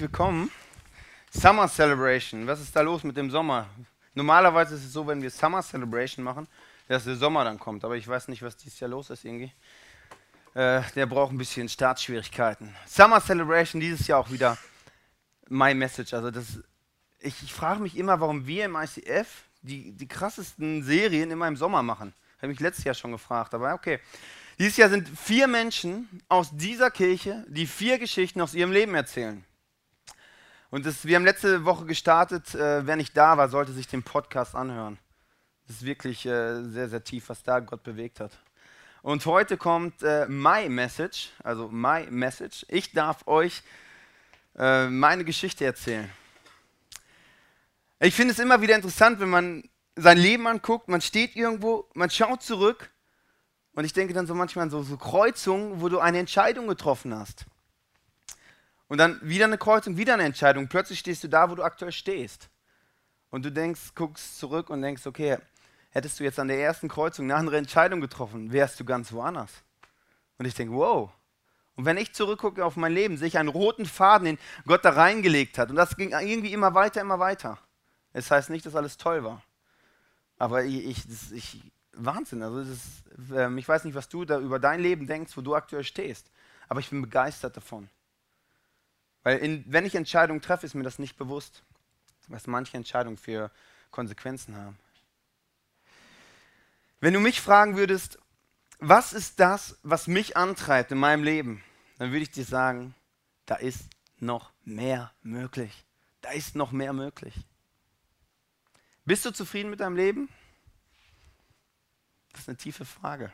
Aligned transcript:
herzlich 0.00 0.12
willkommen. 0.12 0.50
Summer 1.30 1.68
Celebration. 1.68 2.46
Was 2.46 2.58
ist 2.58 2.74
da 2.74 2.80
los 2.80 3.04
mit 3.04 3.18
dem 3.18 3.30
Sommer? 3.30 3.66
Normalerweise 4.14 4.74
ist 4.74 4.84
es 4.86 4.92
so, 4.94 5.06
wenn 5.06 5.20
wir 5.20 5.30
Summer 5.30 5.62
Celebration 5.62 6.24
machen, 6.24 6.48
dass 6.88 7.04
der 7.04 7.16
Sommer 7.16 7.44
dann 7.44 7.58
kommt. 7.58 7.84
Aber 7.84 7.96
ich 7.98 8.08
weiß 8.08 8.28
nicht, 8.28 8.40
was 8.40 8.56
dieses 8.56 8.80
Jahr 8.80 8.88
los 8.88 9.10
ist 9.10 9.26
irgendwie. 9.26 9.52
Äh, 10.54 10.80
der 10.96 11.04
braucht 11.04 11.32
ein 11.32 11.36
bisschen 11.36 11.68
Startschwierigkeiten. 11.68 12.74
Summer 12.86 13.20
Celebration 13.20 13.78
dieses 13.78 14.06
Jahr 14.06 14.20
auch 14.20 14.30
wieder 14.30 14.56
my 15.50 15.74
message. 15.74 16.14
Also 16.14 16.30
das, 16.30 16.60
ich, 17.18 17.42
ich 17.42 17.52
frage 17.52 17.82
mich 17.82 17.94
immer, 17.98 18.20
warum 18.20 18.46
wir 18.46 18.64
im 18.64 18.76
ICF 18.76 19.28
die, 19.60 19.92
die 19.92 20.08
krassesten 20.08 20.82
Serien 20.82 21.30
immer 21.30 21.46
im 21.46 21.56
Sommer 21.56 21.82
machen. 21.82 22.14
Habe 22.38 22.48
mich 22.48 22.60
letztes 22.60 22.86
Jahr 22.86 22.94
schon 22.94 23.12
gefragt, 23.12 23.52
aber 23.52 23.74
okay. 23.74 24.00
Dieses 24.58 24.78
Jahr 24.78 24.88
sind 24.88 25.10
vier 25.10 25.46
Menschen 25.46 26.22
aus 26.28 26.48
dieser 26.52 26.90
Kirche, 26.90 27.44
die 27.48 27.66
vier 27.66 27.98
Geschichten 27.98 28.40
aus 28.40 28.54
ihrem 28.54 28.72
Leben 28.72 28.94
erzählen. 28.94 29.44
Und 30.70 30.86
das, 30.86 31.04
wir 31.04 31.16
haben 31.16 31.24
letzte 31.24 31.64
Woche 31.64 31.84
gestartet. 31.84 32.54
Äh, 32.54 32.86
wer 32.86 32.96
nicht 32.96 33.16
da 33.16 33.36
war, 33.36 33.48
sollte 33.48 33.72
sich 33.72 33.88
den 33.88 34.04
Podcast 34.04 34.54
anhören. 34.54 34.98
Das 35.66 35.76
ist 35.76 35.84
wirklich 35.84 36.24
äh, 36.26 36.62
sehr, 36.62 36.88
sehr 36.88 37.02
tief, 37.02 37.28
was 37.28 37.42
da 37.42 37.58
Gott 37.58 37.82
bewegt 37.82 38.20
hat. 38.20 38.32
Und 39.02 39.26
heute 39.26 39.56
kommt 39.56 40.02
äh, 40.02 40.26
My 40.28 40.68
Message, 40.68 41.30
also 41.42 41.68
My 41.68 42.06
Message. 42.10 42.64
Ich 42.68 42.92
darf 42.92 43.26
euch 43.26 43.62
äh, 44.56 44.88
meine 44.88 45.24
Geschichte 45.24 45.64
erzählen. 45.64 46.08
Ich 47.98 48.14
finde 48.14 48.32
es 48.32 48.38
immer 48.38 48.60
wieder 48.62 48.76
interessant, 48.76 49.20
wenn 49.20 49.30
man 49.30 49.68
sein 49.96 50.18
Leben 50.18 50.46
anguckt, 50.46 50.88
man 50.88 51.00
steht 51.00 51.34
irgendwo, 51.34 51.88
man 51.94 52.10
schaut 52.10 52.42
zurück 52.42 52.90
und 53.72 53.84
ich 53.84 53.92
denke 53.92 54.14
dann 54.14 54.26
so 54.26 54.34
manchmal 54.34 54.64
an 54.64 54.70
so, 54.70 54.82
so 54.82 54.96
Kreuzungen, 54.96 55.80
wo 55.80 55.88
du 55.88 55.98
eine 55.98 56.18
Entscheidung 56.18 56.68
getroffen 56.68 57.14
hast. 57.14 57.46
Und 58.90 58.98
dann 58.98 59.20
wieder 59.22 59.44
eine 59.44 59.56
Kreuzung, 59.56 59.96
wieder 59.96 60.14
eine 60.14 60.24
Entscheidung. 60.24 60.66
Plötzlich 60.66 60.98
stehst 60.98 61.22
du 61.22 61.28
da, 61.28 61.48
wo 61.48 61.54
du 61.54 61.62
aktuell 61.62 61.92
stehst. 61.92 62.48
Und 63.30 63.44
du 63.44 63.52
denkst, 63.52 63.94
guckst 63.94 64.36
zurück 64.36 64.68
und 64.68 64.82
denkst, 64.82 65.06
okay, 65.06 65.38
hättest 65.90 66.18
du 66.18 66.24
jetzt 66.24 66.40
an 66.40 66.48
der 66.48 66.60
ersten 66.60 66.88
Kreuzung 66.88 67.26
eine 67.26 67.36
andere 67.36 67.56
Entscheidung 67.56 68.00
getroffen, 68.00 68.52
wärst 68.52 68.80
du 68.80 68.84
ganz 68.84 69.12
woanders. 69.12 69.52
Und 70.38 70.46
ich 70.46 70.54
denke, 70.54 70.74
wow. 70.74 71.08
Und 71.76 71.84
wenn 71.84 71.98
ich 71.98 72.12
zurückgucke 72.14 72.64
auf 72.64 72.74
mein 72.74 72.92
Leben, 72.92 73.16
sehe 73.16 73.28
ich 73.28 73.38
einen 73.38 73.48
roten 73.48 73.86
Faden, 73.86 74.24
den 74.24 74.38
Gott 74.66 74.84
da 74.84 74.90
reingelegt 74.90 75.56
hat. 75.56 75.70
Und 75.70 75.76
das 75.76 75.96
ging 75.96 76.10
irgendwie 76.10 76.52
immer 76.52 76.74
weiter, 76.74 77.00
immer 77.00 77.20
weiter. 77.20 77.58
Es 78.12 78.24
das 78.24 78.32
heißt 78.32 78.50
nicht, 78.50 78.66
dass 78.66 78.74
alles 78.74 78.96
toll 78.96 79.22
war. 79.22 79.40
Aber 80.36 80.64
ich, 80.64 80.84
ich, 80.84 81.06
das, 81.06 81.30
ich 81.30 81.62
Wahnsinn. 81.92 82.42
Also 82.42 82.58
ist, 82.58 83.04
äh, 83.32 83.56
ich 83.56 83.68
weiß 83.68 83.84
nicht, 83.84 83.94
was 83.94 84.08
du 84.08 84.24
da 84.24 84.40
über 84.40 84.58
dein 84.58 84.80
Leben 84.80 85.06
denkst, 85.06 85.36
wo 85.36 85.42
du 85.42 85.54
aktuell 85.54 85.84
stehst. 85.84 86.28
Aber 86.68 86.80
ich 86.80 86.90
bin 86.90 87.02
begeistert 87.02 87.56
davon. 87.56 87.88
Weil 89.22 89.38
in, 89.38 89.64
wenn 89.66 89.84
ich 89.84 89.94
Entscheidungen 89.94 90.40
treffe, 90.40 90.66
ist 90.66 90.74
mir 90.74 90.82
das 90.82 90.98
nicht 90.98 91.16
bewusst, 91.16 91.62
was 92.28 92.46
manche 92.46 92.76
Entscheidungen 92.76 93.16
für 93.16 93.50
Konsequenzen 93.90 94.56
haben. 94.56 94.78
Wenn 97.00 97.14
du 97.14 97.20
mich 97.20 97.40
fragen 97.40 97.76
würdest, 97.76 98.18
was 98.78 99.12
ist 99.12 99.40
das, 99.40 99.78
was 99.82 100.06
mich 100.06 100.36
antreibt 100.36 100.92
in 100.92 100.98
meinem 100.98 101.24
Leben, 101.24 101.62
dann 101.98 102.12
würde 102.12 102.22
ich 102.22 102.30
dir 102.30 102.44
sagen, 102.44 102.94
da 103.46 103.56
ist 103.56 103.84
noch 104.18 104.52
mehr 104.64 105.12
möglich. 105.22 105.84
Da 106.20 106.30
ist 106.30 106.54
noch 106.54 106.72
mehr 106.72 106.92
möglich. 106.92 107.34
Bist 109.04 109.24
du 109.24 109.32
zufrieden 109.32 109.70
mit 109.70 109.80
deinem 109.80 109.96
Leben? 109.96 110.28
Das 112.32 112.42
ist 112.42 112.48
eine 112.48 112.58
tiefe 112.58 112.84
Frage. 112.84 113.32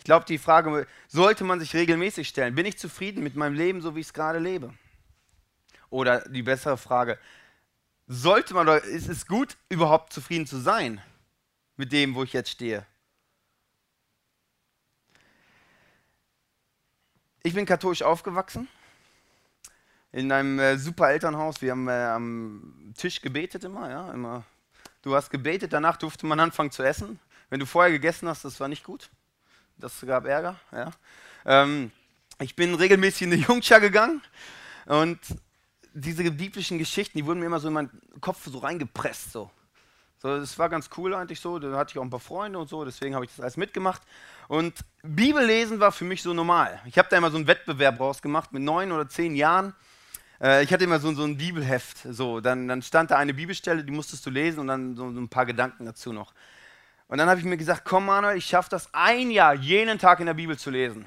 Ich 0.00 0.04
glaube, 0.04 0.24
die 0.24 0.38
Frage 0.38 0.86
sollte 1.08 1.44
man 1.44 1.60
sich 1.60 1.74
regelmäßig 1.74 2.26
stellen. 2.26 2.54
Bin 2.54 2.64
ich 2.64 2.78
zufrieden 2.78 3.22
mit 3.22 3.36
meinem 3.36 3.54
Leben, 3.54 3.82
so 3.82 3.94
wie 3.94 4.00
ich 4.00 4.06
es 4.06 4.14
gerade 4.14 4.38
lebe? 4.38 4.72
Oder 5.90 6.22
die 6.22 6.42
bessere 6.42 6.78
Frage, 6.78 7.18
sollte 8.06 8.54
man 8.54 8.66
oder 8.66 8.82
ist 8.82 9.10
es 9.10 9.26
gut, 9.26 9.58
überhaupt 9.68 10.14
zufrieden 10.14 10.46
zu 10.46 10.56
sein 10.56 11.02
mit 11.76 11.92
dem, 11.92 12.14
wo 12.14 12.22
ich 12.22 12.32
jetzt 12.32 12.48
stehe? 12.48 12.86
Ich 17.42 17.52
bin 17.52 17.66
katholisch 17.66 18.02
aufgewachsen, 18.02 18.68
in 20.12 20.32
einem 20.32 20.58
äh, 20.58 20.78
super 20.78 21.10
Elternhaus. 21.10 21.60
Wir 21.60 21.72
haben 21.72 21.88
äh, 21.88 22.06
am 22.06 22.94
Tisch 22.96 23.20
gebetet 23.20 23.64
immer, 23.64 23.90
ja, 23.90 24.10
immer. 24.14 24.44
Du 25.02 25.14
hast 25.14 25.28
gebetet, 25.28 25.74
danach 25.74 25.98
durfte 25.98 26.24
man 26.24 26.40
anfangen 26.40 26.70
zu 26.70 26.82
essen. 26.82 27.20
Wenn 27.50 27.60
du 27.60 27.66
vorher 27.66 27.92
gegessen 27.92 28.28
hast, 28.28 28.46
das 28.46 28.60
war 28.60 28.68
nicht 28.68 28.84
gut. 28.84 29.10
Das 29.80 30.00
gab 30.06 30.26
Ärger. 30.26 30.56
Ja. 30.72 30.90
Ähm, 31.44 31.90
ich 32.38 32.54
bin 32.54 32.74
regelmäßig 32.74 33.22
in 33.22 33.30
die 33.30 33.36
Jungschar 33.48 33.80
gegangen 33.80 34.22
und 34.86 35.18
diese 35.92 36.30
biblischen 36.30 36.78
Geschichten, 36.78 37.18
die 37.18 37.26
wurden 37.26 37.40
mir 37.40 37.46
immer 37.46 37.60
so 37.60 37.68
in 37.68 37.74
meinen 37.74 37.90
Kopf 38.20 38.44
so 38.44 38.58
reingepresst. 38.58 39.32
So. 39.32 39.50
So, 40.18 40.38
das 40.38 40.58
war 40.58 40.68
ganz 40.68 40.90
cool 40.98 41.14
eigentlich 41.14 41.40
so. 41.40 41.58
Da 41.58 41.76
hatte 41.76 41.92
ich 41.92 41.98
auch 41.98 42.02
ein 42.02 42.10
paar 42.10 42.20
Freunde 42.20 42.58
und 42.58 42.68
so, 42.68 42.84
deswegen 42.84 43.14
habe 43.14 43.24
ich 43.24 43.30
das 43.30 43.40
alles 43.40 43.56
mitgemacht. 43.56 44.02
Und 44.48 44.74
Bibellesen 45.02 45.80
war 45.80 45.92
für 45.92 46.04
mich 46.04 46.22
so 46.22 46.34
normal. 46.34 46.80
Ich 46.84 46.98
habe 46.98 47.08
da 47.10 47.16
immer 47.16 47.30
so 47.30 47.38
einen 47.38 47.46
Wettbewerb 47.46 47.98
rausgemacht 47.98 48.52
mit 48.52 48.62
neun 48.62 48.92
oder 48.92 49.08
zehn 49.08 49.34
Jahren. 49.34 49.74
Äh, 50.40 50.62
ich 50.62 50.72
hatte 50.72 50.84
immer 50.84 51.00
so, 51.00 51.12
so 51.14 51.24
ein 51.24 51.38
Bibelheft. 51.38 51.98
So, 52.10 52.40
dann, 52.40 52.68
dann 52.68 52.82
stand 52.82 53.10
da 53.10 53.16
eine 53.16 53.32
Bibelstelle, 53.32 53.82
die 53.82 53.92
musstest 53.92 54.26
du 54.26 54.30
lesen 54.30 54.60
und 54.60 54.66
dann 54.66 54.94
so, 54.94 55.10
so 55.10 55.20
ein 55.20 55.28
paar 55.28 55.46
Gedanken 55.46 55.86
dazu 55.86 56.12
noch. 56.12 56.34
Und 57.10 57.18
dann 57.18 57.28
habe 57.28 57.40
ich 57.40 57.44
mir 57.44 57.56
gesagt, 57.56 57.84
komm 57.84 58.06
Manuel, 58.06 58.36
ich 58.36 58.46
schaffe 58.46 58.70
das 58.70 58.88
ein 58.94 59.32
Jahr, 59.32 59.52
jeden 59.52 59.98
Tag 59.98 60.20
in 60.20 60.26
der 60.26 60.34
Bibel 60.34 60.56
zu 60.56 60.70
lesen. 60.70 61.06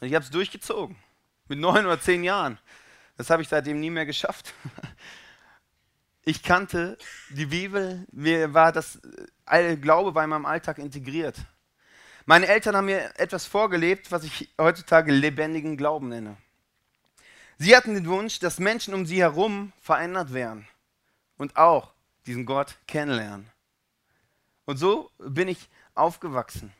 Und 0.00 0.08
ich 0.08 0.14
habe 0.14 0.24
es 0.24 0.32
durchgezogen. 0.32 0.96
Mit 1.46 1.60
neun 1.60 1.86
oder 1.86 2.00
zehn 2.00 2.24
Jahren. 2.24 2.58
Das 3.16 3.30
habe 3.30 3.40
ich 3.40 3.48
seitdem 3.48 3.78
nie 3.78 3.90
mehr 3.90 4.04
geschafft. 4.04 4.52
Ich 6.22 6.42
kannte 6.42 6.98
die 7.30 7.46
Bibel, 7.46 8.06
mir 8.12 8.52
war 8.52 8.72
das 8.72 9.00
Glaube 9.80 10.10
in 10.22 10.28
meinem 10.28 10.44
Alltag 10.44 10.76
integriert. 10.76 11.34
Meine 12.26 12.46
Eltern 12.46 12.76
haben 12.76 12.84
mir 12.84 13.18
etwas 13.18 13.46
vorgelebt, 13.46 14.12
was 14.12 14.24
ich 14.24 14.50
heutzutage 14.60 15.12
lebendigen 15.12 15.78
Glauben 15.78 16.10
nenne. 16.10 16.36
Sie 17.56 17.74
hatten 17.74 17.94
den 17.94 18.06
Wunsch, 18.06 18.38
dass 18.38 18.58
Menschen 18.58 18.92
um 18.92 19.06
sie 19.06 19.22
herum 19.22 19.72
verändert 19.80 20.34
werden 20.34 20.68
und 21.38 21.56
auch 21.56 21.90
diesen 22.26 22.44
Gott 22.44 22.76
kennenlernen. 22.86 23.50
Und 24.64 24.76
so 24.76 25.10
bin 25.18 25.48
ich 25.48 25.68
aufgewachsen. 25.94 26.72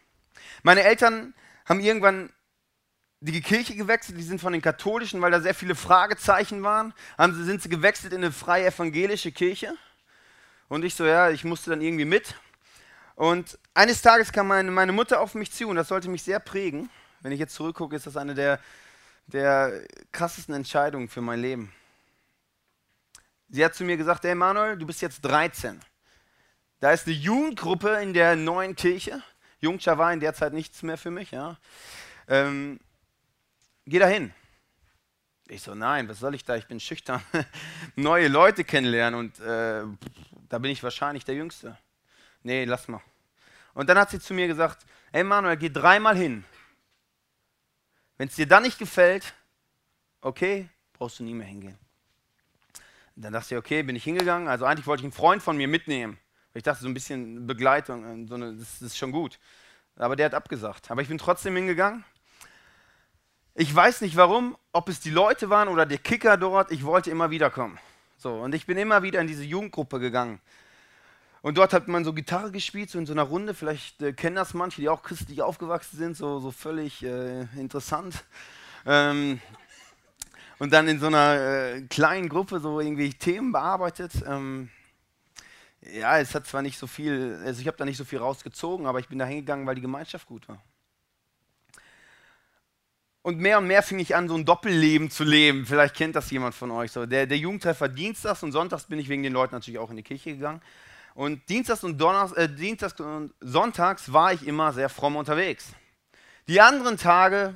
Meine 0.62 0.82
Eltern 0.82 1.34
haben 1.64 1.80
irgendwann 1.80 2.30
die 3.20 3.40
Kirche 3.42 3.76
gewechselt, 3.76 4.18
die 4.18 4.22
sind 4.22 4.40
von 4.40 4.52
den 4.52 4.62
katholischen, 4.62 5.20
weil 5.20 5.30
da 5.30 5.40
sehr 5.40 5.54
viele 5.54 5.74
Fragezeichen 5.74 6.62
waren, 6.62 6.94
haben 7.18 7.34
sie, 7.34 7.44
sind 7.44 7.62
sie 7.62 7.68
gewechselt 7.68 8.12
in 8.12 8.20
eine 8.20 8.32
freie 8.32 8.66
evangelische 8.66 9.30
Kirche. 9.30 9.74
Und 10.68 10.84
ich 10.84 10.94
so, 10.94 11.04
ja, 11.04 11.30
ich 11.30 11.44
musste 11.44 11.70
dann 11.70 11.82
irgendwie 11.82 12.04
mit. 12.04 12.34
Und 13.16 13.58
eines 13.74 14.00
Tages 14.00 14.32
kam 14.32 14.48
meine, 14.48 14.70
meine 14.70 14.92
Mutter 14.92 15.20
auf 15.20 15.34
mich 15.34 15.52
zu 15.52 15.68
und 15.68 15.76
das 15.76 15.88
sollte 15.88 16.08
mich 16.08 16.22
sehr 16.22 16.40
prägen. 16.40 16.88
Wenn 17.20 17.32
ich 17.32 17.38
jetzt 17.38 17.54
zurückgucke, 17.54 17.94
ist 17.94 18.06
das 18.06 18.16
eine 18.16 18.34
der, 18.34 18.58
der 19.26 19.86
krassesten 20.12 20.54
Entscheidungen 20.54 21.08
für 21.08 21.20
mein 21.20 21.40
Leben. 21.40 21.72
Sie 23.50 23.62
hat 23.64 23.74
zu 23.74 23.84
mir 23.84 23.98
gesagt, 23.98 24.24
hey 24.24 24.34
Manuel, 24.34 24.78
du 24.78 24.86
bist 24.86 25.02
jetzt 25.02 25.20
13. 25.22 25.80
Da 26.80 26.92
ist 26.92 27.06
eine 27.06 27.14
Jugendgruppe 27.14 28.00
in 28.02 28.14
der 28.14 28.36
neuen 28.36 28.74
Kirche. 28.74 29.22
Jungschar 29.60 29.98
war 29.98 30.12
in 30.12 30.20
der 30.20 30.32
Zeit 30.32 30.54
nichts 30.54 30.82
mehr 30.82 30.96
für 30.96 31.10
mich. 31.10 31.30
Ja. 31.30 31.58
Ähm, 32.26 32.80
geh 33.86 33.98
da 33.98 34.06
hin. 34.06 34.32
Ich 35.48 35.62
so, 35.62 35.74
nein, 35.74 36.08
was 36.08 36.20
soll 36.20 36.34
ich 36.34 36.44
da? 36.44 36.56
Ich 36.56 36.66
bin 36.66 36.80
schüchtern. 36.80 37.22
Neue 37.96 38.28
Leute 38.28 38.64
kennenlernen 38.64 39.18
und 39.20 39.40
äh, 39.40 39.82
da 40.48 40.58
bin 40.58 40.70
ich 40.70 40.82
wahrscheinlich 40.82 41.24
der 41.24 41.34
Jüngste. 41.34 41.76
Nee, 42.42 42.64
lass 42.64 42.88
mal. 42.88 43.02
Und 43.74 43.88
dann 43.88 43.98
hat 43.98 44.10
sie 44.10 44.20
zu 44.20 44.32
mir 44.32 44.46
gesagt, 44.46 44.86
ey 45.12 45.22
Manuel, 45.22 45.58
geh 45.58 45.68
dreimal 45.68 46.16
hin. 46.16 46.44
Wenn 48.16 48.28
es 48.28 48.36
dir 48.36 48.46
dann 48.46 48.62
nicht 48.62 48.78
gefällt, 48.78 49.34
okay, 50.22 50.68
brauchst 50.94 51.18
du 51.18 51.24
nie 51.24 51.34
mehr 51.34 51.46
hingehen. 51.46 51.78
Dann 53.16 53.34
dachte 53.34 53.54
ich, 53.54 53.58
okay, 53.58 53.82
bin 53.82 53.96
ich 53.96 54.04
hingegangen. 54.04 54.48
Also 54.48 54.64
eigentlich 54.64 54.86
wollte 54.86 55.02
ich 55.02 55.04
einen 55.04 55.12
Freund 55.12 55.42
von 55.42 55.56
mir 55.56 55.68
mitnehmen. 55.68 56.18
Ich 56.54 56.62
dachte, 56.62 56.82
so 56.82 56.88
ein 56.88 56.94
bisschen 56.94 57.46
Begleitung, 57.46 58.24
äh, 58.24 58.26
so 58.26 58.34
eine, 58.34 58.54
das, 58.54 58.78
das 58.80 58.88
ist 58.88 58.98
schon 58.98 59.12
gut. 59.12 59.38
Aber 59.96 60.16
der 60.16 60.26
hat 60.26 60.34
abgesagt. 60.34 60.90
Aber 60.90 61.02
ich 61.02 61.08
bin 61.08 61.18
trotzdem 61.18 61.54
hingegangen. 61.54 62.04
Ich 63.54 63.74
weiß 63.74 64.00
nicht 64.00 64.16
warum, 64.16 64.56
ob 64.72 64.88
es 64.88 65.00
die 65.00 65.10
Leute 65.10 65.50
waren 65.50 65.68
oder 65.68 65.84
der 65.84 65.98
Kicker 65.98 66.36
dort. 66.36 66.72
Ich 66.72 66.84
wollte 66.84 67.10
immer 67.10 67.30
wiederkommen. 67.30 67.78
So, 68.16 68.34
und 68.34 68.54
ich 68.54 68.66
bin 68.66 68.78
immer 68.78 69.02
wieder 69.02 69.20
in 69.20 69.26
diese 69.26 69.44
Jugendgruppe 69.44 69.98
gegangen. 69.98 70.40
Und 71.42 71.56
dort 71.56 71.72
hat 71.72 71.88
man 71.88 72.04
so 72.04 72.12
Gitarre 72.12 72.50
gespielt, 72.50 72.90
so 72.90 72.98
in 72.98 73.06
so 73.06 73.12
einer 73.12 73.22
Runde. 73.22 73.54
Vielleicht 73.54 74.02
äh, 74.02 74.12
kennen 74.12 74.36
das 74.36 74.52
manche, 74.54 74.80
die 74.80 74.88
auch 74.88 75.02
christlich 75.02 75.40
aufgewachsen 75.40 75.96
sind, 75.96 76.16
so, 76.16 76.38
so 76.38 76.50
völlig 76.50 77.02
äh, 77.02 77.42
interessant. 77.56 78.24
Ähm, 78.84 79.40
und 80.58 80.72
dann 80.72 80.86
in 80.88 81.00
so 81.00 81.06
einer 81.06 81.34
äh, 81.34 81.82
kleinen 81.82 82.28
Gruppe 82.28 82.60
so 82.60 82.80
irgendwie 82.80 83.14
Themen 83.14 83.52
bearbeitet. 83.52 84.12
Ähm, 84.26 84.68
ja, 85.82 86.18
es 86.18 86.34
hat 86.34 86.46
zwar 86.46 86.62
nicht 86.62 86.78
so 86.78 86.86
viel, 86.86 87.40
also 87.44 87.60
ich 87.60 87.66
habe 87.66 87.76
da 87.76 87.84
nicht 87.84 87.96
so 87.96 88.04
viel 88.04 88.18
rausgezogen, 88.18 88.86
aber 88.86 88.98
ich 89.00 89.08
bin 89.08 89.18
da 89.18 89.24
hingegangen, 89.24 89.66
weil 89.66 89.74
die 89.74 89.80
Gemeinschaft 89.80 90.26
gut 90.26 90.48
war. 90.48 90.62
Und 93.22 93.38
mehr 93.38 93.58
und 93.58 93.66
mehr 93.66 93.82
fing 93.82 93.98
ich 93.98 94.16
an, 94.16 94.28
so 94.28 94.34
ein 94.34 94.46
Doppelleben 94.46 95.10
zu 95.10 95.24
leben. 95.24 95.66
Vielleicht 95.66 95.94
kennt 95.94 96.16
das 96.16 96.30
jemand 96.30 96.54
von 96.54 96.70
euch 96.70 96.90
so. 96.90 97.04
Der, 97.04 97.26
der 97.26 97.36
Jugendtreffer 97.36 97.88
dienstags 97.88 98.42
und 98.42 98.52
sonntags 98.52 98.84
bin 98.84 98.98
ich 98.98 99.08
wegen 99.10 99.22
den 99.22 99.34
Leuten 99.34 99.54
natürlich 99.54 99.78
auch 99.78 99.90
in 99.90 99.96
die 99.96 100.02
Kirche 100.02 100.32
gegangen. 100.32 100.62
Und 101.14 101.46
dienstags 101.50 101.84
und, 101.84 101.98
Donners, 101.98 102.32
äh, 102.32 102.48
dienstags 102.48 102.98
und 102.98 103.34
sonntags 103.40 104.12
war 104.12 104.32
ich 104.32 104.46
immer 104.46 104.72
sehr 104.72 104.88
fromm 104.88 105.16
unterwegs. 105.16 105.72
Die 106.48 106.60
anderen 106.60 106.96
Tage 106.96 107.54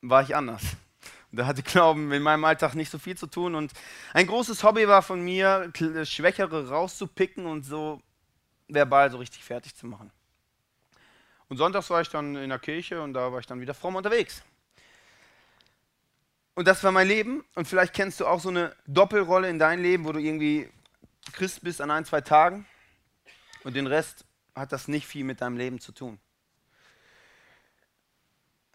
war 0.00 0.22
ich 0.22 0.34
anders. 0.34 0.62
Da 1.36 1.46
hatte 1.46 1.62
Glauben 1.62 2.10
in 2.12 2.22
meinem 2.22 2.44
Alltag 2.44 2.74
nicht 2.74 2.90
so 2.90 2.98
viel 2.98 3.16
zu 3.16 3.26
tun. 3.26 3.54
Und 3.54 3.72
ein 4.14 4.26
großes 4.26 4.62
Hobby 4.64 4.88
war 4.88 5.02
von 5.02 5.22
mir, 5.22 5.70
Schwächere 6.04 6.68
rauszupicken 6.68 7.46
und 7.46 7.64
so 7.64 8.02
verbal 8.68 9.10
so 9.10 9.18
richtig 9.18 9.44
fertig 9.44 9.74
zu 9.76 9.86
machen. 9.86 10.10
Und 11.48 11.58
sonntags 11.58 11.90
war 11.90 12.00
ich 12.00 12.08
dann 12.08 12.34
in 12.36 12.50
der 12.50 12.58
Kirche 12.58 13.00
und 13.00 13.14
da 13.14 13.30
war 13.30 13.38
ich 13.38 13.46
dann 13.46 13.60
wieder 13.60 13.74
fromm 13.74 13.96
unterwegs. 13.96 14.42
Und 16.54 16.66
das 16.66 16.82
war 16.82 16.90
mein 16.90 17.06
Leben. 17.06 17.44
Und 17.54 17.68
vielleicht 17.68 17.92
kennst 17.92 18.18
du 18.18 18.26
auch 18.26 18.40
so 18.40 18.48
eine 18.48 18.74
Doppelrolle 18.86 19.48
in 19.48 19.58
deinem 19.58 19.82
Leben, 19.82 20.04
wo 20.04 20.12
du 20.12 20.18
irgendwie 20.18 20.68
Christ 21.32 21.62
bist 21.62 21.80
an 21.80 21.90
ein, 21.90 22.04
zwei 22.04 22.20
Tagen 22.20 22.66
und 23.64 23.74
den 23.74 23.86
Rest 23.86 24.24
hat 24.54 24.72
das 24.72 24.88
nicht 24.88 25.06
viel 25.06 25.24
mit 25.24 25.40
deinem 25.40 25.56
Leben 25.56 25.80
zu 25.80 25.92
tun. 25.92 26.18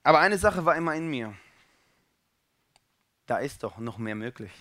Aber 0.04 0.20
eine 0.20 0.38
Sache 0.38 0.66
war 0.66 0.76
immer 0.76 0.96
in 0.96 1.08
mir. 1.08 1.34
Da 3.26 3.38
ist 3.38 3.64
doch 3.64 3.78
noch 3.78 3.98
mehr 3.98 4.16
möglich. 4.16 4.52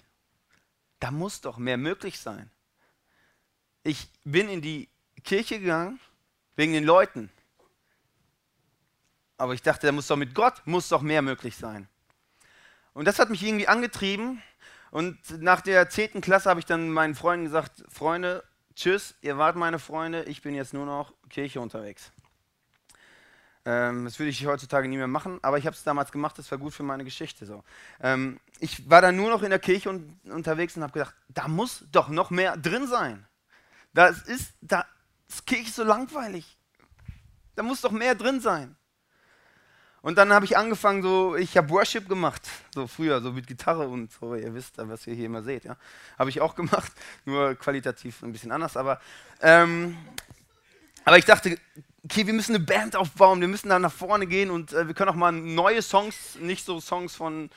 Da 0.98 1.10
muss 1.10 1.40
doch 1.40 1.56
mehr 1.56 1.76
möglich 1.76 2.20
sein. 2.20 2.50
Ich 3.82 4.08
bin 4.24 4.48
in 4.48 4.60
die 4.60 4.88
Kirche 5.24 5.58
gegangen 5.58 5.98
wegen 6.56 6.72
den 6.72 6.84
Leuten. 6.84 7.30
Aber 9.38 9.54
ich 9.54 9.62
dachte, 9.62 9.86
da 9.86 9.92
muss 9.92 10.06
doch 10.06 10.16
mit 10.16 10.34
Gott 10.34 10.60
muss 10.66 10.88
doch 10.88 11.00
mehr 11.00 11.22
möglich 11.22 11.56
sein. 11.56 11.88
Und 12.92 13.06
das 13.06 13.18
hat 13.18 13.30
mich 13.30 13.42
irgendwie 13.42 13.68
angetrieben. 13.68 14.42
Und 14.90 15.18
nach 15.40 15.62
der 15.62 15.88
10. 15.88 16.20
Klasse 16.20 16.50
habe 16.50 16.60
ich 16.60 16.66
dann 16.66 16.90
meinen 16.90 17.14
Freunden 17.14 17.46
gesagt, 17.46 17.84
Freunde, 17.88 18.44
tschüss, 18.74 19.14
ihr 19.22 19.38
wart 19.38 19.56
meine 19.56 19.78
Freunde, 19.78 20.24
ich 20.24 20.42
bin 20.42 20.54
jetzt 20.54 20.74
nur 20.74 20.84
noch 20.84 21.14
Kirche 21.30 21.60
unterwegs. 21.60 22.12
Ähm, 23.64 24.04
das 24.04 24.18
würde 24.18 24.30
ich 24.30 24.46
heutzutage 24.46 24.88
nie 24.88 24.96
mehr 24.96 25.06
machen, 25.06 25.38
aber 25.42 25.58
ich 25.58 25.66
habe 25.66 25.76
es 25.76 25.84
damals 25.84 26.10
gemacht, 26.10 26.38
das 26.38 26.50
war 26.50 26.58
gut 26.58 26.72
für 26.72 26.82
meine 26.82 27.04
Geschichte. 27.04 27.44
So. 27.44 27.62
Ähm, 28.00 28.40
ich 28.58 28.88
war 28.88 29.02
dann 29.02 29.16
nur 29.16 29.28
noch 29.28 29.42
in 29.42 29.50
der 29.50 29.58
Kirche 29.58 29.90
un 29.90 30.18
unterwegs 30.24 30.76
und 30.76 30.82
habe 30.82 30.92
gedacht, 30.92 31.14
da 31.28 31.46
muss 31.46 31.84
doch 31.92 32.08
noch 32.08 32.30
mehr 32.30 32.56
drin 32.56 32.86
sein. 32.86 33.26
Das 33.92 34.22
ist, 34.22 34.52
da 34.62 34.86
ist 35.28 35.46
Kirche 35.46 35.70
so 35.70 35.84
langweilig. 35.84 36.56
Da 37.54 37.62
muss 37.62 37.82
doch 37.82 37.90
mehr 37.90 38.14
drin 38.14 38.40
sein. 38.40 38.76
Und 40.02 40.16
dann 40.16 40.32
habe 40.32 40.46
ich 40.46 40.56
angefangen, 40.56 41.02
so, 41.02 41.36
ich 41.36 41.56
habe 41.58 41.68
Worship 41.68 42.08
gemacht, 42.08 42.48
so 42.74 42.86
früher, 42.86 43.20
so 43.20 43.32
mit 43.32 43.46
Gitarre 43.46 43.86
und 43.86 44.10
so, 44.10 44.34
ihr 44.34 44.54
wisst, 44.54 44.78
was 44.78 45.06
ihr 45.06 45.14
hier 45.14 45.26
immer 45.26 45.42
seht, 45.42 45.64
ja. 45.64 45.76
Habe 46.18 46.30
ich 46.30 46.40
auch 46.40 46.54
gemacht, 46.54 46.90
nur 47.26 47.54
qualitativ 47.54 48.22
ein 48.22 48.32
bisschen 48.32 48.50
anders, 48.50 48.78
aber, 48.78 48.98
ähm, 49.42 49.98
aber 51.04 51.18
ich 51.18 51.26
dachte, 51.26 51.58
okay, 52.05 52.26
wir 52.26 52.35
müssen 52.35 52.55
eine 52.55 52.64
Band 52.64 52.97
aufbauen, 52.97 53.41
wir 53.41 53.49
müssen 53.49 53.69
da 53.69 53.79
nach 53.79 53.93
vorne 53.93 54.26
gehen 54.26 54.50
und 54.50 54.73
äh, 54.73 54.87
wir 54.87 54.94
können 54.94 55.11
auch 55.11 55.14
mal 55.14 55.32
neue 55.32 55.82
Songs, 55.82 56.37
nicht 56.37 56.64
so 56.64 56.81
Songs 56.81 57.14
von, 57.14 57.50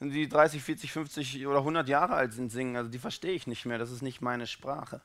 die 0.00 0.28
30, 0.28 0.62
40, 0.62 0.92
50 0.92 1.46
oder 1.46 1.58
100 1.58 1.88
Jahre 1.88 2.14
alt 2.14 2.32
sind, 2.32 2.50
singen, 2.50 2.76
also 2.76 2.90
die 2.90 2.98
verstehe 2.98 3.32
ich 3.32 3.46
nicht 3.46 3.64
mehr, 3.64 3.78
das 3.78 3.90
ist 3.90 4.02
nicht 4.02 4.20
meine 4.20 4.46
Sprache. 4.46 5.00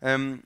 Ähm, 0.00 0.42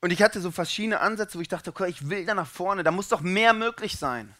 und 0.00 0.12
ich 0.12 0.22
hatte 0.22 0.40
so 0.40 0.50
verschiedene 0.50 1.00
Ansätze, 1.00 1.36
wo 1.36 1.42
ich 1.42 1.48
dachte, 1.48 1.70
okay, 1.70 1.88
ich 1.88 2.08
will 2.08 2.24
da 2.24 2.34
nach 2.34 2.46
vorne, 2.46 2.82
da 2.82 2.90
muss 2.90 3.08
doch 3.08 3.20
mehr 3.20 3.52
möglich 3.52 3.98
sein. 3.98 4.34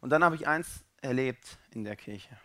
Und 0.00 0.10
dann 0.10 0.24
habe 0.24 0.34
ich 0.34 0.48
eins 0.48 0.84
erlebt 1.00 1.58
in 1.70 1.84
der 1.84 1.96
Kirche. 1.96 2.36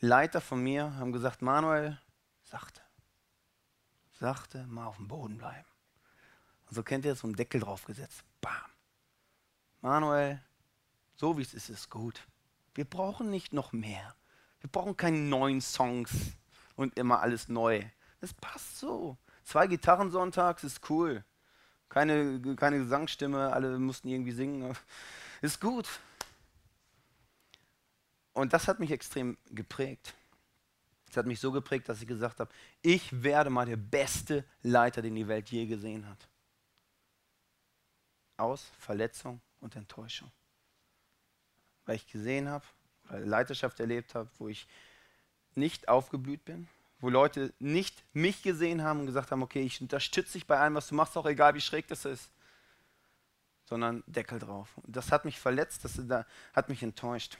Leiter 0.00 0.40
von 0.40 0.62
mir 0.62 0.96
haben 0.96 1.12
gesagt, 1.12 1.42
Manuel, 1.42 1.98
sachte, 2.44 2.80
sachte, 4.12 4.66
mal 4.66 4.86
auf 4.86 4.96
dem 4.96 5.08
Boden 5.08 5.38
bleiben. 5.38 5.69
Und 6.70 6.76
so 6.76 6.84
kennt 6.84 7.04
ihr 7.04 7.16
so 7.16 7.26
einen 7.26 7.34
Deckel 7.34 7.60
draufgesetzt. 7.60 8.22
Bam. 8.40 8.54
Manuel, 9.80 10.40
so 11.16 11.36
wie 11.36 11.42
es 11.42 11.52
ist, 11.52 11.68
ist 11.68 11.90
gut. 11.90 12.24
Wir 12.74 12.84
brauchen 12.84 13.28
nicht 13.28 13.52
noch 13.52 13.72
mehr. 13.72 14.14
Wir 14.60 14.70
brauchen 14.70 14.96
keine 14.96 15.18
neuen 15.18 15.60
Songs 15.60 16.12
und 16.76 16.96
immer 16.96 17.22
alles 17.22 17.48
neu. 17.48 17.82
Das 18.20 18.32
passt 18.34 18.78
so. 18.78 19.18
Zwei 19.42 19.66
Gitarren 19.66 20.12
sonntags 20.12 20.62
ist 20.62 20.88
cool. 20.90 21.24
Keine, 21.88 22.40
keine 22.54 22.78
Gesangsstimme, 22.78 23.52
alle 23.52 23.76
mussten 23.80 24.06
irgendwie 24.06 24.30
singen. 24.30 24.76
Ist 25.42 25.60
gut. 25.60 25.88
Und 28.32 28.52
das 28.52 28.68
hat 28.68 28.78
mich 28.78 28.92
extrem 28.92 29.36
geprägt. 29.46 30.14
Das 31.06 31.16
hat 31.16 31.26
mich 31.26 31.40
so 31.40 31.50
geprägt, 31.50 31.88
dass 31.88 32.00
ich 32.00 32.06
gesagt 32.06 32.38
habe, 32.38 32.52
ich 32.80 33.24
werde 33.24 33.50
mal 33.50 33.66
der 33.66 33.76
beste 33.76 34.44
Leiter, 34.62 35.02
den 35.02 35.16
die 35.16 35.26
Welt 35.26 35.50
je 35.50 35.66
gesehen 35.66 36.06
hat. 36.08 36.29
Aus 38.40 38.70
Verletzung 38.78 39.40
und 39.60 39.76
Enttäuschung. 39.76 40.30
Weil 41.84 41.96
ich 41.96 42.06
gesehen 42.06 42.48
habe, 42.48 42.64
oder 43.08 43.20
Leiterschaft 43.20 43.80
erlebt 43.80 44.14
habe, 44.14 44.30
wo 44.38 44.48
ich 44.48 44.66
nicht 45.54 45.88
aufgeblüht 45.88 46.44
bin, 46.44 46.68
wo 47.00 47.08
Leute 47.08 47.52
nicht 47.58 48.04
mich 48.12 48.42
gesehen 48.42 48.82
haben 48.82 49.00
und 49.00 49.06
gesagt 49.06 49.30
haben, 49.30 49.42
okay, 49.42 49.62
ich 49.62 49.80
unterstütze 49.80 50.34
dich 50.34 50.46
bei 50.46 50.58
allem, 50.58 50.74
was 50.74 50.88
du 50.88 50.94
machst, 50.94 51.16
auch 51.16 51.26
egal 51.26 51.54
wie 51.54 51.60
schräg 51.60 51.88
das 51.88 52.04
ist, 52.04 52.30
sondern 53.64 54.02
Deckel 54.06 54.38
drauf. 54.38 54.76
Und 54.78 54.94
das 54.96 55.10
hat 55.12 55.24
mich 55.24 55.38
verletzt, 55.38 55.84
das 55.84 56.00
hat 56.52 56.68
mich 56.68 56.82
enttäuscht. 56.82 57.38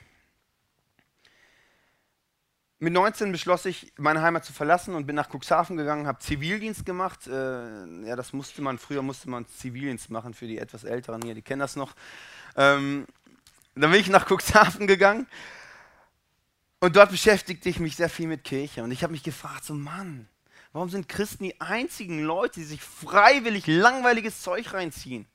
Mit 2.83 2.93
19 2.93 3.31
beschloss 3.31 3.65
ich, 3.65 3.93
meine 3.97 4.23
Heimat 4.23 4.43
zu 4.43 4.53
verlassen 4.53 4.95
und 4.95 5.05
bin 5.05 5.15
nach 5.15 5.29
Cuxhaven 5.29 5.77
gegangen, 5.77 6.07
habe 6.07 6.17
Zivildienst 6.17 6.83
gemacht. 6.83 7.27
Äh, 7.27 8.07
ja, 8.07 8.15
das 8.15 8.33
musste 8.33 8.63
man, 8.63 8.79
früher 8.79 9.03
musste 9.03 9.29
man 9.29 9.47
Zivildienst 9.47 10.09
machen 10.09 10.33
für 10.33 10.47
die 10.47 10.57
etwas 10.57 10.83
Älteren 10.83 11.21
hier, 11.21 11.35
die 11.35 11.43
kennen 11.43 11.59
das 11.59 11.75
noch. 11.75 11.93
Ähm, 12.55 13.05
dann 13.75 13.91
bin 13.91 13.99
ich 13.99 14.09
nach 14.09 14.25
Cuxhaven 14.27 14.87
gegangen 14.87 15.27
und 16.79 16.95
dort 16.95 17.11
beschäftigte 17.11 17.69
ich 17.69 17.79
mich 17.79 17.97
sehr 17.97 18.09
viel 18.09 18.25
mit 18.25 18.43
Kirche. 18.43 18.83
Und 18.83 18.89
ich 18.89 19.03
habe 19.03 19.11
mich 19.11 19.21
gefragt, 19.21 19.63
so 19.63 19.75
Mann, 19.75 20.27
warum 20.73 20.89
sind 20.89 21.07
Christen 21.07 21.43
die 21.43 21.61
einzigen 21.61 22.23
Leute, 22.23 22.61
die 22.61 22.65
sich 22.65 22.81
freiwillig 22.81 23.67
langweiliges 23.67 24.41
Zeug 24.41 24.73
reinziehen? 24.73 25.27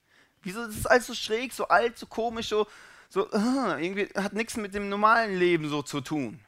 Wieso 0.43 0.65
ist 0.65 0.79
das 0.79 0.87
alles 0.87 1.07
so 1.07 1.15
schräg, 1.15 1.53
so 1.53 1.69
alt, 1.69 1.97
so 1.97 2.07
komisch, 2.07 2.49
so, 2.49 2.67
so 3.09 3.31
uh, 3.33 3.77
irgendwie 3.79 4.09
hat 4.17 4.33
nichts 4.33 4.57
mit 4.57 4.75
dem 4.75 4.89
normalen 4.89 5.39
Leben 5.39 5.69
so 5.69 5.83
zu 5.83 6.01
tun. 6.01 6.41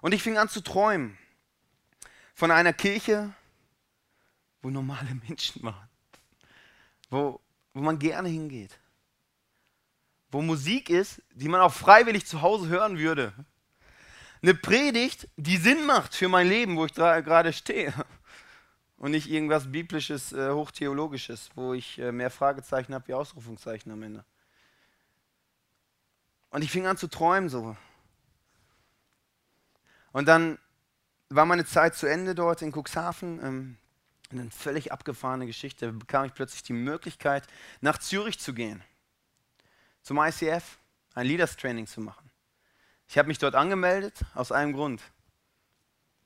Und 0.00 0.12
ich 0.12 0.22
fing 0.22 0.38
an 0.38 0.48
zu 0.48 0.60
träumen 0.60 1.16
von 2.34 2.50
einer 2.50 2.72
Kirche, 2.72 3.32
wo 4.62 4.70
normale 4.70 5.14
Menschen 5.28 5.62
waren, 5.62 5.88
wo, 7.10 7.40
wo 7.72 7.80
man 7.80 7.98
gerne 7.98 8.28
hingeht, 8.28 8.78
wo 10.30 10.42
Musik 10.42 10.90
ist, 10.90 11.22
die 11.32 11.48
man 11.48 11.60
auch 11.60 11.72
freiwillig 11.72 12.26
zu 12.26 12.42
Hause 12.42 12.68
hören 12.68 12.98
würde. 12.98 13.32
Eine 14.42 14.54
Predigt, 14.54 15.28
die 15.36 15.56
Sinn 15.56 15.86
macht 15.86 16.14
für 16.14 16.28
mein 16.28 16.48
Leben, 16.48 16.76
wo 16.76 16.84
ich 16.84 16.94
gerade 16.94 17.52
stehe. 17.52 17.92
Und 18.98 19.10
nicht 19.10 19.28
irgendwas 19.28 19.70
biblisches, 19.70 20.32
äh, 20.32 20.50
hochtheologisches, 20.50 21.50
wo 21.54 21.74
ich 21.74 21.98
äh, 21.98 22.12
mehr 22.12 22.30
Fragezeichen 22.30 22.94
habe 22.94 23.08
wie 23.08 23.14
Ausrufungszeichen 23.14 23.92
am 23.92 24.02
Ende. 24.02 24.24
Und 26.50 26.62
ich 26.62 26.70
fing 26.70 26.86
an 26.86 26.96
zu 26.96 27.08
träumen 27.08 27.50
so. 27.50 27.76
Und 30.16 30.24
dann 30.24 30.58
war 31.28 31.44
meine 31.44 31.66
Zeit 31.66 31.94
zu 31.94 32.06
Ende 32.06 32.34
dort 32.34 32.62
in 32.62 32.72
Cuxhaven. 32.72 33.38
Ähm, 33.44 33.76
eine 34.30 34.50
völlig 34.50 34.90
abgefahrene 34.90 35.44
Geschichte. 35.44 35.84
Da 35.84 35.92
bekam 35.92 36.24
ich 36.24 36.32
plötzlich 36.32 36.62
die 36.62 36.72
Möglichkeit, 36.72 37.46
nach 37.82 37.98
Zürich 37.98 38.38
zu 38.38 38.54
gehen. 38.54 38.82
Zum 40.00 40.16
ICF, 40.16 40.78
ein 41.14 41.26
Leaders 41.26 41.58
Training 41.58 41.86
zu 41.86 42.00
machen. 42.00 42.30
Ich 43.06 43.18
habe 43.18 43.28
mich 43.28 43.36
dort 43.36 43.54
angemeldet, 43.54 44.24
aus 44.34 44.52
einem 44.52 44.72
Grund. 44.72 45.02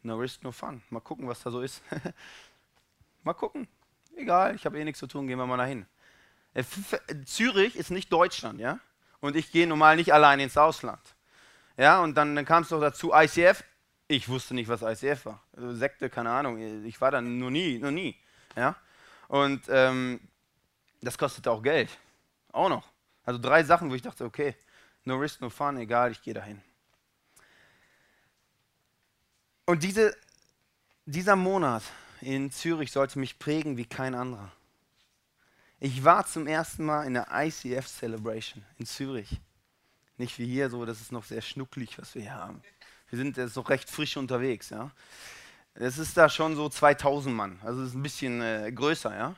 No 0.05 0.19
risk, 0.19 0.45
no 0.45 0.53
fun. 0.53 0.83
Mal 0.91 1.01
gucken, 1.01 1.27
was 1.27 1.43
da 1.43 1.51
so 1.51 1.61
ist. 1.61 1.83
mal 3.25 3.35
gucken. 3.35 3.67
Egal, 4.15 4.55
ich 4.55 4.67
habe 4.67 4.79
eh 4.79 4.85
nichts 4.85 5.01
zu 5.01 5.09
tun, 5.09 5.27
gehen 5.27 5.37
wir 5.37 5.47
mal 5.47 5.57
dahin. 5.57 5.85
Äh, 6.55 6.63
Zürich 7.25 7.75
ist 7.75 7.91
nicht 7.91 8.13
Deutschland, 8.13 8.61
ja? 8.61 8.79
Und 9.19 9.35
ich 9.35 9.51
gehe 9.51 9.67
normal 9.67 9.97
nicht 9.97 10.13
allein 10.13 10.39
ins 10.39 10.57
Ausland. 10.57 11.03
Ja, 11.77 12.01
und 12.03 12.15
dann, 12.15 12.37
dann 12.37 12.45
kam 12.45 12.63
es 12.63 12.69
doch 12.69 12.81
dazu, 12.81 13.13
ICF, 13.13 13.65
ich 14.11 14.29
wusste 14.29 14.55
nicht, 14.55 14.69
was 14.69 14.83
ICF 14.83 15.27
war. 15.27 15.43
Also 15.57 15.73
Sekte, 15.73 16.11
keine 16.11 16.31
Ahnung. 16.31 16.85
Ich 16.85 17.01
war 17.01 17.13
da 17.13 17.21
noch 17.21 17.51
nie, 17.51 17.79
noch 17.79 17.93
nie. 17.93 18.17
Ja? 18.57 18.75
Und 19.29 19.63
ähm, 19.69 20.21
das 21.01 21.17
kostete 21.17 21.51
auch 21.51 21.63
Geld. 21.63 21.97
Auch 22.51 22.69
noch. 22.69 22.89
Also 23.25 23.39
drei 23.39 23.63
Sachen, 23.63 23.89
wo 23.89 23.95
ich 23.95 24.03
dachte, 24.03 24.25
okay, 24.25 24.57
no 25.05 25.17
risk, 25.17 25.41
no 25.41 25.49
fun, 25.49 25.77
egal, 25.77 26.11
ich 26.11 26.21
gehe 26.23 26.35
dahin. 26.35 26.61
Und 29.65 29.85
diese, 29.85 30.17
dieser 31.07 31.37
Monat 31.37 31.85
in 32.21 32.51
Zürich 32.51 32.91
sollte 32.91 33.21
mich 33.21 33.39
prägen 33.39 33.77
wie 33.77 33.87
kein 33.87 34.17
anderer. 34.17 34.51
Ich 35.79 36.03
war 36.03 36.27
zum 36.27 36.49
ersten 36.49 36.85
Mal 36.85 37.05
in 37.07 37.15
der 37.15 37.29
ICF 37.31 37.87
Celebration 37.87 38.65
in 38.79 38.87
Zürich. 38.87 39.41
Nicht 40.17 40.37
wie 40.41 40.47
hier 40.47 40.69
so, 40.69 40.85
das 40.85 41.01
ist 41.01 41.13
noch 41.13 41.25
sehr 41.25 41.41
schnucklig, 41.43 41.97
was 41.97 42.17
wir 42.17 42.23
hier 42.23 42.35
haben. 42.35 42.61
Wir 43.11 43.19
sind 43.19 43.37
jetzt 43.37 43.57
noch 43.57 43.69
recht 43.69 43.91
frisch 43.91 44.17
unterwegs, 44.17 44.71
ja. 44.71 44.91
Es 45.75 45.99
ist 45.99 46.17
da 46.17 46.29
schon 46.29 46.57
so 46.57 46.69
2000 46.69 47.35
Mann, 47.35 47.59
also 47.63 47.83
ist 47.83 47.95
ein 47.95 48.03
bisschen 48.03 48.41
äh, 48.41 48.71
größer, 48.73 49.15
ja. 49.15 49.35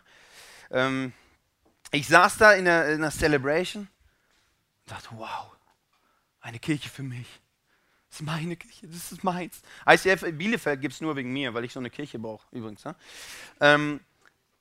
Ähm, 0.71 1.13
ich 1.91 2.07
saß 2.09 2.39
da 2.39 2.53
in 2.53 2.65
der, 2.65 2.93
in 2.93 3.01
der 3.01 3.11
Celebration 3.11 3.83
und 3.83 4.91
dachte, 4.91 5.09
wow, 5.13 5.53
eine 6.41 6.59
Kirche 6.59 6.89
für 6.89 7.03
mich. 7.03 7.27
Das 8.11 8.21
ist 8.21 8.27
meine 8.27 8.57
Kirche, 8.57 8.87
das 8.89 9.13
ist 9.13 9.25
meins. 9.25 9.63
ICF 9.89 10.37
Bielefeld 10.37 10.81
gibt 10.81 10.95
es 10.95 11.01
nur 11.01 11.17
wegen 11.17 11.33
mir, 11.33 11.55
weil 11.55 11.65
ich 11.65 11.73
so 11.73 11.81
eine 11.81 11.91
Kirche 11.91 12.19
brauche, 12.19 12.47
übrigens. 12.51 12.85
Ja? 12.85 12.95
Ähm, 13.61 14.01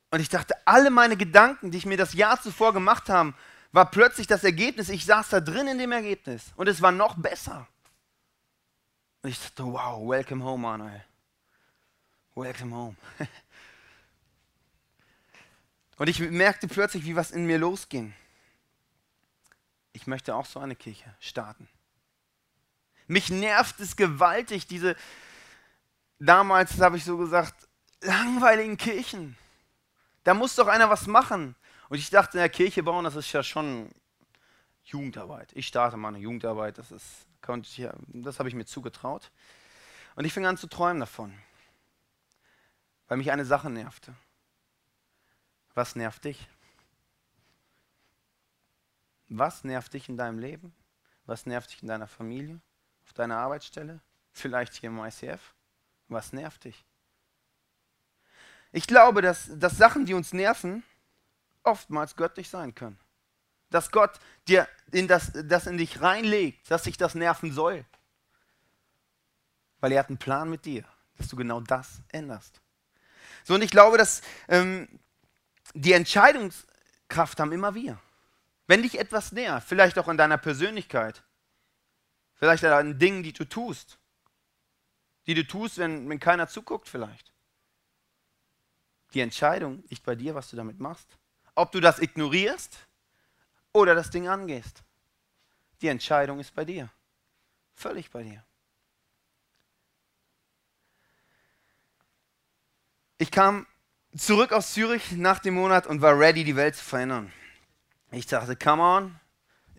und 0.10 0.20
ich 0.20 0.30
dachte, 0.30 0.56
alle 0.65 0.89
meine 0.89 1.18
Gedanken, 1.18 1.72
die 1.72 1.77
ich 1.77 1.86
mir 1.86 1.98
das 1.98 2.13
Jahr 2.13 2.41
zuvor 2.41 2.74
gemacht 2.74 3.10
habe, 3.10 3.34
war 3.72 3.89
plötzlich 3.89 4.27
das 4.27 4.44
Ergebnis. 4.44 4.89
Ich 4.89 5.06
saß 5.06 5.30
da 5.30 5.39
drin 5.39 5.68
in 5.68 5.77
dem 5.77 5.91
Ergebnis 5.91 6.51
und 6.56 6.68
es 6.68 6.82
war 6.82 6.91
noch 6.91 7.15
besser. 7.15 7.68
Und 9.22 9.30
ich 9.30 9.40
dachte, 9.40 9.66
wow, 9.66 10.08
welcome 10.10 10.44
home, 10.44 10.62
Manuel. 10.62 11.04
Welcome 12.34 12.75
home. 12.75 12.96
und 15.98 16.08
ich 16.08 16.20
merkte 16.20 16.68
plötzlich, 16.68 17.06
wie 17.06 17.16
was 17.16 17.32
in 17.32 17.46
mir 17.46 17.60
losging. 17.60 18.13
Ich 19.94 20.08
möchte 20.08 20.34
auch 20.34 20.46
so 20.46 20.60
eine 20.60 20.75
Kirche 20.75 21.13
starten. 21.20 21.68
Mich 23.08 23.30
nervt 23.30 23.80
es 23.80 23.96
gewaltig, 23.96 24.68
diese, 24.68 24.96
damals 26.18 26.80
habe 26.80 26.98
ich 26.98 27.04
so 27.04 27.18
gesagt, 27.18 27.68
langweiligen 28.00 28.78
Kirchen. 28.78 29.38
Da 30.24 30.34
muss 30.34 30.56
doch 30.56 30.68
einer 30.68 30.90
was 30.90 31.08
machen. 31.08 31.56
Und 31.90 31.98
ich 31.98 32.10
dachte, 32.10 32.38
ja, 32.38 32.48
Kirche 32.48 32.84
bauen, 32.84 33.04
das 33.04 33.16
ist 33.16 33.32
ja 33.34 33.44
schon 33.44 33.92
Jugendarbeit. 34.86 35.51
Ich 35.54 35.68
starte 35.68 35.98
mal 35.98 36.10
eine 36.10 36.20
Jugendarbeit, 36.20 36.78
das 36.78 36.92
ist, 36.92 37.28
das 38.07 38.39
habe 38.39 38.50
ich 38.50 38.55
mir 38.55 38.65
zugetraut. 38.65 39.31
Und 40.15 40.25
ich 40.25 40.33
fing 40.33 40.45
an 40.45 40.57
zu 40.57 40.67
träumen 40.67 41.00
davon, 41.00 41.38
weil 43.07 43.17
mich 43.17 43.31
eine 43.31 43.45
Sache 43.45 43.69
nervte. 43.69 44.13
Was 45.74 45.95
nervt 45.95 46.25
dich? 46.25 46.48
Was 49.29 49.63
nervt 49.63 49.93
dich 49.93 50.10
in 50.10 50.17
deinem 50.17 50.39
Leben? 50.39 50.75
Was 51.25 51.45
nervt 51.45 51.71
dich 51.71 51.81
in 51.81 51.88
deiner 51.88 52.07
Familie? 52.07 52.60
Auf 53.05 53.13
deiner 53.13 53.38
Arbeitsstelle? 53.38 54.01
Vielleicht 54.33 54.74
hier 54.74 54.89
im 54.89 55.00
ICF? 55.00 55.53
Was 56.10 56.33
nervt 56.33 56.65
dich? 56.65 56.86
Ich 58.74 58.88
glaube, 58.88 59.21
dass, 59.21 59.50
dass 59.57 59.77
Sachen, 59.77 60.05
die 60.05 60.13
uns 60.13 60.33
nerven, 60.33 60.83
oftmals 61.63 62.15
göttlich 62.15 62.50
sein 62.50 62.75
können. 62.75 63.00
Dass 63.72 63.92
Gott 63.92 64.20
dir 64.48 64.68
in 64.92 65.08
das, 65.08 65.32
das 65.34 65.66
in 65.66 65.78
dich 65.78 66.01
reinlegt, 66.01 66.70
dass 66.70 66.84
sich 66.84 66.98
das 66.98 67.16
nerven 67.16 67.51
soll. 67.51 67.84
Weil 69.80 69.94
er 69.94 70.00
hat 70.00 70.10
einen 70.10 70.20
Plan 70.20 70.50
mit 70.50 70.66
dir, 70.66 70.84
dass 71.18 71.30
du 71.30 71.36
genau 71.36 71.60
das 71.62 72.01
änderst. 72.10 72.62
So, 73.44 73.56
und 73.56 73.63
ich 73.63 73.72
glaube, 73.72 73.98
dass 73.98 74.22
ähm, 74.48 74.88
die 75.74 75.94
Entscheidungskraft 75.94 77.40
haben 77.40 77.51
immer 77.51 77.74
wir. 77.74 77.98
Wenn 78.68 78.84
dich 78.84 79.00
etwas 79.00 79.32
nervt, 79.32 79.68
vielleicht 79.68 79.98
auch 79.98 80.08
in 80.08 80.18
deiner 80.18 80.38
Persönlichkeit, 80.38 81.24
vielleicht 82.36 82.63
an 82.63 83.00
Dingen, 83.00 83.24
die 83.24 83.34
du 83.34 83.46
tust, 83.46 83.98
die 85.28 85.34
du 85.34 85.46
tust, 85.46 85.78
wenn, 85.78 86.08
wenn 86.10 86.20
keiner 86.20 86.48
zuguckt 86.48 86.88
vielleicht. 86.88 87.32
Die 89.13 89.20
Entscheidung 89.20 89.84
liegt 89.90 90.04
bei 90.04 90.16
dir, 90.16 90.36
was 90.36 90.50
du 90.50 90.56
damit 90.56 90.80
machst. 90.80 91.18
Ob 91.56 91.72
du 91.72 91.80
das 91.80 92.00
ignorierst 92.00 92.78
oder 93.74 93.96
das 93.96 94.10
Ding 94.10 94.28
angehst. 94.28 94.84
Die 95.82 95.88
Entscheidung 95.88 96.40
ist 96.40 96.54
bei 96.54 96.66
dir. 96.66 96.90
Völlig 97.74 98.12
bei 98.12 98.24
dir. 98.24 98.44
Ich 103.18 103.32
kam 103.32 103.68
zurück 104.16 104.51
aus 104.51 104.74
Zürich 104.74 105.12
nach 105.12 105.40
dem 105.40 105.56
Monat 105.56 105.88
und 105.88 106.01
war 106.01 106.18
ready, 106.18 106.44
die 106.44 106.56
Welt 106.56 106.75
zu 106.75 106.84
verändern. 106.84 107.32
Ich 108.12 108.25
dachte, 108.25 108.56
come 108.56 108.82
on, 108.82 109.20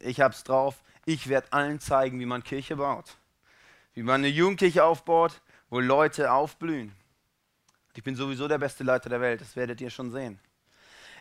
ich 0.00 0.20
hab's 0.20 0.44
drauf. 0.44 0.82
Ich 1.04 1.28
werde 1.28 1.52
allen 1.52 1.80
zeigen, 1.80 2.20
wie 2.20 2.26
man 2.26 2.44
Kirche 2.44 2.76
baut. 2.76 3.16
Wie 3.94 4.02
man 4.02 4.20
eine 4.20 4.28
Jugendkirche 4.28 4.84
aufbaut, 4.84 5.42
wo 5.68 5.80
Leute 5.80 6.32
aufblühen. 6.32 6.94
Ich 7.94 8.02
bin 8.02 8.16
sowieso 8.16 8.48
der 8.48 8.58
beste 8.58 8.84
Leiter 8.84 9.10
der 9.10 9.20
Welt, 9.20 9.40
das 9.40 9.56
werdet 9.56 9.80
ihr 9.80 9.90
schon 9.90 10.10
sehen. 10.10 10.40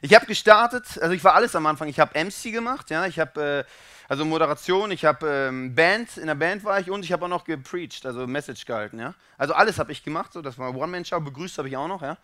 Ich 0.04 0.16
habe 0.16 0.26
gestartet, 0.26 0.98
also 1.00 1.14
ich 1.14 1.24
war 1.24 1.36
alles 1.36 1.56
am 1.56 1.68
Anfang. 1.68 1.88
Ich 1.88 2.00
habe 2.00 2.18
MC 2.20 2.52
gemacht, 2.52 2.90
ja, 2.90 3.06
ich 3.06 3.20
habe 3.20 3.66
äh, 3.68 3.72
also 4.10 4.26
Moderation, 4.26 4.90
ich 4.92 5.06
habe 5.06 5.28
ähm, 5.28 5.76
Band, 5.76 6.18
in 6.18 6.26
der 6.26 6.36
Band 6.36 6.64
war 6.64 6.80
ich 6.80 6.90
und 6.90 7.06
ich 7.06 7.12
habe 7.12 7.26
auch 7.26 7.30
noch 7.30 7.44
gepreacht, 7.44 8.06
also 8.06 8.26
Message 8.26 8.66
gehalten, 8.66 9.00
ja. 9.00 9.14
Also 9.38 9.54
alles 9.54 9.78
habe 9.78 9.92
ich 9.92 10.04
gemacht, 10.04 10.34
so 10.34 10.42
das 10.42 10.58
war 10.58 10.76
One-Man-Show, 10.76 11.22
begrüßt 11.22 11.60
habe 11.60 11.70
ich 11.70 11.78
auch 11.78 11.88
noch, 11.88 12.02
ja. 12.02 12.18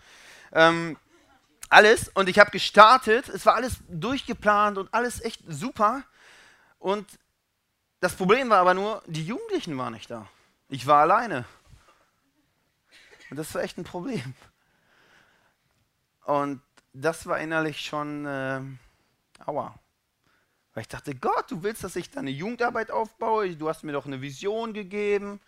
Ähm, 0.52 0.98
alles 1.70 2.10
und 2.16 2.30
ich 2.30 2.40
habe 2.40 2.50
gestartet, 2.50 3.30
es 3.30 3.46
war 3.46 3.56
alles 3.56 3.78
durchgeplant 3.88 4.80
und 4.80 4.92
alles 4.92 5.24
echt 5.24 5.42
super 5.48 6.04
und 6.80 7.08
das 8.00 8.16
Problem 8.16 8.50
war 8.50 8.60
aber 8.60 8.74
nur, 8.74 9.04
die 9.06 9.26
Jugendlichen 9.26 9.78
waren 9.78 9.94
nicht 9.94 10.10
da. 10.10 10.28
Ich 10.70 10.88
war 10.88 11.02
alleine. 11.02 11.46
Und 13.30 13.38
das 13.38 13.54
war 13.56 13.64
echt 13.64 13.78
ein 13.78 13.84
Problem. 13.84 14.34
Und 16.26 16.62
das 17.02 17.26
war 17.28 17.40
innerlich 17.40 17.82
schon 17.82 18.26
äh, 18.26 18.62
aua. 19.46 19.80
Weil 20.74 20.82
ich 20.82 20.88
dachte, 20.88 21.16
Gott, 21.16 21.50
du 21.50 21.64
willst, 21.64 21.84
dass 21.84 21.96
ich 21.96 22.10
da 22.10 22.20
eine 22.20 22.30
Jugendarbeit 22.30 22.92
aufbaue? 22.92 23.56
Du 23.56 23.70
hast 23.70 23.84
mir 23.84 23.94
doch 23.94 24.06
eine 24.06 24.22
Vision 24.22 24.74
gegeben. 24.74 25.40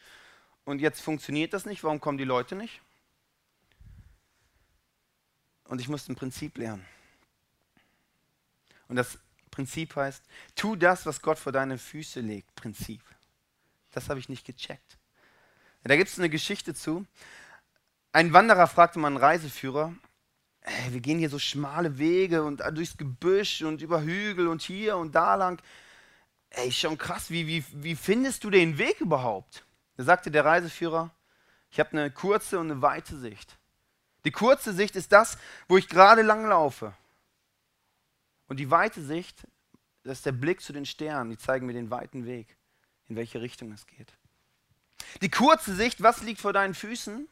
Und 0.66 0.82
jetzt 0.82 1.02
funktioniert 1.02 1.54
das 1.54 1.66
nicht. 1.66 1.84
Warum 1.84 2.00
kommen 2.00 2.18
die 2.18 2.24
Leute 2.24 2.56
nicht? 2.56 2.82
Und 5.66 5.82
ich 5.82 5.88
musste 5.88 6.12
ein 6.12 6.16
Prinzip 6.16 6.58
lernen. 6.58 6.86
Und 8.88 8.96
das 8.96 9.20
Prinzip 9.52 9.96
heißt, 9.96 10.24
tu 10.56 10.76
das, 10.76 11.06
was 11.06 11.22
Gott 11.22 11.38
vor 11.38 11.52
deine 11.52 11.78
Füße 11.78 12.22
legt. 12.22 12.54
Prinzip. 12.56 13.02
Das 13.92 14.10
habe 14.10 14.20
ich 14.20 14.30
nicht 14.30 14.46
gecheckt. 14.46 14.98
Da 15.84 15.96
gibt 15.96 16.10
es 16.10 16.20
eine 16.20 16.30
Geschichte 16.30 16.74
zu. 16.74 17.06
Ein 18.12 18.34
Wanderer 18.34 18.68
fragte 18.68 19.00
mal 19.00 19.08
einen 19.08 19.18
Reiseführer, 19.18 19.94
hey, 20.62 20.94
wir 20.94 21.00
gehen 21.00 21.20
hier 21.20 21.30
so 21.30 21.40
schmale 21.40 21.98
Wege 21.98 22.44
und 22.44 22.62
durchs 22.74 22.98
Gebüsch 22.98 23.62
und 23.62 23.82
über 23.82 24.02
Hügel 24.02 24.48
und 24.48 24.62
hier 24.62 24.98
und 24.98 25.16
da 25.16 25.36
lang. 25.36 25.62
Ey, 26.50 26.72
schon 26.72 26.98
krass, 26.98 27.30
wie, 27.30 27.48
wie, 27.48 27.64
wie 27.74 27.96
findest 27.96 28.44
du 28.44 28.50
den 28.50 28.78
Weg 28.78 29.02
überhaupt? 29.02 29.66
Da 29.98 30.04
sagte 30.04 30.32
der 30.32 30.46
Reiseführer, 30.46 31.12
ich 31.72 31.80
habe 31.80 31.92
eine 31.92 32.12
kurze 32.12 32.60
und 32.60 32.72
eine 32.72 32.82
weite 32.82 33.18
Sicht. 33.18 33.58
Die 34.26 34.32
kurze 34.32 34.74
Sicht 34.74 34.96
ist 34.96 35.12
das, 35.12 35.38
wo 35.68 35.78
ich 35.78 35.88
gerade 35.88 36.22
lang 36.22 36.48
laufe. 36.48 36.94
Und 38.48 38.58
die 38.58 38.72
weite 38.72 39.02
Sicht, 39.04 39.48
das 40.04 40.20
ist 40.20 40.26
der 40.26 40.32
Blick 40.32 40.62
zu 40.62 40.74
den 40.74 40.86
Sternen, 40.86 41.30
die 41.30 41.38
zeigen 41.38 41.68
mir 41.68 41.74
den 41.74 41.92
weiten 41.92 42.26
Weg, 42.26 42.58
in 43.08 43.16
welche 43.16 43.42
Richtung 43.42 43.72
es 43.72 43.86
geht. 43.86 44.12
Die 45.22 45.30
kurze 45.30 45.76
Sicht, 45.76 46.02
was 46.02 46.24
liegt 46.24 46.42
vor 46.42 46.54
deinen 46.54 46.74
Füßen? 46.74 47.28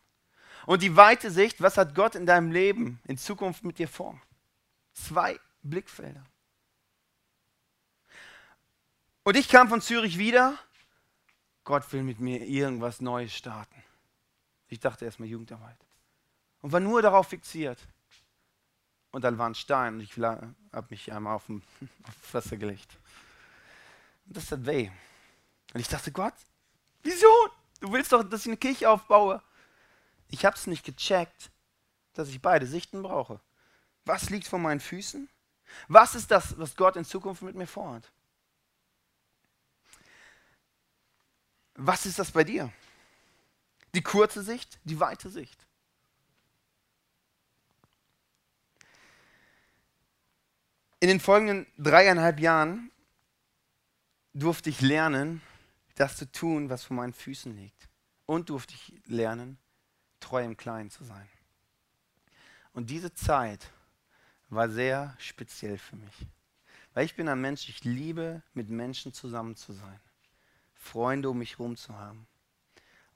Und 0.68 0.82
die 0.82 0.98
weite 0.98 1.32
Sicht, 1.32 1.62
was 1.62 1.78
hat 1.78 1.96
Gott 1.96 2.14
in 2.14 2.26
deinem 2.26 2.52
Leben 2.52 3.00
in 3.06 3.18
Zukunft 3.18 3.64
mit 3.64 3.80
dir 3.80 3.88
vor? 3.88 4.20
Zwei 4.92 5.40
Blickfelder. 5.64 6.26
Und 9.24 9.38
ich 9.38 9.48
kam 9.48 9.70
von 9.70 9.80
Zürich 9.80 10.18
wieder. 10.18 10.60
Gott 11.64 11.90
will 11.94 12.04
mit 12.04 12.20
mir 12.20 12.46
irgendwas 12.46 13.00
Neues 13.00 13.34
starten. 13.34 13.82
Ich 14.68 14.82
dachte 14.82 15.06
erstmal 15.06 15.30
Jugendarbeit. 15.30 15.78
Und 16.60 16.74
war 16.74 16.82
nur 16.82 17.02
darauf 17.02 17.30
fixiert. 17.30 17.80
Und 19.12 19.22
dann 19.22 19.38
war 19.38 19.48
ein 19.48 19.56
Stein 19.56 19.94
und 19.94 20.02
ich 20.02 20.18
habe 20.18 20.88
mich 20.90 21.14
einmal 21.14 21.36
auf, 21.36 21.46
den, 21.46 21.64
Fresse 22.22 22.58
gelegt. 22.58 22.98
Und 24.26 24.36
das 24.36 24.52
hat 24.52 24.66
weh. 24.66 24.92
Und 25.74 25.80
ich 25.80 25.88
dachte, 25.88 26.12
Gott, 26.12 26.34
Vision, 27.04 27.52
du 27.80 27.90
willst 27.94 28.12
doch, 28.12 28.22
dass 28.22 28.42
ich 28.42 28.48
eine 28.48 28.58
Kirche 28.58 28.90
aufbaue. 28.90 29.42
Ich 30.30 30.46
habe 30.46 30.56
es 30.56 30.68
nicht 30.68 30.86
gecheckt, 30.86 31.52
dass 32.14 32.30
ich 32.30 32.42
beide 32.42 32.68
Sichten 32.68 33.02
brauche. 33.02 33.40
Was 34.06 34.30
liegt 34.30 34.48
vor 34.48 34.60
meinen 34.60 34.80
Füßen? 34.80 35.30
Was 35.88 36.16
ist 36.16 36.32
das, 36.32 36.58
was 36.58 36.76
Gott 36.76 36.96
in 36.96 37.06
Zukunft 37.06 37.42
mit 37.42 37.56
mir 37.56 37.68
vorhat? 37.68 38.12
Was 41.76 42.06
ist 42.06 42.18
das 42.18 42.32
bei 42.32 42.44
dir? 42.44 42.72
Die 43.94 44.02
kurze 44.02 44.42
Sicht, 44.42 44.80
die 44.84 45.00
weite 45.00 45.30
Sicht. 45.30 45.66
In 51.00 51.10
den 51.10 51.20
folgenden 51.20 51.68
dreieinhalb 51.78 52.40
Jahren 52.40 52.92
durfte 54.34 54.70
ich 54.70 54.82
lernen, 54.82 55.42
das 55.96 56.18
zu 56.18 56.32
tun, 56.32 56.70
was 56.70 56.84
vor 56.84 56.96
meinen 56.96 57.14
Füßen 57.14 57.56
liegt. 57.56 57.88
Und 58.26 58.50
durfte 58.50 58.74
ich 58.74 58.94
lernen, 59.06 59.60
treu 60.20 60.44
im 60.44 60.58
Kleinen 60.58 60.90
zu 60.90 61.04
sein. 61.04 61.28
Und 62.74 62.90
diese 62.90 63.14
Zeit 63.14 63.72
war 64.50 64.70
sehr 64.70 65.16
speziell 65.20 65.78
für 65.78 65.96
mich. 65.96 66.28
Weil 66.94 67.06
ich 67.06 67.16
bin 67.16 67.28
ein 67.28 67.42
Mensch, 67.42 67.70
ich 67.70 67.84
liebe, 67.84 68.42
mit 68.54 68.70
Menschen 68.70 69.14
zusammen 69.14 69.56
zu 69.56 69.74
sein. 69.74 70.00
Freunde 70.74 71.30
um 71.30 71.38
mich 71.38 71.58
herum 71.58 71.76
zu 71.76 71.96
haben. 71.96 72.28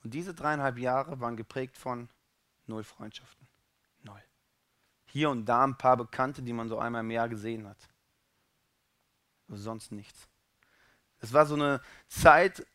Und 0.03 0.13
diese 0.13 0.33
dreieinhalb 0.33 0.77
Jahre 0.77 1.19
waren 1.19 1.37
geprägt 1.37 1.77
von 1.77 2.09
null 2.67 2.83
Freundschaften. 2.83 3.47
Null. 4.03 4.21
Hier 5.05 5.29
und 5.29 5.45
da 5.45 5.63
ein 5.63 5.77
paar 5.77 5.97
Bekannte, 5.97 6.41
die 6.41 6.53
man 6.53 6.69
so 6.69 6.79
einmal 6.79 7.01
im 7.01 7.11
Jahr 7.11 7.29
gesehen 7.29 7.67
hat. 7.67 7.77
Aber 9.47 9.57
sonst 9.57 9.91
nichts. 9.91 10.27
Es 11.19 11.33
war 11.33 11.45
so 11.45 11.55
eine 11.55 11.81
Zeit, 12.07 12.65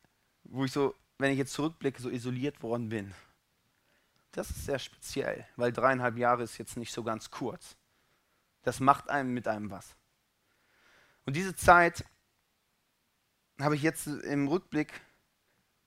wo 0.45 0.65
ich 0.65 0.73
so, 0.73 0.95
wenn 1.19 1.33
ich 1.33 1.39
jetzt 1.39 1.53
zurückblicke, 1.53 2.01
so 2.01 2.11
isoliert 2.11 2.63
worden 2.63 2.89
bin. 2.89 3.15
Das 4.37 4.51
ist 4.51 4.67
sehr 4.67 4.79
speziell, 4.79 5.47
weil 5.57 5.73
dreieinhalb 5.73 6.19
Jahre 6.19 6.43
ist 6.43 6.59
jetzt 6.59 6.77
nicht 6.77 6.93
so 6.93 7.03
ganz 7.03 7.31
kurz. 7.31 7.75
Das 8.65 8.81
macht 8.81 9.09
einem 9.09 9.33
mit 9.33 9.49
einem 9.49 9.71
was. 9.71 9.97
Und 11.25 11.37
diese 11.37 11.57
Zeit 11.57 12.05
habe 13.59 13.77
ich 13.77 13.83
jetzt 13.83 14.07
im 14.07 14.47
Rückblick, 14.47 15.01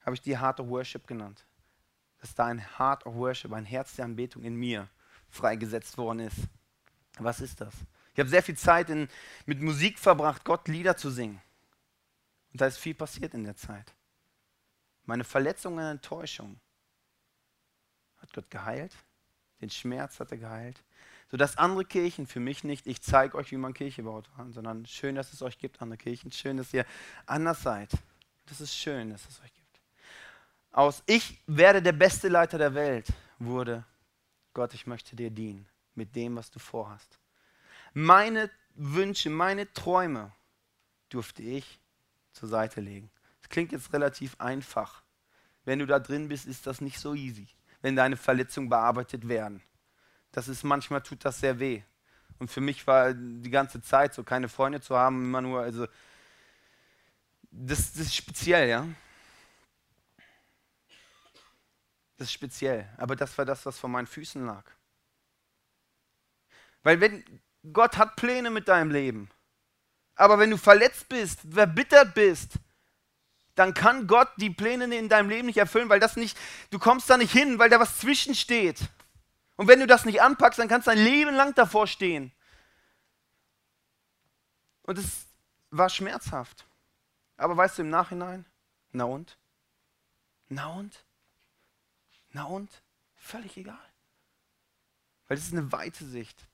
habe 0.02 0.16
ich 0.16 0.22
die 0.22 0.40
Heart 0.40 0.62
of 0.62 0.68
Worship 0.70 1.06
genannt. 1.06 1.46
Dass 2.22 2.34
da 2.34 2.48
ein 2.48 2.80
Heart 2.80 3.06
of 3.06 3.14
Worship, 3.14 3.54
ein 3.54 3.66
Herz 3.66 3.96
der 3.98 4.06
Anbetung 4.06 4.42
in 4.42 4.56
mir 4.56 4.90
freigesetzt 5.30 6.00
worden 6.00 6.22
ist. 6.22 6.40
Was 7.20 7.42
ist 7.42 7.62
das? 7.62 7.76
Ich 8.14 8.20
habe 8.20 8.30
sehr 8.30 8.42
viel 8.42 8.58
Zeit 8.58 8.90
in, 8.90 9.10
mit 9.46 9.62
Musik 9.62 10.00
verbracht, 10.00 10.44
Gott 10.44 10.68
Lieder 10.68 10.98
zu 10.98 11.12
singen. 11.12 11.40
Und 12.52 12.62
da 12.62 12.66
ist 12.66 12.80
viel 12.80 12.96
passiert 12.96 13.36
in 13.36 13.44
der 13.44 13.56
Zeit. 13.56 13.94
Meine 15.06 15.24
Verletzung 15.24 15.76
und 15.76 15.84
Enttäuschung 15.84 16.60
hat 18.30 18.34
Gott 18.34 18.50
geheilt. 18.50 18.96
Den 19.62 19.70
Schmerz 19.70 20.20
hat 20.20 20.32
er 20.32 20.38
geheilt 20.38 20.82
sodass 21.30 21.58
andere 21.58 21.86
Kirchen 21.86 22.26
für 22.26 22.40
mich 22.40 22.64
nicht, 22.64 22.88
ich 22.88 23.02
zeige 23.02 23.38
euch, 23.38 23.52
wie 23.52 23.58
man 23.58 23.74
Kirche 23.74 24.04
baut, 24.04 24.30
sondern 24.50 24.86
schön, 24.86 25.16
dass 25.16 25.32
es 25.32 25.42
euch 25.42 25.58
gibt, 25.58 25.82
andere 25.82 25.98
Kirchen. 25.98 26.32
Schön, 26.32 26.58
dass 26.58 26.74
ihr 26.74 26.86
anders 27.26 27.62
seid. 27.62 27.92
Das 28.48 28.62
ist 28.62 28.76
schön, 28.76 29.12
dass 29.12 29.28
es 29.28 29.40
euch 29.42 29.54
gibt. 29.54 29.80
Aus 30.72 31.04
ich 31.06 31.40
werde 31.46 31.82
der 31.82 31.92
beste 31.92 32.30
Leiter 32.30 32.58
der 32.58 32.74
Welt 32.74 33.08
wurde, 33.38 33.86
Gott, 34.54 34.74
ich 34.74 34.88
möchte 34.88 35.16
dir 35.16 35.30
dienen 35.30 35.68
mit 35.94 36.16
dem, 36.16 36.36
was 36.36 36.50
du 36.50 36.58
vorhast. 36.58 37.20
Meine 37.94 38.50
Wünsche, 38.74 39.30
meine 39.30 39.72
Träume 39.74 40.32
durfte 41.10 41.44
ich 41.44 41.80
zur 42.34 42.50
Seite 42.50 42.82
legen. 42.82 43.12
Das 43.42 43.50
klingt 43.50 43.72
jetzt 43.72 43.94
relativ 43.94 44.36
einfach. 44.40 45.04
Wenn 45.64 45.80
du 45.80 45.86
da 45.86 46.00
drin 46.00 46.28
bist, 46.28 46.48
ist 46.48 46.66
das 46.66 46.82
nicht 46.82 47.00
so 47.00 47.14
easy, 47.14 47.48
wenn 47.82 47.96
deine 47.96 48.18
Verletzungen 48.18 48.70
bearbeitet 48.70 49.28
werden 49.28 49.62
das 50.32 50.48
ist 50.48 50.64
manchmal 50.64 51.02
tut 51.02 51.26
das 51.26 51.40
sehr 51.40 51.60
weh. 51.60 51.82
Und 52.38 52.50
für 52.50 52.62
mich 52.62 52.86
war 52.88 53.14
die 53.14 53.50
ganze 53.50 53.82
Zeit 53.82 54.14
so, 54.14 54.24
keine 54.24 54.48
Freunde 54.48 54.80
zu 54.80 54.96
haben, 54.96 55.24
immer 55.24 55.42
nur, 55.42 55.62
also, 55.62 55.88
das, 57.52 57.94
das 57.94 58.04
ist 58.04 58.16
speziell, 58.16 58.70
ja. 58.70 58.88
Das 62.18 62.28
ist 62.28 62.34
speziell. 62.34 62.88
Aber 62.98 63.16
das 63.16 63.38
war 63.38 63.46
das, 63.46 63.66
was 63.66 63.78
vor 63.78 63.90
meinen 63.90 64.08
Füßen 64.08 64.46
lag. 64.46 64.64
Weil 66.84 67.02
wenn 67.02 67.42
Gott 67.74 67.98
hat 67.98 68.16
Pläne 68.16 68.50
mit 68.50 68.68
deinem 68.68 68.92
Leben, 68.92 69.30
aber 70.16 70.40
wenn 70.40 70.50
du 70.50 70.58
verletzt 70.58 71.10
bist, 71.10 71.42
verbittert 71.50 72.14
bist, 72.14 72.54
dann 73.60 73.74
kann 73.74 74.08
Gott 74.08 74.30
die 74.38 74.50
Pläne 74.50 74.86
in 74.96 75.10
deinem 75.10 75.30
Leben 75.30 75.48
nicht 75.48 75.58
erfüllen, 75.58 75.90
weil 75.90 76.00
das 76.00 76.16
nicht, 76.16 76.38
du 76.70 76.80
kommst 76.80 77.10
da 77.10 77.18
nicht 77.18 77.34
hin, 77.34 77.60
weil 77.60 77.70
da 77.70 77.80
was 77.80 78.00
zwischensteht. 78.00 78.80
Und 79.58 79.68
wenn 79.68 79.82
du 79.82 79.88
das 79.88 80.06
nicht 80.06 80.22
anpackst, 80.22 80.58
dann 80.58 80.70
kannst 80.70 80.88
du 80.88 80.92
ein 80.92 80.98
Leben 80.98 81.36
lang 81.36 81.54
davor 81.56 81.86
stehen. 81.86 82.32
Und 84.84 84.98
es 84.98 85.28
war 85.72 85.90
schmerzhaft. 85.90 86.66
Aber 87.36 87.58
weißt 87.58 87.78
du 87.78 87.82
im 87.82 87.90
Nachhinein, 87.90 88.46
na 88.94 89.04
und? 89.04 89.38
Na 90.48 90.68
und? 90.68 91.04
Na 92.32 92.46
und? 92.46 92.72
Völlig 93.18 93.58
egal. 93.58 93.78
Weil 95.28 95.36
das 95.36 95.48
ist 95.48 95.54
eine 95.54 95.72
weite 95.74 96.06
Sicht. 96.06 96.48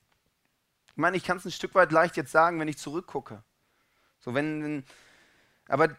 Ich 0.88 0.96
meine, 0.96 1.16
ich 1.16 1.22
kann 1.22 1.36
es 1.36 1.44
ein 1.44 1.52
Stück 1.52 1.74
weit 1.76 1.92
leicht 1.92 2.16
jetzt 2.16 2.32
sagen, 2.32 2.58
wenn 2.58 2.68
ich 2.68 2.78
zurückgucke. 2.78 3.44
So, 4.18 4.34
wenn, 4.34 4.84
aber 5.68 5.94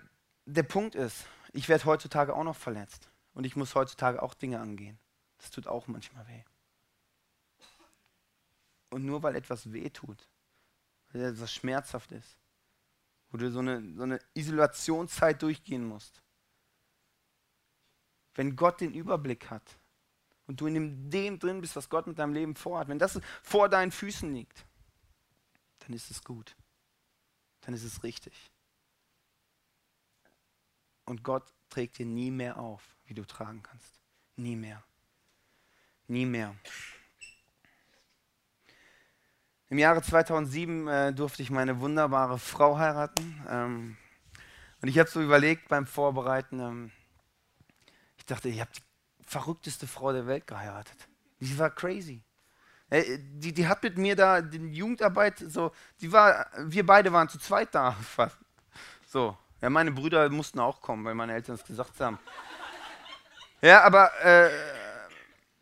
der 0.48 0.64
Punkt 0.64 0.96
ist, 0.96 1.28
ich 1.52 1.70
werde 1.70 1.86
heutzutage 1.86 2.34
auch 2.34 2.44
noch 2.44 2.56
verletzt. 2.56 3.10
Und 3.34 3.44
ich 3.46 3.56
muss 3.56 3.76
heutzutage 3.76 4.24
auch 4.24 4.34
Dinge 4.34 4.60
angehen. 4.60 4.98
Das 5.38 5.52
tut 5.52 5.68
auch 5.68 5.88
manchmal 5.88 6.28
weh. 6.28 6.44
Und 8.90 9.06
nur 9.06 9.22
weil 9.22 9.36
etwas 9.36 9.72
weh 9.72 9.90
tut, 9.90 10.28
weil 11.12 11.22
etwas 11.22 11.54
schmerzhaft 11.54 12.12
ist, 12.14 12.40
wo 13.30 13.38
du 13.38 13.52
so 13.52 13.60
eine, 13.60 13.94
so 13.96 14.04
eine 14.04 14.20
Isolationszeit 14.34 15.42
durchgehen 15.42 15.86
musst. 15.86 16.24
Wenn 18.34 18.56
Gott 18.56 18.80
den 18.82 18.94
Überblick 18.94 19.50
hat 19.50 19.78
und 20.48 20.62
du 20.62 20.68
in 20.68 21.10
dem, 21.10 21.38
drin 21.38 21.60
bist, 21.60 21.76
was 21.76 21.90
Gott 21.90 22.08
mit 22.08 22.18
deinem 22.18 22.34
Leben 22.34 22.56
vorhat, 22.56 22.88
wenn 22.88 23.00
das 23.00 23.20
vor 23.44 23.68
deinen 23.68 23.92
Füßen 23.92 24.34
liegt, 24.34 24.66
dann 25.80 25.94
ist 25.94 26.10
es 26.10 26.24
gut. 26.24 26.56
Dann 27.62 27.74
ist 27.74 27.84
es 27.84 28.04
richtig. 28.04 28.52
Und 31.08 31.24
Gott 31.24 31.54
trägt 31.70 31.98
dir 31.98 32.06
nie 32.06 32.32
mehr 32.32 32.60
auf, 32.60 32.84
wie 33.06 33.14
du 33.14 33.24
tragen 33.24 33.64
kannst. 33.64 34.02
Nie 34.36 34.58
mehr. 34.58 34.84
Nie 36.08 36.26
mehr. 36.26 36.54
Im 39.70 39.78
Jahre 39.80 40.02
2007 40.02 40.88
äh, 40.88 41.14
durfte 41.14 41.42
ich 41.44 41.50
meine 41.50 41.80
wunderbare 41.80 42.38
Frau 42.38 42.78
heiraten. 42.78 43.42
Ähm, 43.50 43.98
und 44.82 44.90
ich 44.90 45.00
habe 45.00 45.10
so 45.10 45.22
überlegt 45.22 45.70
beim 45.70 45.88
Vorbereiten, 45.88 46.60
ähm, 46.60 46.92
ich 48.18 48.26
dachte, 48.26 48.50
ich 48.50 48.60
habe 48.60 48.72
die 48.76 48.84
verrückteste 49.26 49.88
Frau 49.88 50.12
der 50.12 50.28
Welt 50.28 50.46
geheiratet. 50.46 51.08
Die 51.40 51.58
war 51.58 51.70
crazy. 51.70 52.22
Äh, 52.90 53.18
die, 53.20 53.54
die 53.54 53.68
hat 53.68 53.82
mit 53.82 53.98
mir 53.98 54.16
da 54.18 54.42
die 54.42 54.58
Jugendarbeit 54.58 55.40
so, 55.40 55.72
die 56.02 56.12
war, 56.12 56.48
wir 56.58 56.86
beide 56.86 57.14
waren 57.14 57.30
zu 57.30 57.40
zweit 57.40 57.74
da 57.74 57.92
fast. 58.02 58.38
So, 59.08 59.38
ja, 59.62 59.70
meine 59.70 59.92
Brüder 59.92 60.30
mussten 60.30 60.60
auch 60.60 60.82
kommen, 60.82 61.04
weil 61.06 61.16
meine 61.16 61.34
Eltern 61.34 61.56
es 61.56 61.64
gesagt 61.64 62.00
haben. 62.00 62.20
Ja, 63.62 63.84
aber 63.84 64.12
äh, 64.24 64.50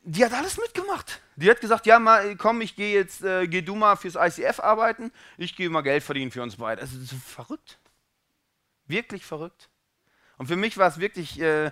die 0.03 0.23
hat 0.23 0.33
alles 0.33 0.57
mitgemacht. 0.57 1.21
Die 1.35 1.49
hat 1.49 1.59
gesagt, 1.61 1.85
ja, 1.85 1.99
mal, 1.99 2.35
komm, 2.35 2.61
ich 2.61 2.75
gehe 2.75 2.93
jetzt, 2.93 3.23
äh, 3.23 3.47
geh 3.47 3.61
du 3.61 3.75
mal 3.75 3.95
fürs 3.95 4.15
ICF 4.15 4.59
arbeiten, 4.59 5.11
ich 5.37 5.55
gehe 5.55 5.69
mal 5.69 5.81
Geld 5.81 6.03
verdienen 6.03 6.31
für 6.31 6.41
uns 6.41 6.57
beide. 6.57 6.81
Also 6.81 6.99
so 6.99 7.15
verrückt. 7.15 7.77
Wirklich 8.87 9.25
verrückt. 9.25 9.69
Und 10.37 10.47
für 10.47 10.55
mich 10.55 10.77
war 10.77 10.87
es 10.87 10.99
wirklich 10.99 11.39
äh, 11.39 11.71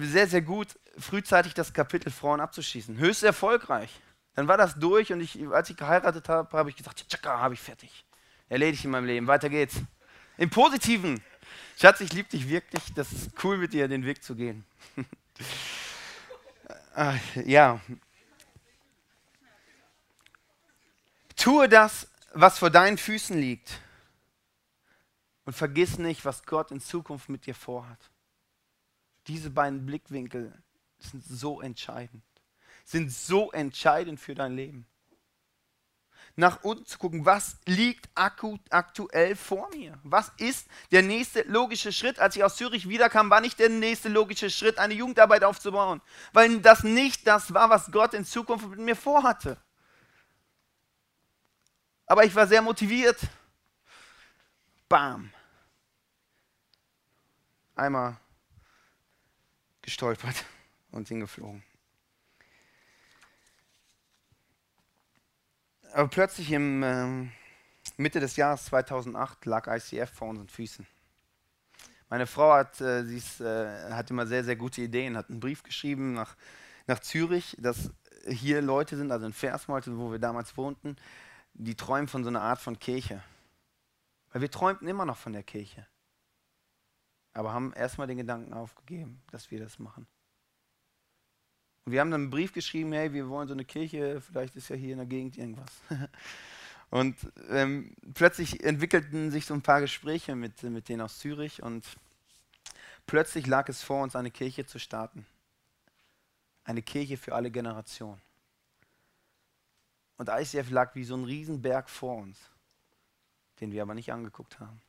sehr, 0.00 0.26
sehr 0.26 0.42
gut, 0.42 0.78
frühzeitig 0.98 1.54
das 1.54 1.72
Kapitel 1.72 2.10
Frauen 2.10 2.40
abzuschließen. 2.40 2.98
Höchst 2.98 3.22
erfolgreich. 3.22 4.00
Dann 4.34 4.48
war 4.48 4.56
das 4.56 4.74
durch 4.74 5.12
und 5.12 5.20
ich, 5.20 5.46
als 5.52 5.70
ich 5.70 5.76
geheiratet 5.76 6.28
habe, 6.28 6.56
habe 6.56 6.70
ich 6.70 6.76
gesagt, 6.76 7.08
tschakka, 7.08 7.38
habe 7.38 7.54
ich 7.54 7.60
fertig. 7.60 8.04
Erledigt 8.48 8.84
in 8.84 8.90
meinem 8.90 9.06
Leben, 9.06 9.26
weiter 9.26 9.48
geht's. 9.48 9.76
Im 10.36 10.50
Positiven. 10.50 11.22
Schatz, 11.78 12.00
ich 12.00 12.12
liebe 12.12 12.28
dich 12.28 12.48
wirklich. 12.48 12.82
Das 12.94 13.12
ist 13.12 13.30
cool 13.44 13.58
mit 13.58 13.72
dir, 13.72 13.88
den 13.88 14.04
Weg 14.04 14.22
zu 14.22 14.34
gehen. 14.34 14.64
Ach, 16.94 17.18
ja. 17.44 17.80
Tue 21.36 21.68
das, 21.68 22.08
was 22.32 22.58
vor 22.58 22.70
deinen 22.70 22.98
Füßen 22.98 23.38
liegt. 23.38 23.80
Und 25.44 25.54
vergiss 25.54 25.98
nicht, 25.98 26.24
was 26.24 26.44
Gott 26.44 26.70
in 26.70 26.80
Zukunft 26.80 27.28
mit 27.28 27.46
dir 27.46 27.54
vorhat. 27.54 27.98
Diese 29.26 29.50
beiden 29.50 29.84
Blickwinkel 29.84 30.52
sind 30.98 31.24
so 31.24 31.60
entscheidend. 31.60 32.22
Sind 32.84 33.12
so 33.12 33.52
entscheidend 33.52 34.20
für 34.20 34.34
dein 34.34 34.56
Leben 34.56 34.86
nach 36.36 36.64
unten 36.64 36.84
zu 36.84 36.98
gucken, 36.98 37.24
was 37.24 37.56
liegt 37.64 38.08
aktuell 38.14 39.36
vor 39.36 39.68
mir? 39.74 39.98
Was 40.02 40.32
ist 40.36 40.66
der 40.90 41.02
nächste 41.02 41.42
logische 41.42 41.92
Schritt? 41.92 42.18
Als 42.18 42.34
ich 42.34 42.42
aus 42.42 42.56
Zürich 42.56 42.88
wiederkam, 42.88 43.30
war 43.30 43.40
nicht 43.40 43.58
der 43.58 43.68
nächste 43.68 44.08
logische 44.08 44.50
Schritt, 44.50 44.78
eine 44.78 44.94
Jugendarbeit 44.94 45.44
aufzubauen, 45.44 46.00
weil 46.32 46.60
das 46.60 46.82
nicht 46.82 47.26
das 47.26 47.54
war, 47.54 47.70
was 47.70 47.92
Gott 47.92 48.14
in 48.14 48.24
Zukunft 48.24 48.68
mit 48.68 48.80
mir 48.80 48.96
vorhatte. 48.96 49.56
Aber 52.06 52.24
ich 52.24 52.34
war 52.34 52.46
sehr 52.46 52.62
motiviert. 52.62 53.18
Bam. 54.88 55.32
Einmal 57.76 58.16
gestolpert 59.82 60.44
und 60.90 61.08
hingeflogen. 61.08 61.62
Aber 65.94 66.08
plötzlich 66.08 66.50
im 66.50 66.82
äh, 66.82 67.30
Mitte 67.98 68.18
des 68.18 68.34
Jahres 68.34 68.64
2008 68.64 69.46
lag 69.46 69.68
ICF 69.68 70.10
vor 70.10 70.28
unseren 70.28 70.48
Füßen. 70.48 70.84
Meine 72.10 72.26
Frau 72.26 72.52
hat, 72.52 72.80
äh, 72.80 73.04
sie 73.04 73.18
ist, 73.18 73.40
äh, 73.40 73.92
hat 73.92 74.10
immer 74.10 74.26
sehr, 74.26 74.42
sehr 74.42 74.56
gute 74.56 74.82
Ideen, 74.82 75.16
hat 75.16 75.30
einen 75.30 75.38
Brief 75.38 75.62
geschrieben 75.62 76.14
nach, 76.14 76.34
nach 76.88 76.98
Zürich, 76.98 77.56
dass 77.60 77.92
hier 78.26 78.60
Leute 78.60 78.96
sind, 78.96 79.12
also 79.12 79.24
in 79.24 79.32
Versmolte, 79.32 79.96
wo 79.96 80.10
wir 80.10 80.18
damals 80.18 80.56
wohnten, 80.56 80.96
die 81.52 81.76
träumen 81.76 82.08
von 82.08 82.24
so 82.24 82.28
einer 82.28 82.42
Art 82.42 82.60
von 82.60 82.76
Kirche. 82.76 83.22
Weil 84.32 84.40
wir 84.42 84.50
träumten 84.50 84.88
immer 84.88 85.04
noch 85.04 85.16
von 85.16 85.32
der 85.32 85.44
Kirche. 85.44 85.86
aber 87.34 87.52
haben 87.52 87.72
erstmal 87.72 88.08
den 88.08 88.16
Gedanken 88.16 88.52
aufgegeben, 88.52 89.22
dass 89.30 89.52
wir 89.52 89.60
das 89.60 89.78
machen. 89.78 90.08
Und 91.84 91.92
wir 91.92 92.00
haben 92.00 92.10
dann 92.10 92.22
einen 92.22 92.30
Brief 92.30 92.52
geschrieben, 92.52 92.92
hey, 92.92 93.12
wir 93.12 93.28
wollen 93.28 93.46
so 93.46 93.54
eine 93.54 93.64
Kirche, 93.64 94.20
vielleicht 94.20 94.56
ist 94.56 94.68
ja 94.68 94.76
hier 94.76 94.92
in 94.92 94.98
der 94.98 95.06
Gegend 95.06 95.36
irgendwas. 95.36 95.70
Und 96.90 97.16
ähm, 97.50 97.94
plötzlich 98.14 98.62
entwickelten 98.62 99.30
sich 99.30 99.46
so 99.46 99.54
ein 99.54 99.62
paar 99.62 99.80
Gespräche 99.80 100.36
mit, 100.36 100.62
mit 100.62 100.88
denen 100.88 101.00
aus 101.00 101.18
Zürich 101.18 101.60
und 101.60 101.84
plötzlich 103.04 103.48
lag 103.48 103.68
es 103.68 103.82
vor 103.82 104.04
uns, 104.04 104.14
eine 104.14 104.30
Kirche 104.30 104.64
zu 104.64 104.78
starten. 104.78 105.26
Eine 106.62 106.82
Kirche 106.82 107.16
für 107.16 107.34
alle 107.34 107.50
Generationen. 107.50 108.22
Und 110.18 110.28
ICF 110.28 110.70
lag 110.70 110.94
wie 110.94 111.02
so 111.02 111.16
ein 111.16 111.24
Riesenberg 111.24 111.90
vor 111.90 112.16
uns, 112.16 112.38
den 113.60 113.72
wir 113.72 113.82
aber 113.82 113.94
nicht 113.94 114.12
angeguckt 114.12 114.60
haben. 114.60 114.80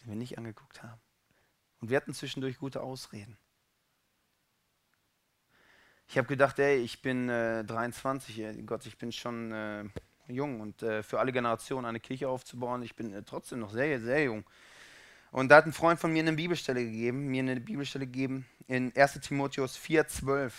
Den 0.00 0.08
wir 0.08 0.16
nicht 0.16 0.36
angeguckt 0.36 0.82
haben. 0.82 1.00
Und 1.80 1.90
wir 1.90 1.96
hatten 1.96 2.12
zwischendurch 2.12 2.58
gute 2.58 2.82
Ausreden. 2.82 3.38
Ich 6.08 6.18
habe 6.18 6.28
gedacht, 6.28 6.58
ey, 6.58 6.76
ich 6.78 7.02
bin 7.02 7.28
äh, 7.28 7.64
23, 7.64 8.38
ey, 8.38 8.62
Gott, 8.62 8.86
ich 8.86 8.98
bin 8.98 9.10
schon 9.10 9.52
äh, 9.52 9.84
jung 10.28 10.60
und 10.60 10.82
äh, 10.82 11.02
für 11.02 11.18
alle 11.18 11.32
Generationen 11.32 11.86
eine 11.86 12.00
Kirche 12.00 12.28
aufzubauen. 12.28 12.82
Ich 12.82 12.94
bin 12.94 13.12
äh, 13.12 13.22
trotzdem 13.22 13.60
noch 13.60 13.72
sehr, 13.72 14.00
sehr 14.00 14.24
jung. 14.24 14.44
Und 15.30 15.48
da 15.48 15.56
hat 15.56 15.66
ein 15.66 15.72
Freund 15.72 15.98
von 15.98 16.12
mir 16.12 16.22
eine 16.22 16.34
Bibelstelle 16.34 16.84
gegeben, 16.84 17.26
mir 17.26 17.42
eine 17.42 17.60
Bibelstelle 17.60 18.06
gegeben 18.06 18.46
in 18.68 18.92
1 18.96 19.20
Timotheus 19.20 19.76
4,12. 19.76 20.52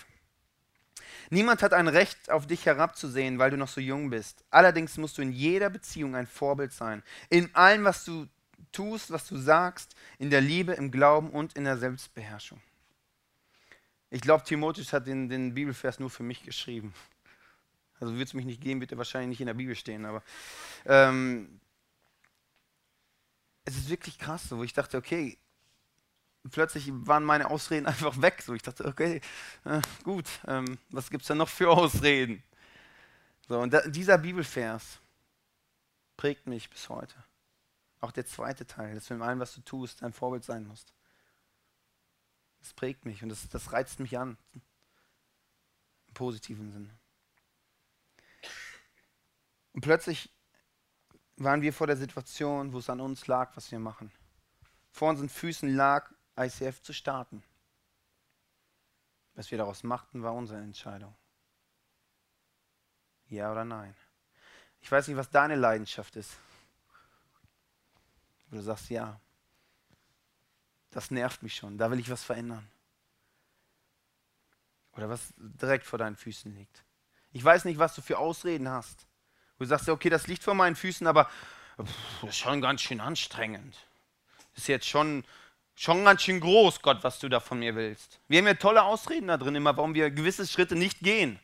Niemand 1.30 1.64
hat 1.64 1.74
ein 1.74 1.88
Recht, 1.88 2.30
auf 2.30 2.46
dich 2.46 2.66
herabzusehen, 2.66 3.40
weil 3.40 3.52
du 3.52 3.58
noch 3.58 3.68
so 3.68 3.82
jung 3.82 4.10
bist. 4.10 4.44
Allerdings 4.50 4.98
musst 4.98 5.18
du 5.18 5.22
in 5.22 5.32
jeder 5.32 5.70
Beziehung 5.70 6.16
ein 6.16 6.28
Vorbild 6.28 6.74
sein. 6.74 7.04
In 7.30 7.54
allem, 7.56 7.86
was 7.86 8.06
du 8.06 8.28
tust, 8.72 9.12
was 9.12 9.28
du 9.28 9.38
sagst, 9.38 9.96
in 10.20 10.30
der 10.30 10.42
Liebe, 10.42 10.74
im 10.74 10.92
Glauben 10.92 11.30
und 11.30 11.54
in 11.54 11.64
der 11.64 11.78
Selbstbeherrschung. 11.78 12.62
Ich 14.10 14.22
glaube, 14.22 14.44
Timotheus 14.44 14.94
hat 14.94 15.08
den, 15.08 15.30
den 15.30 15.54
Bibelvers 15.54 16.00
nur 16.00 16.10
für 16.10 16.24
mich 16.24 16.44
geschrieben. 16.44 16.94
Also 18.00 18.14
würde 18.14 18.24
es 18.24 18.34
mich 18.34 18.46
nicht 18.46 18.62
geben, 18.62 18.82
wird 18.82 18.92
er 18.92 18.98
wahrscheinlich 18.98 19.30
nicht 19.30 19.42
in 19.42 19.48
der 19.48 19.54
Bibel 19.54 19.76
stehen, 19.76 20.06
aber 20.06 20.22
ähm, 20.86 21.60
es 23.64 23.78
ist 23.78 23.90
wirklich 23.90 24.20
krass, 24.20 24.52
wo 24.52 24.64
ich 24.64 24.74
dachte, 24.74 24.98
okay, 24.98 25.38
plötzlich 26.52 26.90
waren 26.92 27.24
meine 27.24 27.50
Ausreden 27.50 27.86
einfach 27.88 28.22
weg. 28.22 28.42
So, 28.42 28.54
ich 28.54 28.62
dachte, 28.62 28.86
okay, 28.86 29.22
äh, 29.64 29.82
gut, 30.04 30.30
ähm, 30.48 30.78
was 30.90 31.10
gibt 31.10 31.24
es 31.24 31.28
denn 31.28 31.38
noch 31.38 31.50
für 31.50 31.70
Ausreden? 31.70 32.44
So, 33.48 33.60
und 33.60 33.74
da, 33.74 33.82
dieser 33.88 34.18
Bibelvers 34.18 35.00
prägt 36.18 36.48
mich 36.48 36.70
bis 36.70 36.90
heute. 36.90 37.16
Auch 38.02 38.12
der 38.12 38.26
zweite 38.26 38.66
Teil, 38.68 38.96
dass 38.96 39.06
du 39.06 39.14
in 39.16 39.22
allem, 39.22 39.40
was 39.40 39.56
du 39.56 39.62
tust, 39.62 40.04
ein 40.04 40.14
Vorbild 40.14 40.44
sein 40.44 40.68
musst. 40.68 40.94
Das 42.66 42.74
prägt 42.74 43.06
mich 43.06 43.22
und 43.22 43.30
das, 43.30 43.48
das 43.48 43.74
reizt 43.74 44.00
mich 44.00 44.18
an. 44.18 44.40
Im 46.08 46.14
positiven 46.16 46.72
Sinne. 46.72 46.90
Und 49.74 49.82
plötzlich 49.82 50.34
waren 51.36 51.62
wir 51.62 51.72
vor 51.74 51.86
der 51.86 51.96
Situation, 51.96 52.74
wo 52.74 52.80
es 52.80 52.90
an 52.90 53.02
uns 53.02 53.28
lag, 53.28 53.56
was 53.56 53.72
wir 53.72 53.78
machen. 53.78 54.12
Vor 54.90 55.12
unseren 55.12 55.30
Füßen 55.30 55.76
lag, 55.76 56.12
ICF 56.40 56.82
zu 56.82 56.92
starten. 56.92 57.44
Was 59.36 59.52
wir 59.52 59.60
daraus 59.60 59.84
machten, 59.84 60.24
war 60.24 60.34
unsere 60.34 60.60
Entscheidung. 60.60 61.16
Ja 63.28 63.52
oder 63.52 63.64
nein? 63.64 63.96
Ich 64.82 64.92
weiß 64.92 65.08
nicht, 65.08 65.18
was 65.18 65.30
deine 65.30 65.56
Leidenschaft 65.56 66.16
ist. 66.16 66.40
Du 68.50 68.60
sagst 68.60 68.90
ja. 68.90 69.22
Das 70.96 71.12
nervt 71.12 71.44
mich 71.44 71.56
schon. 71.56 71.78
Da 71.78 71.92
will 71.92 72.00
ich 72.00 72.10
was 72.10 72.24
verändern. 72.24 72.66
Oder 74.94 75.10
was 75.10 75.34
direkt 75.36 75.86
vor 75.86 76.00
deinen 76.00 76.16
Füßen 76.16 76.56
liegt. 76.56 76.86
Ich 77.34 77.44
weiß 77.44 77.66
nicht, 77.66 77.78
was 77.78 77.96
du 77.96 78.02
für 78.02 78.18
Ausreden 78.18 78.70
hast. 78.70 79.06
Du 79.60 79.66
sagst 79.66 79.88
ja, 79.88 79.94
okay, 79.94 80.10
das 80.10 80.28
liegt 80.28 80.42
vor 80.42 80.54
meinen 80.54 80.78
Füßen, 80.78 81.06
aber 81.06 81.26
pff, 81.84 82.22
das 82.22 82.30
ist 82.30 82.38
schon 82.38 82.62
ganz 82.62 82.80
schön 82.80 83.02
anstrengend. 83.02 83.76
Das 84.54 84.64
ist 84.64 84.68
jetzt 84.70 84.88
schon, 84.88 85.26
schon 85.76 86.06
ganz 86.06 86.22
schön 86.22 86.40
groß, 86.40 86.82
Gott, 86.82 87.04
was 87.04 87.20
du 87.20 87.28
da 87.28 87.42
von 87.42 87.60
mir 87.60 87.76
willst. 87.76 88.22
Wir 88.30 88.40
haben 88.40 88.48
ja 88.48 88.54
tolle 88.54 88.82
Ausreden 88.82 89.28
da 89.28 89.36
drin 89.36 89.56
immer, 89.56 89.76
warum 89.76 89.96
wir 89.96 90.10
gewisse 90.12 90.48
Schritte 90.48 90.78
nicht 90.78 91.02
gehen. 91.02 91.42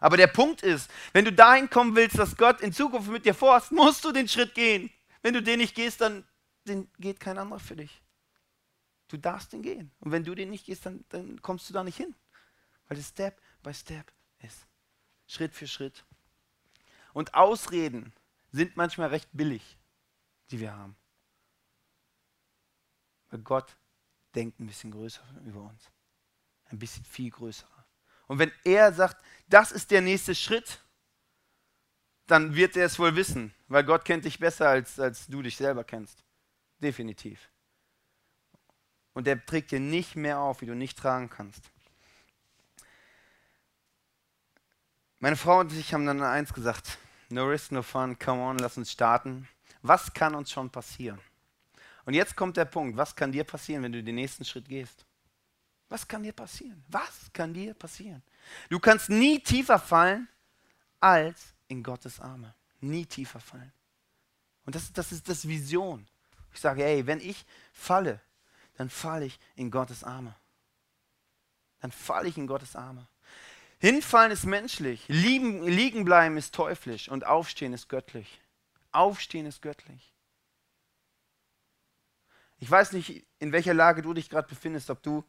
Aber 0.00 0.16
der 0.16 0.28
Punkt 0.28 0.62
ist, 0.62 0.90
wenn 1.12 1.26
du 1.26 1.32
dahin 1.32 1.68
kommen 1.68 1.94
willst, 1.94 2.18
dass 2.18 2.38
Gott 2.38 2.62
in 2.62 2.72
Zukunft 2.72 3.10
mit 3.10 3.26
dir 3.26 3.34
vorhast, 3.34 3.70
musst 3.70 4.02
du 4.06 4.12
den 4.12 4.28
Schritt 4.28 4.54
gehen. 4.54 4.90
Wenn 5.20 5.34
du 5.34 5.42
den 5.42 5.58
nicht 5.58 5.74
gehst, 5.74 6.00
dann 6.00 6.24
den 6.64 6.90
geht 6.98 7.20
kein 7.20 7.36
anderer 7.36 7.60
für 7.60 7.76
dich. 7.76 8.00
Du 9.08 9.16
darfst 9.16 9.52
den 9.52 9.62
gehen. 9.62 9.90
Und 10.00 10.12
wenn 10.12 10.24
du 10.24 10.34
den 10.34 10.50
nicht 10.50 10.66
gehst, 10.66 10.86
dann, 10.86 11.04
dann 11.08 11.40
kommst 11.42 11.68
du 11.68 11.74
da 11.74 11.82
nicht 11.82 11.96
hin. 11.96 12.14
Weil 12.86 12.98
es 12.98 13.08
Step 13.08 13.40
by 13.62 13.72
Step 13.74 14.12
ist. 14.40 14.66
Schritt 15.26 15.54
für 15.54 15.66
Schritt. 15.66 16.04
Und 17.12 17.34
Ausreden 17.34 18.12
sind 18.52 18.76
manchmal 18.76 19.08
recht 19.08 19.28
billig, 19.32 19.78
die 20.50 20.60
wir 20.60 20.74
haben. 20.74 20.96
Weil 23.30 23.40
Gott 23.40 23.76
denkt 24.34 24.60
ein 24.60 24.66
bisschen 24.66 24.90
größer 24.90 25.22
über 25.44 25.62
uns. 25.62 25.90
Ein 26.66 26.78
bisschen 26.78 27.04
viel 27.04 27.30
größer. 27.30 27.68
Und 28.26 28.38
wenn 28.38 28.52
er 28.64 28.92
sagt, 28.92 29.22
das 29.48 29.72
ist 29.72 29.90
der 29.90 30.02
nächste 30.02 30.34
Schritt, 30.34 30.80
dann 32.26 32.54
wird 32.54 32.76
er 32.76 32.86
es 32.86 32.98
wohl 32.98 33.16
wissen, 33.16 33.54
weil 33.68 33.84
Gott 33.84 34.04
kennt 34.04 34.26
dich 34.26 34.38
besser, 34.38 34.68
als, 34.68 35.00
als 35.00 35.26
du 35.26 35.40
dich 35.40 35.56
selber 35.56 35.82
kennst. 35.82 36.22
Definitiv. 36.78 37.50
Und 39.18 39.26
er 39.26 39.44
trägt 39.44 39.72
dir 39.72 39.80
nicht 39.80 40.14
mehr 40.14 40.38
auf, 40.38 40.60
wie 40.60 40.66
du 40.66 40.76
nicht 40.76 40.96
tragen 40.96 41.28
kannst. 41.28 41.60
Meine 45.18 45.34
Frau 45.34 45.58
und 45.58 45.72
ich 45.72 45.92
haben 45.92 46.06
dann 46.06 46.22
eins 46.22 46.54
gesagt: 46.54 46.98
No 47.28 47.44
risk, 47.46 47.72
no 47.72 47.82
fun, 47.82 48.16
come 48.16 48.40
on, 48.40 48.58
lass 48.58 48.76
uns 48.76 48.92
starten. 48.92 49.48
Was 49.82 50.14
kann 50.14 50.36
uns 50.36 50.52
schon 50.52 50.70
passieren? 50.70 51.18
Und 52.04 52.14
jetzt 52.14 52.36
kommt 52.36 52.56
der 52.56 52.66
Punkt: 52.66 52.96
Was 52.96 53.16
kann 53.16 53.32
dir 53.32 53.42
passieren, 53.42 53.82
wenn 53.82 53.90
du 53.90 54.04
den 54.04 54.14
nächsten 54.14 54.44
Schritt 54.44 54.68
gehst? 54.68 55.04
Was 55.88 56.06
kann 56.06 56.22
dir 56.22 56.32
passieren? 56.32 56.84
Was 56.86 57.28
kann 57.32 57.52
dir 57.52 57.74
passieren? 57.74 58.22
Du 58.70 58.78
kannst 58.78 59.10
nie 59.10 59.40
tiefer 59.40 59.80
fallen 59.80 60.28
als 61.00 61.54
in 61.66 61.82
Gottes 61.82 62.20
Arme. 62.20 62.54
Nie 62.80 63.04
tiefer 63.04 63.40
fallen. 63.40 63.72
Und 64.64 64.76
das, 64.76 64.92
das 64.92 65.10
ist 65.10 65.28
das 65.28 65.48
Vision. 65.48 66.06
Ich 66.54 66.60
sage, 66.60 66.84
hey, 66.84 67.04
wenn 67.04 67.18
ich 67.18 67.44
falle, 67.72 68.20
dann 68.78 68.88
falle 68.88 69.26
ich 69.26 69.38
in 69.56 69.72
Gottes 69.72 70.04
Arme. 70.04 70.34
Dann 71.80 71.90
falle 71.92 72.28
ich 72.28 72.38
in 72.38 72.46
Gottes 72.46 72.76
Arme. 72.76 73.06
Hinfallen 73.80 74.30
ist 74.30 74.44
menschlich, 74.44 75.04
liegen, 75.08 75.64
liegen 75.64 76.04
bleiben 76.04 76.36
ist 76.36 76.54
teuflisch 76.54 77.08
und 77.08 77.26
aufstehen 77.26 77.72
ist 77.72 77.88
göttlich. 77.88 78.40
Aufstehen 78.92 79.46
ist 79.46 79.62
göttlich. 79.62 80.12
Ich 82.60 82.70
weiß 82.70 82.92
nicht, 82.92 83.26
in 83.40 83.52
welcher 83.52 83.74
Lage 83.74 84.00
du 84.02 84.14
dich 84.14 84.30
gerade 84.30 84.48
befindest, 84.48 84.90
ob 84.90 85.02
du 85.02 85.24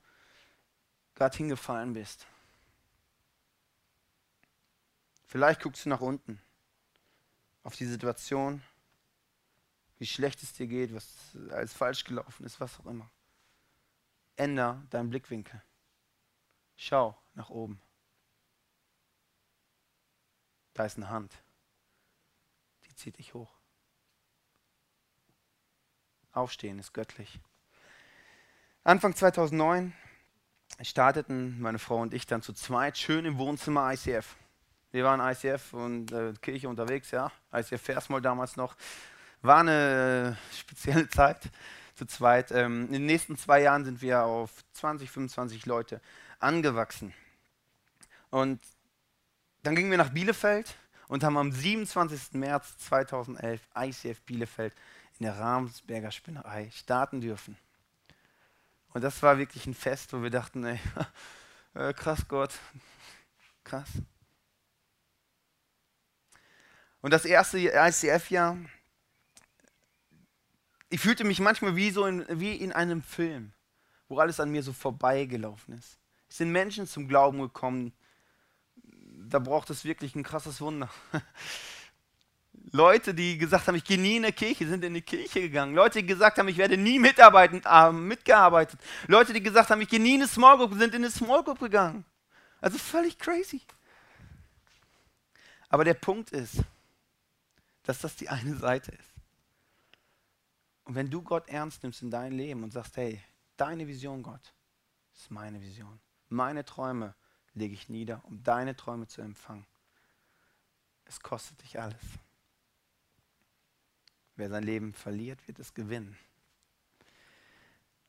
gerade 1.15 1.35
hingefallen 1.35 1.93
bist. 1.93 2.27
Vielleicht 5.25 5.61
guckst 5.61 5.85
du 5.85 5.89
nach 5.89 6.01
unten 6.01 6.39
auf 7.63 7.75
die 7.75 7.85
Situation, 7.85 8.61
wie 9.97 10.07
schlecht 10.07 10.41
es 10.43 10.53
dir 10.53 10.67
geht, 10.67 10.93
was 10.93 11.07
alles 11.51 11.73
falsch 11.73 12.03
gelaufen 12.03 12.45
ist, 12.45 12.59
was 12.59 12.79
auch 12.79 12.85
immer. 12.85 13.09
Änder 14.39 14.81
deinen 14.89 15.09
Blickwinkel. 15.09 15.61
Schau 16.75 17.17
nach 17.33 17.49
oben. 17.49 17.81
Da 20.73 20.85
ist 20.85 20.97
eine 20.97 21.09
Hand. 21.09 21.33
Die 22.85 22.95
zieht 22.95 23.17
dich 23.17 23.33
hoch. 23.33 23.53
Aufstehen 26.31 26.79
ist 26.79 26.93
göttlich. 26.93 27.39
Anfang 28.85 29.13
2009 29.13 29.93
starteten 30.81 31.59
meine 31.59 31.79
Frau 31.79 31.97
und 32.01 32.13
ich 32.13 32.25
dann 32.25 32.41
zu 32.41 32.53
zweit 32.53 32.97
schön 32.97 33.25
im 33.25 33.37
Wohnzimmer 33.37 33.91
ICF. 33.91 34.37
Wir 34.91 35.03
waren 35.03 35.19
ICF 35.19 35.73
und 35.73 36.11
äh, 36.13 36.33
Kirche 36.41 36.69
unterwegs, 36.69 37.11
ja. 37.11 37.31
ICF 37.53 37.81
Versmold 37.81 38.23
damals 38.23 38.55
noch. 38.55 38.77
War 39.41 39.59
eine 39.59 40.37
äh, 40.39 40.55
spezielle 40.55 41.09
Zeit 41.09 41.51
zu 41.99 42.07
zweit. 42.07 42.51
Ähm, 42.51 42.85
in 42.87 42.93
den 42.93 43.05
nächsten 43.05 43.37
zwei 43.37 43.61
Jahren 43.61 43.83
sind 43.83 44.01
wir 44.01 44.23
auf 44.23 44.63
20, 44.73 45.11
25 45.11 45.65
Leute 45.65 46.01
angewachsen. 46.39 47.13
Und 48.29 48.61
dann 49.63 49.75
gingen 49.75 49.91
wir 49.91 49.97
nach 49.97 50.11
Bielefeld 50.11 50.75
und 51.09 51.23
haben 51.23 51.37
am 51.37 51.51
27. 51.51 52.33
März 52.33 52.77
2011 52.77 53.61
ICF 53.75 54.21
Bielefeld 54.21 54.73
in 55.19 55.25
der 55.25 55.37
Ramsberger 55.37 56.11
Spinnerei 56.11 56.69
starten 56.71 57.19
dürfen. 57.19 57.57
Und 58.93 59.03
das 59.03 59.21
war 59.21 59.37
wirklich 59.37 59.67
ein 59.67 59.73
Fest, 59.73 60.13
wo 60.13 60.23
wir 60.23 60.29
dachten, 60.29 60.63
ey, 60.63 60.79
äh, 61.73 61.93
krass 61.93 62.27
Gott, 62.29 62.53
krass. 63.65 63.89
Und 67.01 67.11
das 67.11 67.25
erste 67.25 67.57
ICF-Jahr 67.59 68.57
ich 70.89 70.99
fühlte 70.99 71.23
mich 71.23 71.39
manchmal 71.39 71.75
wie 71.75 71.91
so 71.91 72.05
in, 72.05 72.25
wie 72.29 72.55
in 72.55 72.71
einem 72.71 73.03
Film, 73.03 73.51
wo 74.07 74.19
alles 74.19 74.39
an 74.39 74.51
mir 74.51 74.63
so 74.63 74.73
vorbeigelaufen 74.73 75.75
ist. 75.75 75.97
Es 76.29 76.37
sind 76.37 76.51
Menschen 76.51 76.87
zum 76.87 77.07
Glauben 77.07 77.39
gekommen, 77.39 77.93
da 79.29 79.39
braucht 79.39 79.69
es 79.69 79.85
wirklich 79.85 80.15
ein 80.15 80.23
krasses 80.23 80.61
Wunder. 80.61 80.89
Leute, 82.71 83.13
die 83.13 83.37
gesagt 83.37 83.67
haben, 83.67 83.75
ich 83.75 83.83
gehe 83.83 83.99
nie 83.99 84.17
in 84.17 84.23
die 84.23 84.31
Kirche, 84.31 84.67
sind 84.67 84.83
in 84.83 84.93
die 84.93 85.01
Kirche 85.01 85.41
gegangen. 85.41 85.73
Leute, 85.73 85.99
die 85.99 86.05
gesagt 86.05 86.37
haben, 86.37 86.47
ich 86.47 86.57
werde 86.57 86.77
nie 86.77 86.99
mitarbeiten, 86.99 87.63
haben 87.63 88.07
mitgearbeitet. 88.07 88.79
Leute, 89.07 89.33
die 89.33 89.41
gesagt 89.41 89.69
haben, 89.69 89.81
ich 89.81 89.89
gehe 89.89 89.99
nie 89.99 90.15
in 90.15 90.21
eine 90.21 90.27
Small 90.27 90.57
Group, 90.57 90.73
sind 90.73 90.93
in 90.93 91.03
eine 91.03 91.11
Small 91.11 91.43
Group 91.43 91.59
gegangen. 91.59 92.05
Also 92.61 92.77
völlig 92.77 93.17
crazy. 93.17 93.61
Aber 95.69 95.83
der 95.83 95.93
Punkt 95.93 96.31
ist, 96.31 96.57
dass 97.83 97.99
das 97.99 98.15
die 98.15 98.29
eine 98.29 98.55
Seite 98.55 98.91
ist. 98.91 99.08
Und 100.89 100.95
wenn 100.95 101.11
du 101.11 101.21
Gott 101.21 101.47
ernst 101.49 101.83
nimmst 101.83 102.01
in 102.01 102.09
dein 102.09 102.31
Leben 102.31 102.63
und 102.63 102.73
sagst, 102.73 102.97
hey, 102.97 103.21
deine 103.57 103.87
Vision, 103.87 104.23
Gott, 104.23 104.55
ist 105.13 105.29
meine 105.29 105.61
Vision. 105.61 105.99
Meine 106.29 106.65
Träume 106.65 107.13
lege 107.53 107.75
ich 107.75 107.89
nieder, 107.89 108.25
um 108.25 108.41
deine 108.41 108.75
Träume 108.75 109.05
zu 109.05 109.21
empfangen. 109.21 109.67
Es 111.05 111.19
kostet 111.19 111.61
dich 111.61 111.79
alles. 111.79 112.01
Wer 114.35 114.49
sein 114.49 114.63
Leben 114.63 114.95
verliert, 114.95 115.47
wird 115.47 115.59
es 115.59 115.75
gewinnen. 115.75 116.17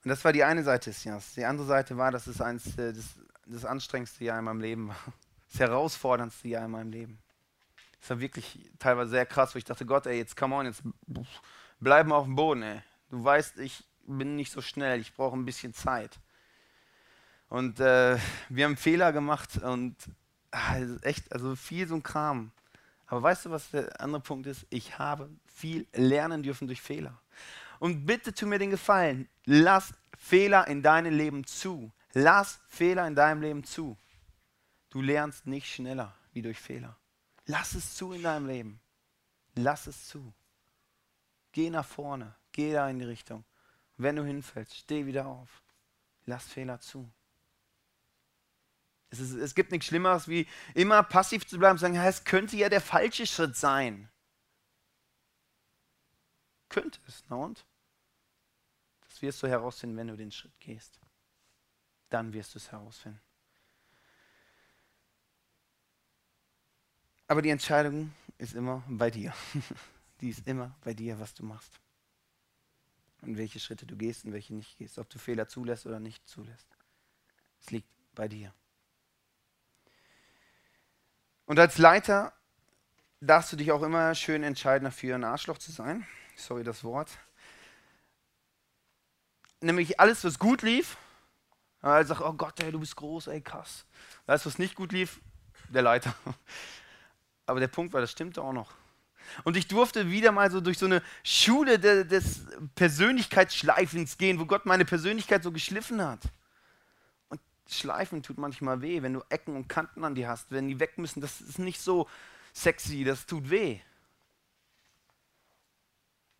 Und 0.03 0.09
das 0.09 0.25
war 0.25 0.33
die 0.33 0.45
eine 0.45 0.63
Seite 0.63 0.89
des 0.89 1.05
Jahres. 1.05 1.35
Die 1.35 1.45
andere 1.45 1.67
Seite 1.67 1.99
war, 1.99 2.11
dass 2.11 2.29
es 2.29 2.41
eins 2.41 2.79
äh, 2.79 2.95
das, 2.95 3.21
das 3.45 3.67
anstrengendste 3.67 4.25
Jahr 4.25 4.39
in 4.39 4.47
meinem 4.47 4.63
Leben 4.63 4.89
war. 4.89 4.97
Das 5.51 5.61
herausforderndste 5.61 6.49
Jahr 6.49 6.65
in 6.65 6.71
meinem 6.71 6.93
Leben. 6.93 7.19
Es 8.01 8.09
war 8.09 8.21
wirklich 8.21 8.71
teilweise 8.79 9.11
sehr 9.11 9.27
krass, 9.27 9.55
wo 9.55 9.59
ich 9.59 9.65
dachte, 9.65 9.85
Gott, 9.85 10.07
ey, 10.07 10.17
jetzt 10.17 10.35
come 10.35 10.55
on, 10.55 10.65
jetzt 10.65 10.83
bleiben 11.81 12.13
auf 12.13 12.25
dem 12.25 12.37
Boden, 12.37 12.63
ey. 12.63 12.83
Du 13.11 13.23
weißt, 13.25 13.59
ich 13.59 13.85
bin 14.07 14.37
nicht 14.37 14.53
so 14.53 14.61
schnell, 14.61 15.01
ich 15.01 15.15
brauche 15.15 15.37
ein 15.37 15.45
bisschen 15.45 15.75
Zeit. 15.75 16.19
Und 17.49 17.81
äh, 17.81 18.17
wir 18.49 18.65
haben 18.65 18.77
Fehler 18.77 19.13
gemacht 19.13 19.57
und 19.59 19.97
also 20.53 20.97
echt, 21.03 21.33
also 21.33 21.57
viel 21.57 21.89
so 21.89 21.97
ein 21.97 22.03
Kram. 22.03 22.53
Aber 23.07 23.23
weißt 23.23 23.47
du, 23.47 23.51
was 23.51 23.71
der 23.71 24.01
andere 24.01 24.23
Punkt 24.23 24.47
ist? 24.47 24.67
Ich 24.71 24.99
habe 24.99 25.29
viel 25.53 25.87
lernen 25.93 26.43
dürfen 26.43 26.69
durch 26.69 26.81
Fehler. 26.81 27.21
Und 27.81 28.07
bitte 28.07 28.33
tu 28.33 28.47
mir 28.47 28.59
den 28.59 28.71
Gefallen, 28.71 29.29
lass 29.47 29.93
Fehler 30.17 30.69
in 30.69 30.83
deinem 30.83 31.17
Leben 31.17 31.45
zu. 31.45 31.91
Lass 32.13 32.61
Fehler 32.69 33.07
in 33.07 33.15
deinem 33.15 33.41
Leben 33.41 33.65
zu. 33.65 33.97
Du 34.91 35.01
lernst 35.01 35.47
nicht 35.47 35.67
schneller 35.67 36.15
wie 36.33 36.43
durch 36.43 36.59
Fehler. 36.59 36.97
Lass 37.47 37.75
es 37.75 37.97
zu 37.97 38.13
in 38.13 38.23
deinem 38.23 38.47
Leben. 38.47 38.81
Lass 39.55 39.87
es 39.87 40.07
zu. 40.07 40.33
Geh 41.53 41.71
nach 41.71 41.87
vorne. 41.87 42.35
Geh 42.53 42.73
da 42.73 42.89
in 42.89 42.99
die 42.99 43.05
Richtung. 43.05 43.45
Wenn 43.97 44.17
du 44.17 44.25
hinfällst, 44.25 44.75
steh 44.75 45.07
wieder 45.07 45.27
auf. 45.27 45.63
Lass 46.27 46.47
Fehler 46.49 46.81
zu. 46.81 47.11
Es, 49.11 49.19
ist, 49.19 49.33
es 49.33 49.55
gibt 49.55 49.73
nichts 49.73 49.87
Schlimmeres, 49.87 50.29
wie 50.29 50.47
immer 50.75 51.03
passiv 51.03 51.47
zu 51.47 51.59
bleiben 51.59 51.73
und 51.73 51.79
sagen, 51.79 51.97
es 51.97 52.25
könnte 52.25 52.57
ja 52.57 52.69
der 52.69 52.81
falsche 52.81 53.27
Schritt 53.27 53.57
sein. 53.57 54.09
Könnte 56.69 57.01
es, 57.09 57.25
na 57.29 57.37
und? 57.37 57.67
Das 59.09 59.21
wirst 59.21 59.43
du 59.43 59.49
herausfinden, 59.49 59.97
wenn 59.97 60.07
du 60.07 60.17
den 60.17 60.31
Schritt 60.31 60.59
gehst. 60.61 61.01
Dann 62.09 62.33
wirst 62.33 62.55
du 62.55 62.59
es 62.59 62.71
herausfinden. 62.71 63.21
Aber 67.27 67.43
die 67.43 67.51
Entscheidung 67.51 68.13
ist 68.39 68.55
immer 68.55 68.83
bei 68.89 69.11
dir. 69.11 69.35
Die 70.21 70.29
ist 70.29 70.47
immer 70.47 70.77
bei 70.83 70.95
dir, 70.95 71.19
was 71.19 71.35
du 71.35 71.45
machst. 71.45 71.81
Und 73.23 73.37
welche 73.37 73.61
Schritte 73.61 73.87
du 73.87 73.97
gehst 73.97 74.25
und 74.25 74.33
welche 74.33 74.55
nicht 74.55 74.79
gehst. 74.79 74.99
Ob 74.99 75.09
du 75.09 75.19
Fehler 75.19 75.49
zulässt 75.49 75.87
oder 75.87 76.01
nicht 76.01 76.27
zulässt. 76.29 76.69
Es 77.61 77.71
liegt 77.71 77.89
bei 78.15 78.29
dir. 78.29 78.53
Und 81.47 81.59
als 81.59 81.79
Leiter 81.79 82.33
darfst 83.21 83.53
du 83.53 83.57
dich 83.57 83.73
auch 83.73 83.83
immer 83.83 84.15
schön 84.15 84.43
entscheiden, 84.43 84.85
dafür 84.85 85.17
ein 85.17 85.25
Arschloch 85.25 85.59
zu 85.59 85.73
sein. 85.73 86.07
Sorry 86.37 86.65
das 86.65 86.85
Wort. 86.85 87.11
Nämlich 89.61 90.01
alles, 90.01 90.25
was 90.25 90.39
gut 90.39 90.63
lief, 90.63 90.97
er 91.83 92.05
sagt, 92.05 92.21
oh 92.21 92.33
Gott, 92.33 92.61
ey, 92.61 92.73
du 92.73 92.81
bist 92.81 92.97
groß, 92.97 93.29
ey, 93.29 93.41
krass. 93.41 93.85
Alles, 94.27 94.47
was 94.47 94.59
nicht 94.59 94.75
gut 94.75 94.93
lief, 94.93 95.21
der 95.69 95.83
Leiter. 95.83 96.15
Aber 97.47 97.61
der 97.61 97.69
Punkt 97.69 97.93
war, 97.93 98.01
das 98.01 98.11
stimmte 98.11 98.43
auch 98.43 98.53
noch. 98.53 98.73
Und 99.45 99.57
ich 99.57 99.69
durfte 99.69 100.11
wieder 100.11 100.33
mal 100.33 100.51
so 100.51 100.61
durch 100.61 100.79
so 100.79 100.87
eine 100.87 101.03
Schule 101.23 101.79
de, 101.79 102.05
des 102.05 102.47
Persönlichkeitsschleifens 102.75 104.19
gehen, 104.19 104.39
wo 104.39 104.47
Gott 104.47 104.67
meine 104.67 104.85
Persönlichkeit 104.85 105.43
so 105.43 105.53
geschliffen 105.53 106.03
hat. 106.03 106.21
Schleifen 107.69 108.23
tut 108.23 108.39
manchmal 108.39 108.83
weh, 108.83 109.03
wenn 109.03 109.13
du 109.13 109.23
Ecken 109.29 109.55
und 109.55 109.69
Kanten 109.69 110.05
an 110.05 110.15
dir 110.15 110.29
hast, 110.29 110.51
wenn 110.51 110.69
die 110.69 110.81
weg 110.81 110.99
müssen. 110.99 111.21
Das 111.21 111.41
ist 111.41 111.59
nicht 111.59 111.81
so 111.81 112.09
sexy, 112.53 113.05
das 113.05 113.27
tut 113.27 113.51
weh. 113.51 113.81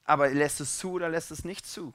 Aber 0.05 0.29
lässt 0.29 0.61
es 0.61 0.79
zu 0.79 0.93
oder 0.93 1.09
lässt 1.09 1.31
es 1.31 1.45
nicht 1.45 1.67
zu? 1.67 1.95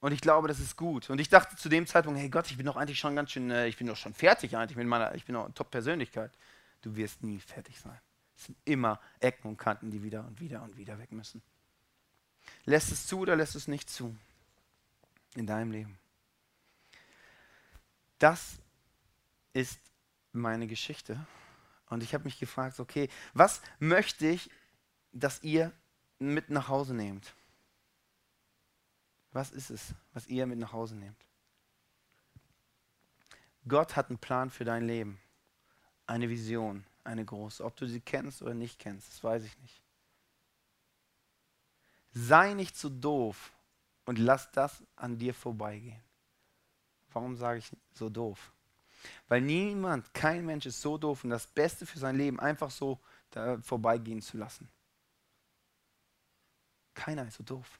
Und 0.00 0.12
ich 0.12 0.20
glaube, 0.20 0.48
das 0.48 0.60
ist 0.60 0.76
gut. 0.76 1.10
Und 1.10 1.20
ich 1.20 1.28
dachte 1.28 1.56
zu 1.56 1.68
dem 1.68 1.86
Zeitpunkt, 1.86 2.18
hey 2.18 2.28
Gott, 2.28 2.50
ich 2.50 2.56
bin 2.56 2.66
doch 2.66 2.76
eigentlich 2.76 2.98
schon 2.98 3.14
ganz 3.14 3.32
schön, 3.32 3.50
äh, 3.50 3.66
ich 3.66 3.76
bin 3.76 3.86
doch 3.86 3.96
schon 3.96 4.14
fertig 4.14 4.56
eigentlich 4.56 4.76
mit 4.76 4.86
meiner, 4.86 5.14
ich 5.14 5.26
bin 5.26 5.34
doch 5.34 5.50
Top-Persönlichkeit. 5.54 6.32
Du 6.82 6.96
wirst 6.96 7.22
nie 7.22 7.38
fertig 7.40 7.78
sein. 7.78 7.98
Es 8.36 8.46
sind 8.46 8.58
immer 8.64 9.00
Ecken 9.20 9.48
und 9.48 9.56
Kanten, 9.56 9.90
die 9.90 10.02
wieder 10.02 10.26
und 10.26 10.40
wieder 10.40 10.62
und 10.62 10.76
wieder 10.76 10.98
weg 10.98 11.12
müssen. 11.12 11.42
Lässt 12.64 12.90
es 12.90 13.06
zu 13.06 13.20
oder 13.20 13.36
lässt 13.36 13.54
es 13.54 13.68
nicht 13.68 13.90
zu 13.90 14.16
in 15.34 15.46
deinem 15.46 15.72
Leben? 15.72 15.98
Das 18.18 18.58
ist 19.52 19.78
meine 20.32 20.66
Geschichte. 20.66 21.26
Und 21.86 22.02
ich 22.02 22.14
habe 22.14 22.24
mich 22.24 22.38
gefragt, 22.38 22.78
okay, 22.80 23.08
was 23.34 23.60
möchte 23.78 24.26
ich, 24.26 24.50
dass 25.12 25.42
ihr 25.42 25.72
mit 26.18 26.50
nach 26.50 26.68
Hause 26.68 26.94
nehmt? 26.94 27.34
Was 29.32 29.50
ist 29.50 29.70
es, 29.70 29.94
was 30.12 30.26
ihr 30.26 30.46
mit 30.46 30.58
nach 30.58 30.72
Hause 30.72 30.96
nehmt? 30.96 31.24
Gott 33.66 33.96
hat 33.96 34.08
einen 34.08 34.18
Plan 34.18 34.50
für 34.50 34.64
dein 34.64 34.86
Leben. 34.86 35.20
Eine 36.10 36.28
Vision, 36.28 36.84
eine 37.04 37.24
große. 37.24 37.64
Ob 37.64 37.76
du 37.76 37.86
sie 37.86 38.00
kennst 38.00 38.42
oder 38.42 38.52
nicht 38.52 38.80
kennst, 38.80 39.06
das 39.06 39.22
weiß 39.22 39.44
ich 39.44 39.56
nicht. 39.60 39.80
Sei 42.10 42.52
nicht 42.54 42.76
so 42.76 42.88
doof 42.88 43.52
und 44.06 44.18
lass 44.18 44.50
das 44.50 44.82
an 44.96 45.18
dir 45.18 45.32
vorbeigehen. 45.32 46.02
Warum 47.12 47.36
sage 47.36 47.60
ich 47.60 47.70
so 47.94 48.08
doof? 48.08 48.52
Weil 49.28 49.42
niemand, 49.42 50.12
kein 50.12 50.44
Mensch 50.44 50.66
ist 50.66 50.80
so 50.80 50.98
doof 50.98 51.22
und 51.22 51.30
das 51.30 51.46
Beste 51.46 51.86
für 51.86 52.00
sein 52.00 52.16
Leben 52.16 52.40
einfach 52.40 52.72
so 52.72 52.98
vorbeigehen 53.62 54.20
zu 54.20 54.36
lassen. 54.36 54.68
Keiner 56.92 57.28
ist 57.28 57.36
so 57.36 57.44
doof. 57.44 57.78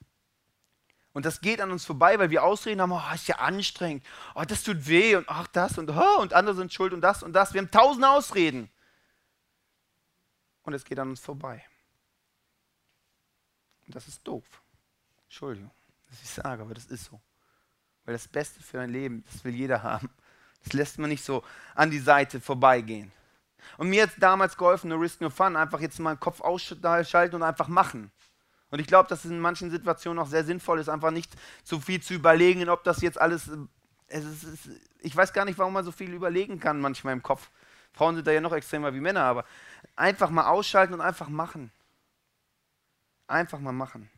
Und 1.13 1.25
das 1.25 1.41
geht 1.41 1.61
an 1.61 1.73
uns 1.73 1.85
vorbei, 1.85 2.19
weil 2.19 2.31
wir 2.31 2.45
Ausreden 2.45 2.81
haben, 2.81 2.93
oh, 2.93 3.15
ist 3.15 3.27
ja 3.27 3.37
anstrengend, 3.37 4.05
oh, 4.35 4.45
das 4.47 4.63
tut 4.63 4.87
weh 4.87 5.17
und 5.17 5.29
ach 5.29 5.49
das 5.49 5.77
und 5.77 5.91
oh, 5.91 6.21
und 6.21 6.33
andere 6.33 6.55
sind 6.55 6.73
schuld 6.73 6.93
und 6.93 7.01
das 7.01 7.23
und 7.23 7.33
das. 7.33 7.53
Wir 7.53 7.61
haben 7.61 7.71
tausend 7.71 8.05
Ausreden. 8.05 8.71
Und 10.63 10.75
es 10.75 10.85
geht 10.85 10.99
an 10.99 11.11
uns 11.11 11.21
vorbei. 11.21 11.65
Und 13.87 13.97
das 13.97 14.07
ist 14.07 14.27
doof. 14.27 14.45
Entschuldigung, 15.25 15.71
dass 16.09 16.23
ich 16.23 16.31
sage, 16.31 16.63
aber 16.63 16.75
das 16.75 16.87
ist 16.87 17.07
so. 17.07 17.21
Weil 18.05 18.15
das 18.15 18.29
Beste 18.29 18.63
für 18.63 18.81
ein 18.81 18.91
Leben, 18.91 19.25
das 19.33 19.45
will 19.45 19.55
jeder 19.55 19.83
haben. 19.83 20.11
Das 20.63 20.75
lässt 20.75 20.99
man 20.99 21.11
nicht 21.11 21.25
so 21.25 21.43
an 21.75 21.91
die 21.91 21.99
Seite 21.99 22.41
vorbeigehen. 22.41 23.11
Und 23.79 23.89
mir 23.89 24.05
hat 24.05 24.11
damals 24.19 24.57
geholfen, 24.57 24.91
no 24.91 24.97
risk, 24.97 25.21
no 25.21 25.31
fun, 25.31 25.57
einfach 25.57 25.81
jetzt 25.81 25.99
mal 25.99 26.15
den 26.15 26.21
Kopf 26.21 26.41
ausschalten 26.41 27.35
und 27.35 27.43
einfach 27.43 27.69
machen. 27.69 28.13
Und 28.71 28.79
ich 28.79 28.87
glaube, 28.87 29.09
dass 29.09 29.25
es 29.25 29.31
in 29.31 29.41
manchen 29.41 29.71
Situationen 29.71 30.23
auch 30.23 30.29
sehr 30.29 30.45
sinnvoll 30.45 30.79
ist, 30.79 30.89
einfach 30.89 31.11
nicht 31.11 31.33
zu 31.65 31.81
viel 31.81 32.01
zu 32.01 32.15
überlegen, 32.15 32.69
ob 32.69 32.85
das 32.85 33.01
jetzt 33.03 33.21
alles. 33.21 33.51
Es 34.07 34.25
ist, 34.25 34.43
es 34.45 34.67
ist, 34.67 34.81
ich 35.01 35.15
weiß 35.15 35.33
gar 35.33 35.45
nicht, 35.45 35.59
warum 35.59 35.73
man 35.73 35.85
so 35.85 35.93
viel 35.93 36.13
überlegen 36.13 36.61
kann 36.61 36.81
manchmal 36.81 37.13
im 37.13 37.23
Kopf. 37.23 37.51
Frauen 37.93 38.15
sind 38.15 38.27
da 38.27 38.33
ja 38.33 38.41
noch 38.41 38.53
extremer 38.53 38.95
wie 38.95 39.01
Männer, 39.01 39.23
aber 39.23 39.45
einfach 39.97 40.31
mal 40.31 40.47
ausschalten 40.47 40.95
und 40.95 41.01
einfach 41.01 41.29
machen. 41.29 41.73
Einfach 43.27 43.59
mal 43.59 43.73
machen. 43.73 44.09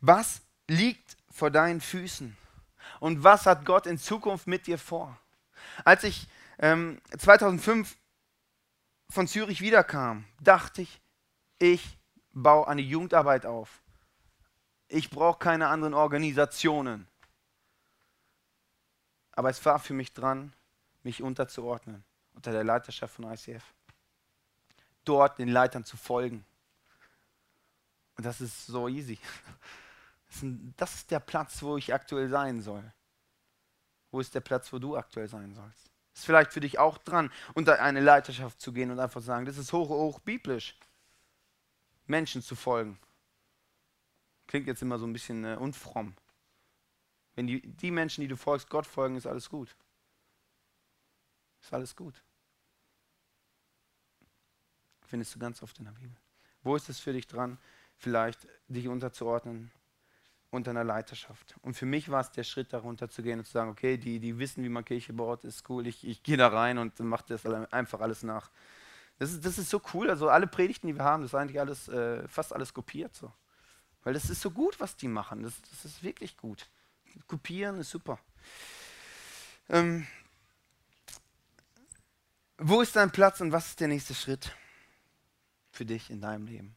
Was 0.00 0.40
liegt 0.66 1.16
vor 1.30 1.50
deinen 1.50 1.80
Füßen? 1.80 2.36
Und 3.00 3.24
was 3.24 3.46
hat 3.46 3.64
Gott 3.64 3.86
in 3.86 3.98
Zukunft 3.98 4.46
mit 4.46 4.66
dir 4.66 4.78
vor? 4.78 5.18
Als 5.84 6.04
ich 6.04 6.26
ähm, 6.58 7.00
2005 7.18 7.96
von 9.10 9.26
Zürich 9.26 9.60
wiederkam, 9.60 10.24
dachte 10.40 10.82
ich, 10.82 11.00
ich 11.58 11.99
baue 12.32 12.68
eine 12.68 12.82
Jugendarbeit 12.82 13.46
auf. 13.46 13.82
Ich 14.88 15.10
brauche 15.10 15.38
keine 15.38 15.68
anderen 15.68 15.94
Organisationen. 15.94 17.06
Aber 19.32 19.50
es 19.50 19.64
war 19.64 19.78
für 19.78 19.94
mich 19.94 20.12
dran, 20.12 20.52
mich 21.02 21.22
unterzuordnen 21.22 22.04
unter 22.34 22.52
der 22.52 22.64
Leiterschaft 22.64 23.14
von 23.14 23.30
ICF. 23.30 23.64
Dort 25.04 25.38
den 25.38 25.48
Leitern 25.48 25.84
zu 25.84 25.96
folgen. 25.96 26.44
Und 28.16 28.26
das 28.26 28.40
ist 28.40 28.66
so 28.66 28.88
easy. 28.88 29.18
Das 30.76 30.94
ist 30.94 31.10
der 31.10 31.20
Platz, 31.20 31.62
wo 31.62 31.76
ich 31.76 31.92
aktuell 31.92 32.28
sein 32.28 32.60
soll. 32.60 32.92
Wo 34.10 34.20
ist 34.20 34.34
der 34.34 34.40
Platz, 34.40 34.72
wo 34.72 34.78
du 34.78 34.96
aktuell 34.96 35.28
sein 35.28 35.54
sollst? 35.54 35.90
Ist 36.14 36.24
vielleicht 36.24 36.52
für 36.52 36.60
dich 36.60 36.78
auch 36.78 36.98
dran, 36.98 37.32
unter 37.54 37.80
eine 37.80 38.00
Leiterschaft 38.00 38.60
zu 38.60 38.72
gehen 38.72 38.90
und 38.90 39.00
einfach 39.00 39.22
sagen, 39.22 39.46
das 39.46 39.56
ist 39.56 39.72
hoch, 39.72 39.88
hoch 39.88 40.20
biblisch. 40.20 40.76
Menschen 42.10 42.42
zu 42.42 42.54
folgen. 42.54 42.98
Klingt 44.46 44.66
jetzt 44.66 44.82
immer 44.82 44.98
so 44.98 45.06
ein 45.06 45.12
bisschen 45.12 45.44
äh, 45.44 45.56
unfromm. 45.58 46.14
Wenn 47.34 47.46
die, 47.46 47.62
die 47.62 47.90
Menschen, 47.90 48.20
die 48.20 48.28
du 48.28 48.36
folgst, 48.36 48.68
Gott 48.68 48.86
folgen, 48.86 49.16
ist 49.16 49.26
alles 49.26 49.48
gut. 49.48 49.74
Ist 51.62 51.72
alles 51.72 51.94
gut. 51.94 52.22
Findest 55.06 55.34
du 55.34 55.38
ganz 55.38 55.62
oft 55.62 55.78
in 55.78 55.84
der 55.84 55.92
Bibel. 55.92 56.16
Wo 56.62 56.76
ist 56.76 56.88
es 56.88 56.98
für 56.98 57.12
dich 57.12 57.26
dran, 57.26 57.58
vielleicht 57.96 58.46
dich 58.68 58.88
unterzuordnen 58.88 59.70
unter 60.50 60.72
einer 60.72 60.84
Leiterschaft? 60.84 61.54
Und 61.62 61.74
für 61.74 61.86
mich 61.86 62.10
war 62.10 62.20
es 62.20 62.30
der 62.32 62.44
Schritt, 62.44 62.72
darunter 62.72 63.08
zu 63.08 63.22
gehen 63.22 63.38
und 63.38 63.44
zu 63.44 63.52
sagen, 63.52 63.70
okay, 63.70 63.96
die, 63.96 64.18
die 64.18 64.38
wissen, 64.38 64.62
wie 64.64 64.68
man 64.68 64.84
Kirche 64.84 65.12
baut, 65.12 65.44
ist 65.44 65.68
cool, 65.70 65.86
ich, 65.86 66.06
ich 66.06 66.22
gehe 66.22 66.36
da 66.36 66.48
rein 66.48 66.78
und 66.78 66.98
mache 67.00 67.24
das 67.28 67.46
einfach 67.46 68.00
alles 68.00 68.22
nach. 68.22 68.50
Das 69.20 69.32
ist, 69.32 69.44
das 69.44 69.58
ist 69.58 69.68
so 69.68 69.82
cool, 69.92 70.08
also 70.08 70.30
alle 70.30 70.46
Predigten, 70.46 70.86
die 70.86 70.96
wir 70.96 71.04
haben, 71.04 71.22
das 71.22 71.32
ist 71.32 71.34
eigentlich 71.34 71.60
alles, 71.60 71.88
äh, 71.88 72.26
fast 72.26 72.54
alles 72.54 72.72
kopiert 72.72 73.14
so. 73.14 73.30
Weil 74.02 74.14
das 74.14 74.30
ist 74.30 74.40
so 74.40 74.50
gut, 74.50 74.80
was 74.80 74.96
die 74.96 75.08
machen, 75.08 75.42
das, 75.42 75.60
das 75.60 75.84
ist 75.84 76.02
wirklich 76.02 76.38
gut. 76.38 76.66
Kopieren 77.26 77.78
ist 77.78 77.90
super. 77.90 78.18
Ähm, 79.68 80.06
wo 82.56 82.80
ist 82.80 82.96
dein 82.96 83.10
Platz 83.10 83.42
und 83.42 83.52
was 83.52 83.66
ist 83.66 83.80
der 83.80 83.88
nächste 83.88 84.14
Schritt 84.14 84.56
für 85.70 85.84
dich 85.84 86.08
in 86.08 86.22
deinem 86.22 86.46
Leben? 86.46 86.74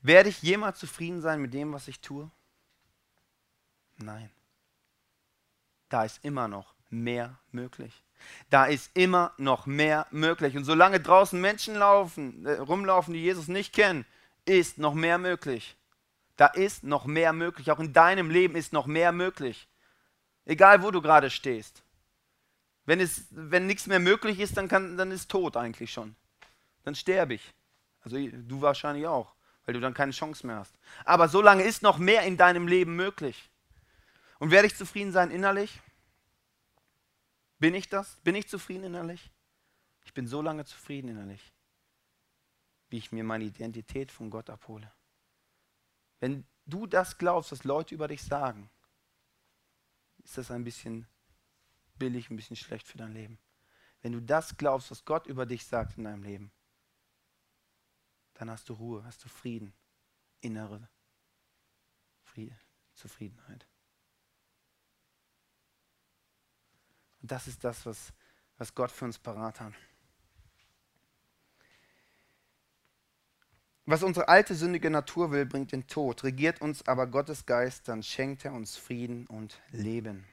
Werde 0.00 0.28
ich 0.28 0.40
jemals 0.42 0.78
zufrieden 0.78 1.20
sein 1.20 1.40
mit 1.40 1.52
dem, 1.52 1.72
was 1.72 1.88
ich 1.88 2.00
tue? 2.00 2.30
Nein. 3.96 4.30
Da 5.88 6.04
ist 6.04 6.24
immer 6.24 6.46
noch 6.46 6.72
mehr 6.88 7.40
möglich. 7.50 8.04
Da 8.50 8.66
ist 8.66 8.90
immer 8.94 9.32
noch 9.36 9.66
mehr 9.66 10.06
möglich. 10.10 10.56
Und 10.56 10.64
solange 10.64 11.00
draußen 11.00 11.40
Menschen 11.40 11.74
laufen, 11.74 12.46
äh, 12.46 12.52
rumlaufen, 12.54 13.14
die 13.14 13.20
Jesus 13.20 13.48
nicht 13.48 13.72
kennen, 13.72 14.04
ist 14.44 14.78
noch 14.78 14.94
mehr 14.94 15.18
möglich. 15.18 15.76
Da 16.36 16.46
ist 16.46 16.84
noch 16.84 17.04
mehr 17.04 17.32
möglich. 17.32 17.70
Auch 17.70 17.80
in 17.80 17.92
deinem 17.92 18.30
Leben 18.30 18.54
ist 18.56 18.72
noch 18.72 18.86
mehr 18.86 19.12
möglich. 19.12 19.68
Egal, 20.46 20.82
wo 20.82 20.90
du 20.90 21.02
gerade 21.02 21.30
stehst. 21.30 21.82
Wenn, 22.86 23.00
es, 23.00 23.24
wenn 23.30 23.66
nichts 23.66 23.86
mehr 23.86 23.98
möglich 23.98 24.40
ist, 24.40 24.56
dann, 24.56 24.68
kann, 24.68 24.96
dann 24.96 25.10
ist 25.10 25.30
tot 25.30 25.56
eigentlich 25.56 25.92
schon. 25.92 26.16
Dann 26.84 26.94
sterbe 26.94 27.34
ich. 27.34 27.52
Also 28.02 28.16
du 28.16 28.62
wahrscheinlich 28.62 29.06
auch, 29.06 29.34
weil 29.66 29.74
du 29.74 29.80
dann 29.80 29.92
keine 29.92 30.12
Chance 30.12 30.46
mehr 30.46 30.56
hast. 30.56 30.72
Aber 31.04 31.28
solange 31.28 31.64
ist 31.64 31.82
noch 31.82 31.98
mehr 31.98 32.22
in 32.22 32.38
deinem 32.38 32.66
Leben 32.66 32.96
möglich. 32.96 33.50
Und 34.38 34.50
werde 34.50 34.68
ich 34.68 34.76
zufrieden 34.76 35.12
sein 35.12 35.30
innerlich? 35.30 35.80
Bin 37.58 37.74
ich 37.74 37.88
das? 37.88 38.16
Bin 38.22 38.34
ich 38.34 38.48
zufrieden 38.48 38.84
innerlich? 38.84 39.30
Ich 40.04 40.14
bin 40.14 40.26
so 40.26 40.40
lange 40.40 40.64
zufrieden 40.64 41.08
innerlich, 41.08 41.52
wie 42.88 42.98
ich 42.98 43.12
mir 43.12 43.24
meine 43.24 43.44
Identität 43.44 44.10
von 44.10 44.30
Gott 44.30 44.48
abhole. 44.48 44.92
Wenn 46.20 46.46
du 46.66 46.86
das 46.86 47.18
glaubst, 47.18 47.52
was 47.52 47.64
Leute 47.64 47.94
über 47.94 48.08
dich 48.08 48.22
sagen, 48.22 48.70
ist 50.18 50.38
das 50.38 50.50
ein 50.50 50.64
bisschen 50.64 51.06
billig, 51.98 52.30
ein 52.30 52.36
bisschen 52.36 52.56
schlecht 52.56 52.86
für 52.86 52.98
dein 52.98 53.12
Leben. 53.12 53.38
Wenn 54.00 54.12
du 54.12 54.22
das 54.22 54.56
glaubst, 54.56 54.90
was 54.90 55.04
Gott 55.04 55.26
über 55.26 55.46
dich 55.46 55.66
sagt 55.66 55.98
in 55.98 56.04
deinem 56.04 56.22
Leben, 56.22 56.52
dann 58.34 58.50
hast 58.50 58.68
du 58.68 58.74
Ruhe, 58.74 59.04
hast 59.04 59.24
du 59.24 59.28
Frieden, 59.28 59.74
innere 60.40 60.88
Friede, 62.22 62.56
Zufriedenheit. 62.94 63.66
Das 67.30 67.46
ist 67.46 67.62
das, 67.64 67.86
was, 67.86 68.12
was 68.56 68.74
Gott 68.74 68.90
für 68.90 69.04
uns 69.04 69.18
parat 69.18 69.60
hat. 69.60 69.72
Was 73.86 74.02
unsere 74.02 74.28
alte 74.28 74.54
sündige 74.54 74.90
Natur 74.90 75.30
will, 75.30 75.46
bringt 75.46 75.72
den 75.72 75.86
Tod. 75.86 76.22
Regiert 76.22 76.60
uns 76.60 76.86
aber 76.86 77.06
Gottes 77.06 77.46
Geist, 77.46 77.88
dann 77.88 78.02
schenkt 78.02 78.44
er 78.44 78.52
uns 78.52 78.76
Frieden 78.76 79.26
und 79.26 79.58
Leben. 79.70 80.26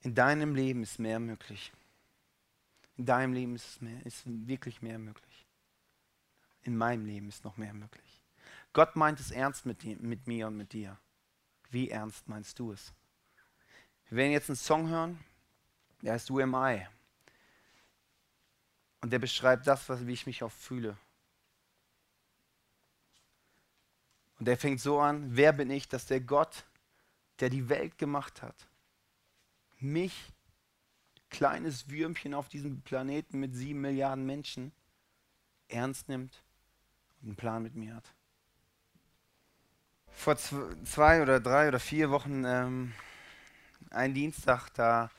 In 0.00 0.16
deinem 0.16 0.54
Leben 0.54 0.82
ist 0.82 0.98
mehr 0.98 1.20
möglich. 1.20 1.72
In 2.96 3.06
deinem 3.06 3.34
Leben 3.34 3.54
ist, 3.54 3.80
mehr, 3.80 4.04
ist 4.04 4.22
wirklich 4.26 4.82
mehr 4.82 4.98
möglich. 4.98 5.46
In 6.62 6.76
meinem 6.76 7.06
Leben 7.06 7.28
ist 7.28 7.44
noch 7.44 7.56
mehr 7.56 7.72
möglich. 7.72 8.20
Gott 8.72 8.96
meint 8.96 9.20
es 9.20 9.30
ernst 9.30 9.66
mit, 9.66 9.84
mit 9.84 10.26
mir 10.26 10.48
und 10.48 10.56
mit 10.56 10.72
dir. 10.72 10.98
Wie 11.70 11.88
ernst 11.90 12.28
meinst 12.28 12.58
du 12.58 12.72
es? 12.72 12.92
Wir 14.10 14.16
werden 14.16 14.32
jetzt 14.32 14.50
einen 14.50 14.56
Song 14.56 14.88
hören, 14.88 15.24
der 16.02 16.14
heißt 16.14 16.30
Who 16.30 16.40
Am 16.40 16.54
I? 16.54 16.84
Und 19.00 19.12
der 19.12 19.20
beschreibt 19.20 19.68
das, 19.68 19.88
was, 19.88 20.04
wie 20.04 20.12
ich 20.12 20.26
mich 20.26 20.42
auch 20.42 20.50
fühle. 20.50 20.96
Und 24.40 24.46
der 24.46 24.56
fängt 24.56 24.80
so 24.80 25.00
an, 25.00 25.36
wer 25.36 25.52
bin 25.52 25.70
ich, 25.70 25.88
dass 25.88 26.06
der 26.06 26.20
Gott, 26.20 26.64
der 27.38 27.50
die 27.50 27.68
Welt 27.68 27.98
gemacht 27.98 28.42
hat, 28.42 28.66
mich, 29.78 30.32
kleines 31.28 31.88
Würmchen 31.88 32.34
auf 32.34 32.48
diesem 32.48 32.82
Planeten 32.82 33.38
mit 33.38 33.54
sieben 33.54 33.80
Milliarden 33.80 34.26
Menschen, 34.26 34.72
ernst 35.68 36.08
nimmt 36.08 36.42
und 37.22 37.28
einen 37.28 37.36
Plan 37.36 37.62
mit 37.62 37.76
mir 37.76 37.94
hat. 37.94 38.12
Vor 40.08 40.36
zwei 40.36 41.22
oder 41.22 41.38
drei 41.38 41.68
oder 41.68 41.78
vier 41.78 42.10
Wochen, 42.10 42.44
ähm, 42.44 42.92
ein 43.90 44.14
Dienstag, 44.14 44.70
da 44.74 45.10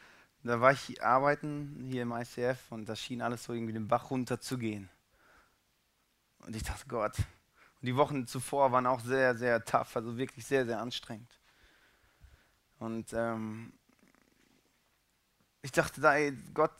da 0.43 0.59
war 0.59 0.71
ich 0.71 1.03
arbeiten 1.03 1.85
hier 1.87 2.01
im 2.01 2.11
ICF 2.11 2.71
und 2.71 2.89
da 2.89 2.95
schien 2.95 3.21
alles 3.21 3.43
so 3.43 3.53
irgendwie 3.53 3.73
den 3.73 3.87
Bach 3.87 4.09
runter 4.09 4.41
zu 4.41 4.57
gehen. 4.57 4.89
Und 6.39 6.55
ich 6.55 6.63
dachte, 6.63 6.87
Gott. 6.87 7.17
Und 7.17 7.85
die 7.85 7.95
Wochen 7.95 8.25
zuvor 8.25 8.71
waren 8.71 8.87
auch 8.87 9.01
sehr, 9.01 9.35
sehr 9.35 9.63
tough, 9.63 9.95
also 9.95 10.17
wirklich 10.17 10.45
sehr, 10.45 10.65
sehr 10.65 10.79
anstrengend. 10.79 11.31
Und 12.79 13.13
ähm, 13.13 13.73
ich 15.61 15.71
dachte, 15.71 16.01
da, 16.01 16.15
ey, 16.15 16.35
Gott, 16.55 16.71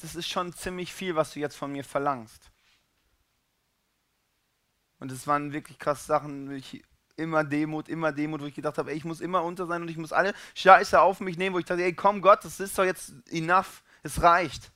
das 0.00 0.14
ist 0.14 0.28
schon 0.28 0.52
ziemlich 0.52 0.92
viel, 0.92 1.16
was 1.16 1.32
du 1.32 1.40
jetzt 1.40 1.56
von 1.56 1.72
mir 1.72 1.82
verlangst. 1.82 2.52
Und 5.00 5.10
es 5.10 5.26
waren 5.26 5.52
wirklich 5.52 5.78
krasse 5.80 6.06
Sachen. 6.06 6.52
Ich 6.52 6.84
immer 7.18 7.44
Demut, 7.44 7.88
immer 7.88 8.12
Demut, 8.12 8.40
wo 8.40 8.46
ich 8.46 8.54
gedacht 8.54 8.78
habe, 8.78 8.90
ey, 8.90 8.96
ich 8.96 9.04
muss 9.04 9.20
immer 9.20 9.42
unter 9.42 9.66
sein 9.66 9.82
und 9.82 9.88
ich 9.88 9.96
muss 9.96 10.12
alle 10.12 10.34
Scheiße 10.54 11.00
auf 11.00 11.20
mich 11.20 11.36
nehmen, 11.36 11.54
wo 11.54 11.58
ich 11.58 11.64
dachte, 11.64 11.82
ey, 11.82 11.92
komm 11.92 12.22
Gott, 12.22 12.44
das 12.44 12.60
ist 12.60 12.78
doch 12.78 12.84
jetzt 12.84 13.12
enough, 13.30 13.82
es 14.02 14.22
reicht. 14.22 14.70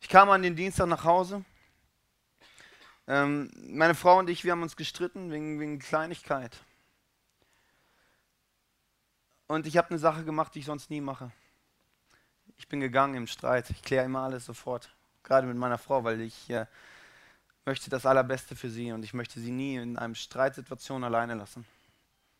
Ich 0.00 0.08
kam 0.08 0.30
an 0.30 0.42
den 0.42 0.56
Dienstag 0.56 0.86
nach 0.86 1.04
Hause. 1.04 1.44
Ähm, 3.06 3.50
meine 3.54 3.94
Frau 3.94 4.18
und 4.18 4.30
ich, 4.30 4.44
wir 4.44 4.52
haben 4.52 4.62
uns 4.62 4.76
gestritten 4.76 5.30
wegen, 5.30 5.58
wegen 5.58 5.78
Kleinigkeit. 5.78 6.56
Und 9.46 9.66
ich 9.66 9.76
habe 9.76 9.90
eine 9.90 9.98
Sache 9.98 10.24
gemacht, 10.24 10.54
die 10.54 10.60
ich 10.60 10.66
sonst 10.66 10.90
nie 10.90 11.00
mache. 11.00 11.32
Ich 12.56 12.68
bin 12.68 12.80
gegangen 12.80 13.14
im 13.14 13.26
Streit. 13.26 13.68
Ich 13.70 13.82
kläre 13.82 14.04
immer 14.04 14.20
alles 14.20 14.44
sofort. 14.44 14.94
Gerade 15.24 15.46
mit 15.46 15.56
meiner 15.56 15.78
Frau, 15.78 16.04
weil 16.04 16.20
ich 16.20 16.48
äh, 16.50 16.66
möchte 17.70 17.88
das 17.88 18.04
Allerbeste 18.04 18.56
für 18.56 18.68
sie 18.68 18.90
und 18.90 19.04
ich 19.04 19.14
möchte 19.14 19.38
sie 19.38 19.52
nie 19.52 19.76
in 19.76 19.96
einer 19.96 20.16
Streitsituation 20.16 21.04
alleine 21.04 21.36
lassen. 21.36 21.64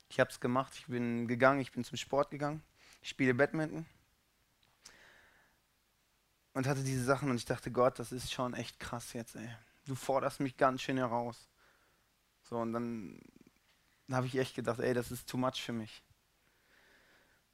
Ich 0.09 0.19
habe 0.19 0.29
es 0.29 0.41
gemacht, 0.41 0.73
ich 0.75 0.87
bin 0.87 1.29
gegangen, 1.29 1.61
ich 1.61 1.71
bin 1.71 1.85
zum 1.85 1.97
Sport 1.97 2.33
gegangen, 2.33 2.65
ich 3.01 3.11
spiele 3.11 3.33
Badminton 3.33 3.87
und 6.53 6.67
hatte 6.67 6.83
diese 6.83 7.05
Sachen 7.05 7.31
und 7.31 7.37
ich 7.37 7.45
dachte, 7.45 7.71
Gott, 7.71 8.01
das 8.01 8.11
ist 8.11 8.33
schon 8.33 8.55
echt 8.55 8.81
krass 8.81 9.13
jetzt, 9.13 9.37
ey. 9.37 9.49
Du 9.87 9.95
forderst 9.95 10.41
mich 10.41 10.57
ganz 10.57 10.83
schön 10.83 10.97
heraus. 10.97 11.49
So, 12.43 12.57
und 12.59 12.73
dann 12.73 13.21
habe 14.11 14.27
ich 14.27 14.37
echt 14.37 14.57
gedacht, 14.57 14.81
ey, 14.81 14.95
das 14.95 15.13
ist 15.13 15.29
too 15.29 15.37
much 15.37 15.63
für 15.63 15.73
mich. 15.73 16.03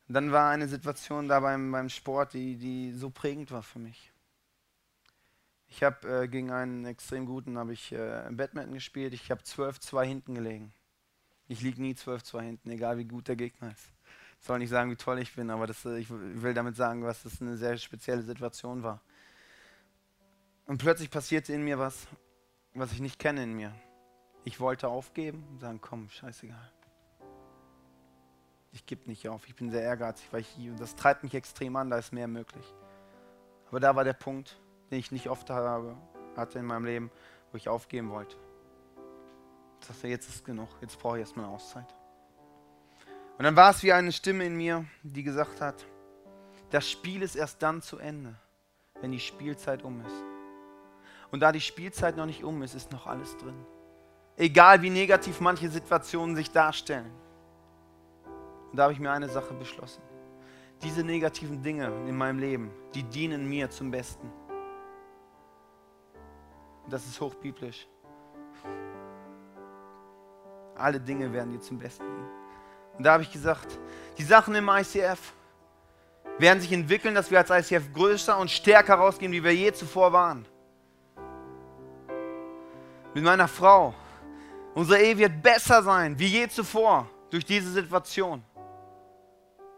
Dann 0.08 0.32
war 0.32 0.48
eine 0.48 0.66
Situation 0.66 1.28
da 1.28 1.40
beim, 1.40 1.72
beim 1.72 1.90
Sport, 1.90 2.32
die, 2.32 2.56
die 2.56 2.94
so 2.94 3.10
prägend 3.10 3.50
war 3.50 3.62
für 3.62 3.80
mich. 3.80 4.14
Ich 5.68 5.82
habe 5.82 6.22
äh, 6.22 6.28
gegen 6.28 6.50
einen 6.50 6.84
extrem 6.84 7.26
guten 7.26 7.58
habe 7.58 7.72
ich 7.72 7.92
äh, 7.92 8.28
Badminton 8.30 8.74
gespielt. 8.74 9.12
Ich 9.14 9.30
habe 9.30 9.42
12-2 9.42 10.04
hinten 10.04 10.34
gelegen. 10.34 10.72
Ich 11.48 11.60
liege 11.60 11.80
nie 11.80 11.92
12-2 11.92 12.40
hinten, 12.40 12.70
egal 12.70 12.98
wie 12.98 13.04
gut 13.04 13.28
der 13.28 13.36
Gegner 13.36 13.70
ist. 13.70 13.92
Ich 14.40 14.46
soll 14.46 14.58
nicht 14.58 14.70
sagen, 14.70 14.90
wie 14.90 14.96
toll 14.96 15.18
ich 15.18 15.34
bin, 15.34 15.50
aber 15.50 15.66
das, 15.66 15.84
äh, 15.84 15.98
ich 15.98 16.08
will 16.10 16.54
damit 16.54 16.76
sagen, 16.76 17.04
was 17.04 17.22
das 17.22 17.40
eine 17.40 17.56
sehr 17.56 17.76
spezielle 17.78 18.22
Situation 18.22 18.82
war. 18.82 19.00
Und 20.66 20.78
plötzlich 20.78 21.10
passierte 21.10 21.52
in 21.52 21.62
mir 21.62 21.78
was, 21.78 22.06
was 22.74 22.92
ich 22.92 23.00
nicht 23.00 23.18
kenne 23.18 23.42
in 23.42 23.54
mir. 23.54 23.72
Ich 24.44 24.60
wollte 24.60 24.88
aufgeben 24.88 25.44
und 25.50 25.60
sagen, 25.60 25.80
komm, 25.80 26.08
scheißegal. 26.08 26.72
Ich 28.72 28.84
gebe 28.84 29.08
nicht 29.08 29.28
auf. 29.28 29.48
Ich 29.48 29.56
bin 29.56 29.70
sehr 29.70 29.82
ehrgeizig, 29.82 30.28
weil 30.32 30.42
ich, 30.42 30.56
das 30.78 30.94
treibt 30.94 31.22
mich 31.22 31.34
extrem 31.34 31.76
an, 31.76 31.90
da 31.90 31.98
ist 31.98 32.12
mehr 32.12 32.28
möglich. 32.28 32.66
Aber 33.68 33.80
da 33.80 33.96
war 33.96 34.04
der 34.04 34.12
Punkt, 34.12 34.60
den 34.90 34.98
ich 34.98 35.12
nicht 35.12 35.28
oft 35.28 35.50
habe, 35.50 35.96
hatte 36.36 36.58
in 36.58 36.66
meinem 36.66 36.84
Leben, 36.84 37.10
wo 37.50 37.56
ich 37.56 37.68
aufgeben 37.68 38.10
wollte. 38.10 38.36
Ich 39.80 39.86
sagte, 39.86 40.08
jetzt 40.08 40.28
ist 40.28 40.44
genug, 40.44 40.68
jetzt 40.80 40.98
brauche 40.98 41.16
ich 41.16 41.20
erstmal 41.20 41.46
eine 41.46 41.54
Auszeit. 41.54 41.94
Und 43.38 43.44
dann 43.44 43.56
war 43.56 43.70
es 43.70 43.82
wie 43.82 43.92
eine 43.92 44.12
Stimme 44.12 44.44
in 44.44 44.56
mir, 44.56 44.84
die 45.02 45.22
gesagt 45.22 45.60
hat, 45.60 45.84
das 46.70 46.88
Spiel 46.88 47.22
ist 47.22 47.36
erst 47.36 47.62
dann 47.62 47.82
zu 47.82 47.98
Ende, 47.98 48.34
wenn 49.00 49.12
die 49.12 49.20
Spielzeit 49.20 49.82
um 49.82 50.00
ist. 50.00 50.24
Und 51.30 51.40
da 51.40 51.52
die 51.52 51.60
Spielzeit 51.60 52.16
noch 52.16 52.26
nicht 52.26 52.44
um 52.44 52.62
ist, 52.62 52.74
ist 52.74 52.92
noch 52.92 53.06
alles 53.06 53.36
drin. 53.36 53.56
Egal 54.36 54.82
wie 54.82 54.90
negativ 54.90 55.40
manche 55.40 55.68
Situationen 55.68 56.36
sich 56.36 56.50
darstellen. 56.50 57.10
Und 58.70 58.76
da 58.76 58.84
habe 58.84 58.92
ich 58.92 59.00
mir 59.00 59.10
eine 59.10 59.28
Sache 59.28 59.54
beschlossen. 59.54 60.02
Diese 60.82 61.02
negativen 61.02 61.62
Dinge 61.62 61.86
in 62.06 62.16
meinem 62.16 62.38
Leben, 62.38 62.70
die 62.94 63.02
dienen 63.02 63.48
mir 63.48 63.70
zum 63.70 63.90
Besten. 63.90 64.30
Und 66.86 66.92
das 66.92 67.04
ist 67.04 67.20
hochbiblisch. 67.20 67.88
Alle 70.76 71.00
Dinge 71.00 71.32
werden 71.32 71.52
dir 71.52 71.60
zum 71.60 71.78
Besten 71.78 72.04
dienen. 72.04 72.30
Und 72.96 73.04
da 73.04 73.14
habe 73.14 73.24
ich 73.24 73.32
gesagt, 73.32 73.78
die 74.16 74.22
Sachen 74.22 74.54
im 74.54 74.68
ICF 74.68 75.32
werden 76.38 76.60
sich 76.60 76.72
entwickeln, 76.72 77.14
dass 77.14 77.28
wir 77.28 77.38
als 77.38 77.50
ICF 77.50 77.92
größer 77.92 78.38
und 78.38 78.50
stärker 78.50 78.94
rausgehen, 78.94 79.32
wie 79.32 79.42
wir 79.42 79.52
je 79.52 79.72
zuvor 79.72 80.12
waren. 80.12 80.46
Mit 83.14 83.24
meiner 83.24 83.48
Frau. 83.48 83.92
Unsere 84.74 85.00
Ehe 85.00 85.18
wird 85.18 85.42
besser 85.42 85.82
sein, 85.82 86.16
wie 86.16 86.26
je 86.26 86.48
zuvor, 86.48 87.08
durch 87.30 87.44
diese 87.44 87.72
Situation. 87.72 88.44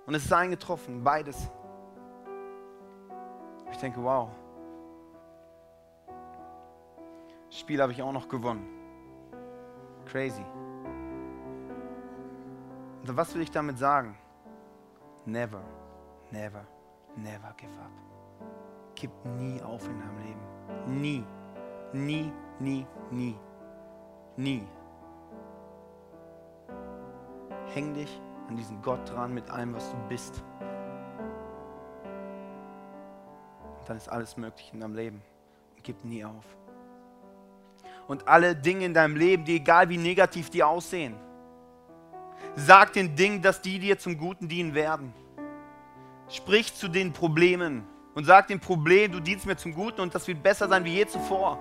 Und 0.04 0.14
es 0.14 0.26
ist 0.26 0.32
eingetroffen, 0.32 1.02
beides. 1.02 1.48
Ich 3.72 3.78
denke, 3.78 4.02
wow. 4.02 4.28
Spiel 7.50 7.80
habe 7.80 7.92
ich 7.92 8.02
auch 8.02 8.12
noch 8.12 8.28
gewonnen. 8.28 8.66
Crazy. 10.04 10.44
Und 13.02 13.16
was 13.16 13.34
will 13.34 13.42
ich 13.42 13.50
damit 13.50 13.78
sagen? 13.78 14.16
Never, 15.24 15.62
never, 16.30 16.66
never 17.16 17.54
give 17.56 17.72
up. 17.80 17.90
Gib 18.94 19.10
nie 19.24 19.62
auf 19.62 19.86
in 19.86 19.98
deinem 19.98 20.18
Leben. 20.18 21.00
Nie, 21.00 21.24
nie, 21.92 22.32
nie, 22.58 22.86
nie, 23.10 23.38
nie. 24.36 24.66
Häng 27.74 27.94
dich 27.94 28.20
an 28.48 28.56
diesen 28.56 28.80
Gott 28.82 29.10
dran 29.10 29.32
mit 29.34 29.48
allem, 29.50 29.74
was 29.74 29.90
du 29.90 29.96
bist. 30.08 30.42
Und 33.78 33.88
dann 33.88 33.96
ist 33.96 34.08
alles 34.08 34.36
möglich 34.36 34.70
in 34.72 34.80
deinem 34.80 34.94
Leben. 34.94 35.22
Gib 35.82 36.04
nie 36.04 36.24
auf. 36.24 36.58
Und 38.08 38.26
alle 38.26 38.56
Dinge 38.56 38.86
in 38.86 38.94
deinem 38.94 39.14
Leben, 39.14 39.44
die 39.44 39.56
egal 39.56 39.88
wie 39.90 39.98
negativ 39.98 40.50
die 40.50 40.64
aussehen, 40.64 41.14
sag 42.56 42.92
den 42.94 43.14
Dingen, 43.14 43.42
dass 43.42 43.60
die 43.60 43.78
dir 43.78 43.98
zum 43.98 44.18
Guten 44.18 44.48
dienen 44.48 44.74
werden. 44.74 45.12
Sprich 46.28 46.74
zu 46.74 46.88
den 46.88 47.12
Problemen 47.12 47.84
und 48.14 48.24
sag 48.24 48.48
dem 48.48 48.60
Problem, 48.60 49.12
du 49.12 49.20
dienst 49.20 49.46
mir 49.46 49.56
zum 49.56 49.74
Guten 49.74 50.00
und 50.00 50.14
das 50.14 50.26
wird 50.26 50.42
besser 50.42 50.68
sein 50.68 50.84
wie 50.84 50.94
je 50.94 51.06
zuvor. 51.06 51.58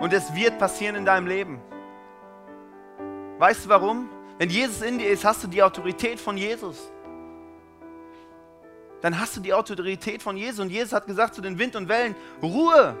Und 0.00 0.12
es 0.12 0.34
wird 0.34 0.58
passieren 0.58 0.96
in 0.96 1.04
deinem 1.04 1.26
Leben. 1.26 1.60
Weißt 3.38 3.66
du 3.66 3.68
warum? 3.68 4.08
Wenn 4.38 4.50
Jesus 4.50 4.82
in 4.82 4.98
dir 4.98 5.08
ist, 5.10 5.24
hast 5.24 5.44
du 5.44 5.48
die 5.48 5.62
Autorität 5.62 6.18
von 6.18 6.36
Jesus. 6.36 6.90
Dann 9.00 9.20
hast 9.20 9.36
du 9.36 9.40
die 9.40 9.52
Autorität 9.52 10.22
von 10.22 10.36
Jesus. 10.36 10.60
Und 10.60 10.70
Jesus 10.70 10.92
hat 10.92 11.06
gesagt 11.06 11.34
zu 11.34 11.42
den 11.42 11.58
Wind 11.58 11.76
und 11.76 11.88
Wellen, 11.88 12.16
Ruhe. 12.42 12.96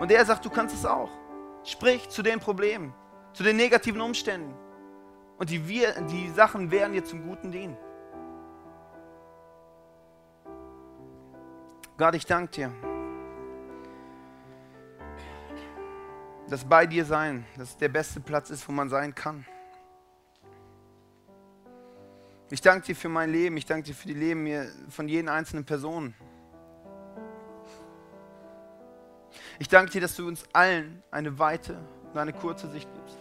Und 0.00 0.10
er 0.10 0.24
sagt, 0.24 0.44
du 0.44 0.50
kannst 0.50 0.74
es 0.74 0.84
auch. 0.84 1.10
Sprich 1.64 2.08
zu 2.08 2.22
den 2.22 2.38
Problemen, 2.40 2.94
zu 3.32 3.42
den 3.42 3.56
negativen 3.56 4.00
Umständen. 4.00 4.54
Und 5.38 5.50
die, 5.50 5.66
wir, 5.68 6.00
die 6.02 6.30
Sachen 6.30 6.70
werden 6.70 6.92
dir 6.92 7.04
zum 7.04 7.26
Guten 7.26 7.50
dienen. 7.50 7.76
Gott, 11.98 12.14
ich 12.14 12.26
danke 12.26 12.52
dir. 12.52 12.72
dass 16.48 16.64
bei 16.64 16.86
dir 16.86 17.04
sein, 17.04 17.44
dass 17.56 17.76
der 17.76 17.88
beste 17.88 18.20
Platz 18.20 18.50
ist, 18.50 18.66
wo 18.68 18.72
man 18.72 18.88
sein 18.88 19.14
kann. 19.14 19.44
Ich 22.50 22.60
danke 22.60 22.86
dir 22.86 22.96
für 22.96 23.08
mein 23.08 23.30
Leben, 23.30 23.56
ich 23.56 23.66
danke 23.66 23.88
dir 23.88 23.94
für 23.94 24.06
die 24.06 24.14
Leben 24.14 24.46
von 24.88 25.08
jeden 25.08 25.28
einzelnen 25.28 25.64
Personen. 25.64 26.14
Ich 29.58 29.68
danke 29.68 29.90
dir, 29.90 30.00
dass 30.00 30.16
du 30.16 30.26
uns 30.26 30.44
allen 30.52 31.02
eine 31.10 31.38
weite 31.38 31.78
und 32.12 32.18
eine 32.18 32.32
kurze 32.32 32.70
Sicht 32.70 32.88
gibst. 32.94 33.16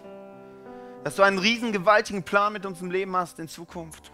Dass 1.04 1.16
du 1.16 1.24
einen 1.24 1.40
riesen, 1.40 1.72
gewaltigen 1.72 2.24
Plan 2.24 2.52
mit 2.52 2.66
unserem 2.66 2.92
Leben 2.92 3.16
hast 3.16 3.40
in 3.40 3.48
Zukunft. 3.48 4.12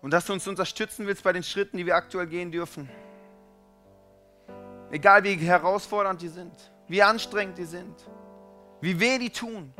Und 0.00 0.12
dass 0.12 0.26
du 0.26 0.32
uns 0.32 0.46
unterstützen 0.46 1.06
willst 1.06 1.22
bei 1.22 1.32
den 1.32 1.42
Schritten, 1.42 1.76
die 1.76 1.86
wir 1.86 1.96
aktuell 1.96 2.26
gehen 2.26 2.50
dürfen. 2.50 2.88
Egal 4.90 5.22
wie 5.24 5.34
herausfordernd 5.34 6.22
die 6.22 6.28
sind, 6.28 6.52
wie 6.86 7.02
anstrengend 7.02 7.58
die 7.58 7.66
sind, 7.66 7.94
wie 8.80 8.98
weh 8.98 9.18
die 9.18 9.30
tun. 9.30 9.72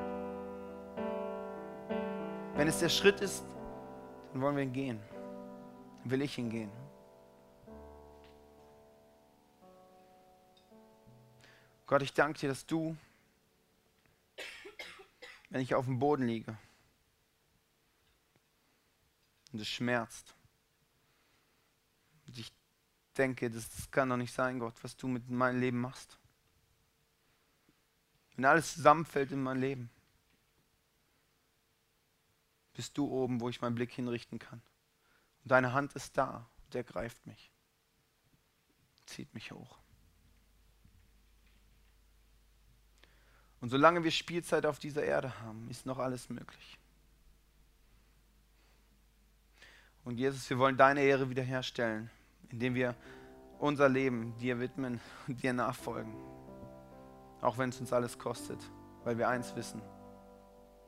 Wenn 2.57 2.69
es 2.69 2.81
der 2.81 2.89
Schritt 2.89 3.21
ist, 3.21 3.45
dann 4.33 4.43
wollen 4.43 4.57
wir 4.57 4.64
ihn 4.64 4.73
gehen. 4.73 5.01
Dann 6.03 6.11
will 6.11 6.23
ich 6.23 6.37
ihn 6.37 6.51
gehen. 6.51 6.71
Gott, 11.89 12.03
ich 12.03 12.12
danke 12.12 12.39
dir, 12.39 12.51
dass 12.51 12.66
du, 12.66 12.95
wenn 15.49 15.62
ich 15.62 15.74
auf 15.74 15.86
dem 15.86 15.99
Boden 15.99 16.26
liege 16.26 16.55
und 19.51 19.61
es 19.61 19.68
schmerzt, 19.68 20.34
und 22.26 22.36
ich 22.36 22.53
denke, 23.16 23.51
das, 23.51 23.70
das 23.70 23.91
kann 23.91 24.11
doch 24.11 24.18
nicht 24.18 24.34
sein, 24.34 24.59
Gott, 24.59 24.74
was 24.84 24.99
du 24.99 25.09
mit 25.09 25.30
meinem 25.30 25.61
Leben 25.61 25.80
machst. 25.80 26.18
Wenn 28.36 28.45
alles 28.45 28.74
zusammenfällt 28.74 29.32
in 29.32 29.43
mein 29.43 29.59
Leben, 29.59 29.89
bist 32.74 32.99
du 32.99 33.09
oben, 33.09 33.41
wo 33.41 33.49
ich 33.49 33.62
meinen 33.62 33.76
Blick 33.76 33.93
hinrichten 33.93 34.39
kann. 34.39 34.61
Und 35.43 35.53
deine 35.53 35.72
Hand 35.72 35.95
ist 35.95 36.18
da, 36.18 36.51
der 36.74 36.84
greift 36.84 37.26
mich, 37.26 37.51
zieht 39.07 39.32
mich 39.32 39.53
hoch. 39.53 39.78
Und 43.61 43.71
solange 43.71 44.05
wir 44.05 44.11
Spielzeit 44.11 44.67
auf 44.67 44.79
dieser 44.79 45.03
Erde 45.03 45.41
haben, 45.41 45.69
ist 45.71 45.87
noch 45.87 45.99
alles 45.99 46.31
möglich. 46.31 46.79
Und 50.05 50.19
Jesus, 50.19 50.49
wir 50.49 50.59
wollen 50.59 50.77
deine 50.77 51.03
Ehre 51.03 51.29
wiederherstellen 51.29 52.11
indem 52.51 52.75
wir 52.75 52.95
unser 53.59 53.89
Leben 53.89 54.35
dir 54.39 54.61
widmen 54.61 55.01
und 55.27 55.43
dir 55.43 55.53
nachfolgen. 55.53 56.13
Auch 57.41 57.59
wenn 57.59 57.71
es 57.71 57.81
uns 57.81 57.93
alles 57.93 58.19
kostet, 58.19 58.59
weil 59.05 59.19
wir 59.19 59.29
eins 59.29 59.55
wissen, 59.57 59.81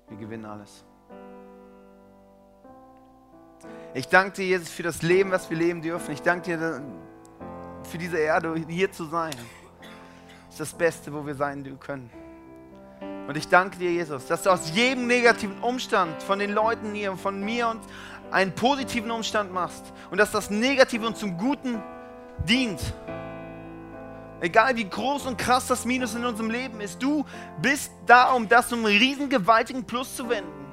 wir 0.09 0.16
gewinnen 0.16 0.45
alles. 0.45 0.85
Ich 3.95 4.09
danke 4.09 4.37
dir, 4.37 4.47
Jesus, 4.47 4.71
für 4.71 4.83
das 4.83 5.03
Leben, 5.03 5.31
was 5.31 5.51
wir 5.51 5.57
leben 5.57 5.83
dürfen. 5.83 6.12
Ich 6.12 6.23
danke 6.23 6.57
dir 6.57 6.83
für 7.85 7.99
diese 7.99 8.18
Erde, 8.18 8.55
hier 8.68 8.91
zu 8.91 9.05
sein. 9.05 9.35
Das 10.47 10.55
ist 10.55 10.61
das 10.61 10.75
Beste, 10.75 11.12
wo 11.12 11.27
wir 11.27 11.35
sein 11.35 11.79
können. 11.79 12.11
Und 13.31 13.37
ich 13.37 13.47
danke 13.47 13.78
dir, 13.78 13.93
Jesus, 13.93 14.26
dass 14.26 14.43
du 14.43 14.51
aus 14.51 14.72
jedem 14.74 15.07
negativen 15.07 15.57
Umstand 15.61 16.20
von 16.20 16.41
den 16.41 16.51
Leuten 16.51 16.93
hier, 16.93 17.16
von 17.16 17.41
mir 17.45 17.68
und 17.68 17.81
einen 18.33 18.53
positiven 18.53 19.09
Umstand 19.12 19.53
machst 19.53 19.85
und 20.11 20.18
dass 20.18 20.33
das 20.33 20.51
Negative 20.51 21.07
uns 21.07 21.20
zum 21.20 21.39
Guten 21.39 21.81
dient. 22.49 22.81
Egal 24.41 24.74
wie 24.74 24.89
groß 24.89 25.26
und 25.26 25.39
krass 25.39 25.68
das 25.68 25.85
Minus 25.85 26.16
in 26.16 26.24
unserem 26.24 26.51
Leben 26.51 26.81
ist, 26.81 27.01
du 27.01 27.24
bist 27.62 27.93
da, 28.05 28.33
um 28.33 28.49
das 28.49 28.68
zum 28.68 28.85
riesengewaltigen 28.85 29.85
Plus 29.85 30.16
zu 30.16 30.28
wenden. 30.28 30.66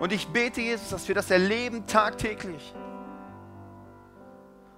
Und 0.00 0.10
ich 0.10 0.26
bete, 0.28 0.62
Jesus, 0.62 0.88
dass 0.88 1.06
wir 1.06 1.14
das 1.14 1.30
erleben 1.30 1.86
tagtäglich 1.86 2.72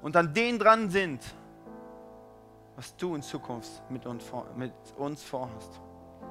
und 0.02 0.16
an 0.16 0.34
denen 0.34 0.58
dran 0.58 0.90
sind, 0.90 1.20
was 2.76 2.96
du 2.96 3.14
in 3.14 3.22
Zukunft 3.22 3.82
mit 3.90 4.06
uns, 4.06 4.24
mit 4.56 4.72
uns 4.96 5.22
vorhast, 5.22 5.80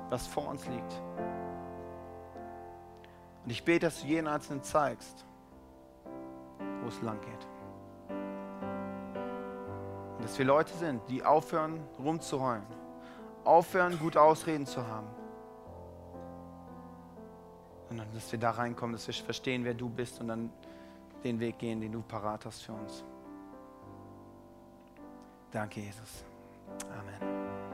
was 0.10 0.28
vor 0.28 0.48
uns 0.48 0.66
liegt. 0.68 1.02
Und 3.44 3.52
ich 3.52 3.64
bete, 3.64 3.88
dass 3.88 4.02
du 4.02 4.08
jeden 4.08 4.28
Einzelnen 4.28 4.64
zeigst, 4.64 5.26
wo 6.82 6.88
es 6.88 7.02
lang 7.02 7.20
geht. 7.22 7.48
Und 10.18 10.24
dass 10.24 10.38
wir 10.38 10.46
Leute 10.46 10.74
sind, 10.74 11.02
die 11.10 11.24
aufhören, 11.24 11.80
rumzuheulen, 12.00 12.66
aufhören, 13.44 14.00
gute 14.00 14.22
Ausreden 14.22 14.66
zu 14.66 14.86
haben. 14.86 15.08
Sondern 17.89 18.08
dass 18.14 18.32
wir 18.32 18.39
da 18.39 18.52
reinkommen, 18.52 18.94
dass 18.94 19.08
wir 19.08 19.14
verstehen, 19.14 19.66
wer 19.66 19.74
du 19.74 19.89
bist 19.89 20.20
und 20.22 20.30
dann 20.30 20.50
den 21.24 21.39
Weg 21.39 21.58
gehen, 21.60 21.82
den 21.82 21.91
du 21.91 22.02
parat 22.02 22.46
hast 22.46 22.64
für 22.64 22.74
uns. 22.74 23.04
Danke, 25.52 25.82
Jesus. 25.82 26.26
Amen. 26.91 27.72